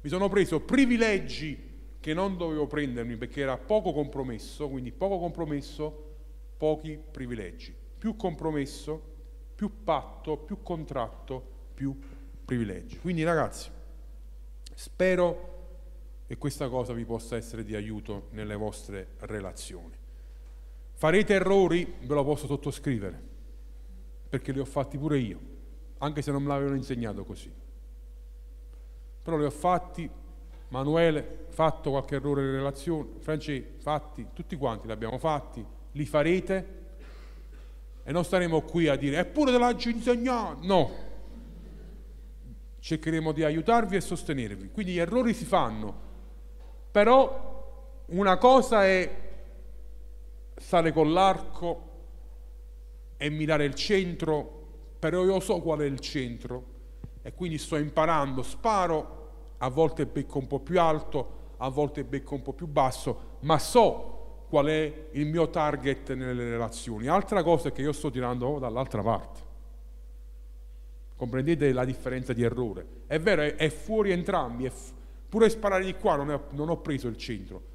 mi 0.00 0.08
sono 0.08 0.28
preso 0.28 0.60
privilegi 0.60 1.74
che 2.00 2.14
non 2.14 2.36
dovevo 2.36 2.66
prendermi 2.66 3.16
perché 3.16 3.40
era 3.40 3.58
poco 3.58 3.92
compromesso, 3.92 4.68
quindi 4.68 4.92
poco 4.92 5.18
compromesso, 5.18 6.14
pochi 6.56 6.98
privilegi. 7.10 7.74
Più 7.98 8.14
compromesso, 8.16 9.15
più 9.56 9.82
patto, 9.82 10.36
più 10.36 10.62
contratto, 10.62 11.42
più 11.74 11.98
privilegi. 12.44 12.98
Quindi 12.98 13.24
ragazzi, 13.24 13.70
spero 14.74 15.54
che 16.26 16.36
questa 16.36 16.68
cosa 16.68 16.92
vi 16.92 17.04
possa 17.04 17.36
essere 17.36 17.64
di 17.64 17.74
aiuto 17.74 18.28
nelle 18.30 18.54
vostre 18.54 19.14
relazioni. 19.20 19.96
Farete 20.92 21.34
errori, 21.34 21.96
ve 22.00 22.14
lo 22.14 22.24
posso 22.24 22.46
sottoscrivere, 22.46 23.20
perché 24.28 24.52
li 24.52 24.60
ho 24.60 24.64
fatti 24.64 24.98
pure 24.98 25.18
io, 25.18 25.38
anche 25.98 26.22
se 26.22 26.30
non 26.30 26.42
me 26.42 26.48
l'avevano 26.48 26.76
insegnato 26.76 27.24
così. 27.24 27.52
Però 29.22 29.36
li 29.36 29.44
ho 29.44 29.50
fatti 29.50 30.08
Manuele, 30.68 31.46
fatto 31.48 31.90
qualche 31.90 32.16
errore 32.16 32.42
in 32.42 32.50
relazione, 32.52 33.08
Francesco, 33.20 33.78
fatti, 33.78 34.26
tutti 34.32 34.56
quanti 34.56 34.86
li 34.86 34.92
abbiamo 34.92 35.16
fatti, 35.16 35.64
li 35.92 36.04
farete 36.04 36.84
e 38.08 38.12
non 38.12 38.24
staremo 38.24 38.62
qui 38.62 38.86
a 38.86 38.94
dire 38.94 39.18
eppure 39.18 39.50
te 39.50 39.58
l'hai 39.58 39.76
insegnato, 39.86 40.58
no, 40.62 40.90
cercheremo 42.78 43.32
di 43.32 43.42
aiutarvi 43.42 43.96
e 43.96 44.00
sostenervi, 44.00 44.70
quindi 44.70 44.92
gli 44.92 44.98
errori 44.98 45.34
si 45.34 45.44
fanno, 45.44 45.92
però 46.92 48.04
una 48.06 48.38
cosa 48.38 48.84
è 48.86 49.24
stare 50.56 50.92
con 50.92 51.12
l'arco 51.12 51.82
e 53.16 53.28
mirare 53.28 53.64
il 53.64 53.74
centro, 53.74 54.66
però 55.00 55.24
io 55.24 55.40
so 55.40 55.60
qual 55.60 55.80
è 55.80 55.84
il 55.84 55.98
centro. 55.98 56.74
E 57.22 57.34
quindi 57.34 57.58
sto 57.58 57.76
imparando, 57.76 58.42
sparo 58.44 59.54
a 59.58 59.68
volte 59.68 60.06
becco 60.06 60.38
un 60.38 60.46
po' 60.46 60.60
più 60.60 60.80
alto, 60.80 61.54
a 61.56 61.68
volte 61.70 62.04
becco 62.04 62.34
un 62.36 62.42
po' 62.42 62.52
più 62.52 62.68
basso, 62.68 63.38
ma 63.40 63.58
so 63.58 64.15
qual 64.48 64.66
è 64.66 65.08
il 65.12 65.26
mio 65.26 65.50
target 65.50 66.14
nelle 66.14 66.50
relazioni. 66.50 67.06
Altra 67.06 67.42
cosa 67.42 67.68
è 67.68 67.72
che 67.72 67.82
io 67.82 67.92
sto 67.92 68.10
tirando 68.10 68.58
dall'altra 68.58 69.02
parte. 69.02 69.40
Comprendete 71.16 71.72
la 71.72 71.84
differenza 71.84 72.32
di 72.32 72.42
errore? 72.42 72.86
È 73.06 73.18
vero, 73.18 73.42
è, 73.42 73.56
è 73.56 73.68
fuori 73.70 74.10
entrambi, 74.10 74.66
è 74.66 74.70
f- 74.70 74.92
pure 75.28 75.48
sparare 75.48 75.84
di 75.84 75.94
qua 75.94 76.16
non, 76.16 76.30
è, 76.30 76.40
non 76.50 76.68
ho 76.68 76.78
preso 76.78 77.08
il 77.08 77.16
centro. 77.16 77.74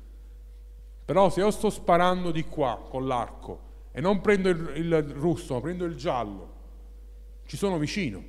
Però 1.03 1.29
se 1.29 1.39
io 1.41 1.51
sto 1.51 1.69
sparando 1.69 2.31
di 2.31 2.45
qua 2.45 2.85
con 2.87 3.07
l'arco 3.07 3.69
e 3.91 3.99
non 3.99 4.21
prendo 4.21 4.49
il, 4.49 4.71
il 4.75 5.01
rosso, 5.01 5.55
ma 5.55 5.61
prendo 5.61 5.85
il 5.85 5.95
giallo, 5.95 6.53
ci 7.45 7.57
sono 7.57 7.77
vicino. 7.77 8.23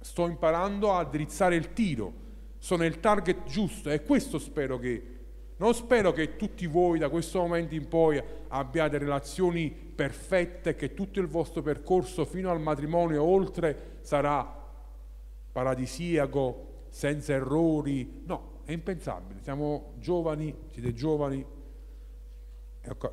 Sto 0.00 0.26
imparando 0.26 0.92
a 0.92 1.04
drizzare 1.04 1.56
il 1.56 1.72
tiro 1.72 2.22
sono 2.64 2.86
il 2.86 2.98
target 2.98 3.44
giusto 3.44 3.90
e 3.90 4.02
questo 4.02 4.38
spero 4.38 4.78
che 4.78 5.13
non 5.56 5.72
spero 5.72 6.12
che 6.12 6.36
tutti 6.36 6.66
voi 6.66 6.98
da 6.98 7.08
questo 7.08 7.38
momento 7.38 7.74
in 7.74 7.86
poi 7.86 8.22
abbiate 8.48 8.98
relazioni 8.98 9.70
perfette, 9.70 10.74
che 10.74 10.94
tutto 10.94 11.20
il 11.20 11.28
vostro 11.28 11.62
percorso 11.62 12.24
fino 12.24 12.50
al 12.50 12.60
matrimonio 12.60 13.16
e 13.16 13.18
oltre 13.18 13.98
sarà 14.00 14.62
paradisiaco, 15.52 16.72
senza 16.88 17.34
errori. 17.34 18.22
No, 18.26 18.60
è 18.64 18.72
impensabile. 18.72 19.40
Siamo 19.42 19.92
giovani, 19.98 20.54
siete 20.70 20.92
giovani 20.92 21.44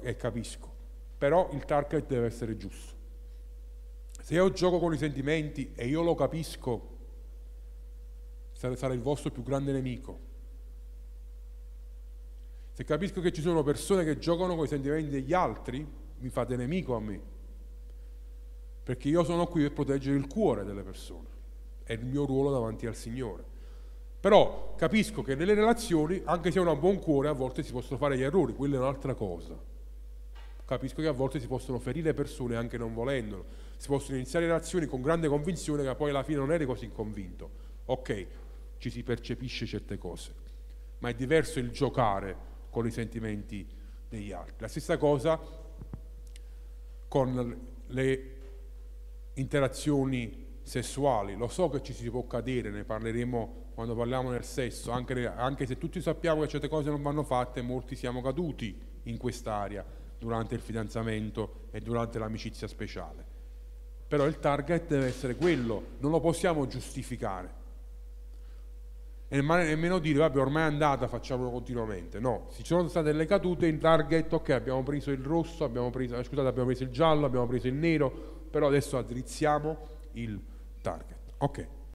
e 0.02 0.16
capisco. 0.16 0.70
Però 1.18 1.50
il 1.54 1.64
target 1.66 2.08
deve 2.08 2.26
essere 2.26 2.58
giusto. 2.58 2.96
Se 4.20 4.34
io 4.34 4.52
gioco 4.52 4.80
con 4.80 4.94
i 4.94 4.98
sentimenti 4.98 5.72
e 5.76 5.88
io 5.88 6.02
lo 6.02 6.16
capisco, 6.16 6.98
sarà 8.54 8.94
il 8.94 9.02
vostro 9.02 9.30
più 9.30 9.44
grande 9.44 9.72
nemico. 9.72 10.30
Se 12.74 12.84
capisco 12.86 13.20
che 13.20 13.32
ci 13.32 13.42
sono 13.42 13.64
persone 13.64 14.04
che 14.04 14.18
giocano 14.18 14.56
con 14.56 14.66
i 14.66 14.68
sentimenti 14.68 15.10
degli 15.10 15.34
altri, 15.34 15.86
mi 16.20 16.30
fate 16.30 16.56
nemico 16.56 16.96
a 16.96 17.00
me. 17.00 17.20
Perché 18.84 19.10
io 19.10 19.24
sono 19.24 19.48
qui 19.48 19.64
per 19.64 19.74
proteggere 19.74 20.16
il 20.16 20.28
cuore 20.28 20.64
delle 20.64 20.82
persone. 20.82 21.28
È 21.84 21.94
il 21.94 22.06
mio 22.06 22.26
ruolo 22.26 22.50
davanti 22.52 22.86
al 22.88 22.96
Signore. 22.96 23.44
Però 24.20 24.76
capisco 24.78 25.22
che 25.22 25.36
nelle 25.36 25.54
relazioni, 25.54 26.22
anche 26.26 26.52
se 26.52 26.60
ho 26.60 26.72
un 26.72 26.80
buon 26.80 27.00
cuore, 27.00 27.28
a 27.28 27.34
volte 27.34 27.64
si 27.64 27.72
possono 27.72 27.98
fare 27.98 28.18
gli 28.18 28.22
errori, 28.22 28.54
quella 28.54 28.76
è 28.76 28.80
un'altra 28.80 29.16
cosa. 29.16 29.58
Capisco 30.64 31.02
che 31.02 31.08
a 31.08 31.12
volte 31.12 31.40
si 31.40 31.48
possono 31.48 31.80
ferire 31.80 32.14
persone 32.14 32.56
anche 32.56 32.78
non 32.78 32.94
volendolo. 32.94 33.46
Si 33.76 33.88
possono 33.88 34.16
iniziare 34.16 34.46
relazioni 34.46 34.86
con 34.86 35.02
grande 35.02 35.28
convinzione 35.28 35.84
che 35.84 35.96
poi 35.96 36.12
alla 36.12 36.24
fine 36.24 36.38
non 36.38 36.52
eri 36.52 36.66
così 36.66 36.90
convinto. 36.90 37.50
Ok, 37.86 38.28
ci 38.78 38.90
si 38.90 39.04
percepisce 39.04 39.66
certe 39.66 39.98
cose, 39.98 40.34
ma 41.00 41.10
è 41.10 41.14
diverso 41.14 41.60
il 41.60 41.72
giocare 41.72 42.50
con 42.72 42.88
i 42.88 42.92
sentimenti 42.92 43.68
degli 44.10 44.32
altri. 44.32 44.56
La 44.60 44.68
stessa 44.68 44.98
cosa 44.98 45.40
con 47.08 47.68
le 47.88 48.36
interazioni 49.34 50.60
sessuali, 50.64 51.36
lo 51.36 51.48
so 51.48 51.70
che 51.70 51.84
ci 51.84 51.94
si 51.94 52.10
può 52.10 52.26
cadere, 52.26 52.72
ne 52.72 52.84
parleremo 52.84 53.60
quando 53.74 53.96
parliamo 53.96 54.32
del 54.32 54.44
sesso, 54.44 54.92
anche, 54.92 55.28
anche 55.28 55.66
se 55.66 55.78
tutti 55.78 56.02
sappiamo 56.02 56.42
che 56.42 56.48
certe 56.48 56.68
cose 56.68 56.90
non 56.90 57.02
vanno 57.02 57.24
fatte, 57.24 57.62
molti 57.62 57.96
siamo 57.96 58.22
caduti 58.22 58.80
in 59.04 59.18
quest'area 59.18 59.86
durante 60.18 60.56
il 60.56 60.62
fidanzamento 60.62 61.68
e 61.72 61.82
durante 61.82 62.20
l'amicizia 62.20 62.68
speciale. 62.68 63.26
Però 64.08 64.26
il 64.26 64.40
target 64.40 64.88
deve 64.88 65.08
essere 65.08 65.36
quello, 65.36 65.84
non 66.00 66.12
lo 66.12 66.20
possiamo 66.20 66.68
giustificare 66.68 67.60
e 69.34 69.42
nemmeno 69.42 70.00
dire 70.00 70.20
vabbè 70.20 70.40
ormai 70.40 70.64
è 70.64 70.66
andata 70.66 71.08
facciamolo 71.08 71.50
continuamente. 71.52 72.20
No, 72.20 72.48
ci 72.52 72.66
sono 72.66 72.90
state 72.90 73.12
delle 73.12 73.26
cadute 73.26 73.66
in 73.66 73.80
target 73.80 74.34
ok 74.34 74.50
abbiamo 74.50 74.84
preso 74.84 75.10
il 75.12 75.24
rosso 75.24 75.64
abbiamo 75.64 75.90
preso, 75.90 76.18
eh, 76.18 76.24
scusate 76.24 76.50
abbiamo 76.50 76.68
preso 76.68 76.84
il 76.84 76.90
giallo 76.90 77.28
abbiamo 77.28 77.48
preso 77.48 77.68
il 77.68 77.76
nero 77.76 78.12
però 78.50 78.68
adesso 78.68 78.98
addrizziamo 78.98 79.88
il 80.14 80.38
target. 80.82 81.18
Ok 81.38 81.81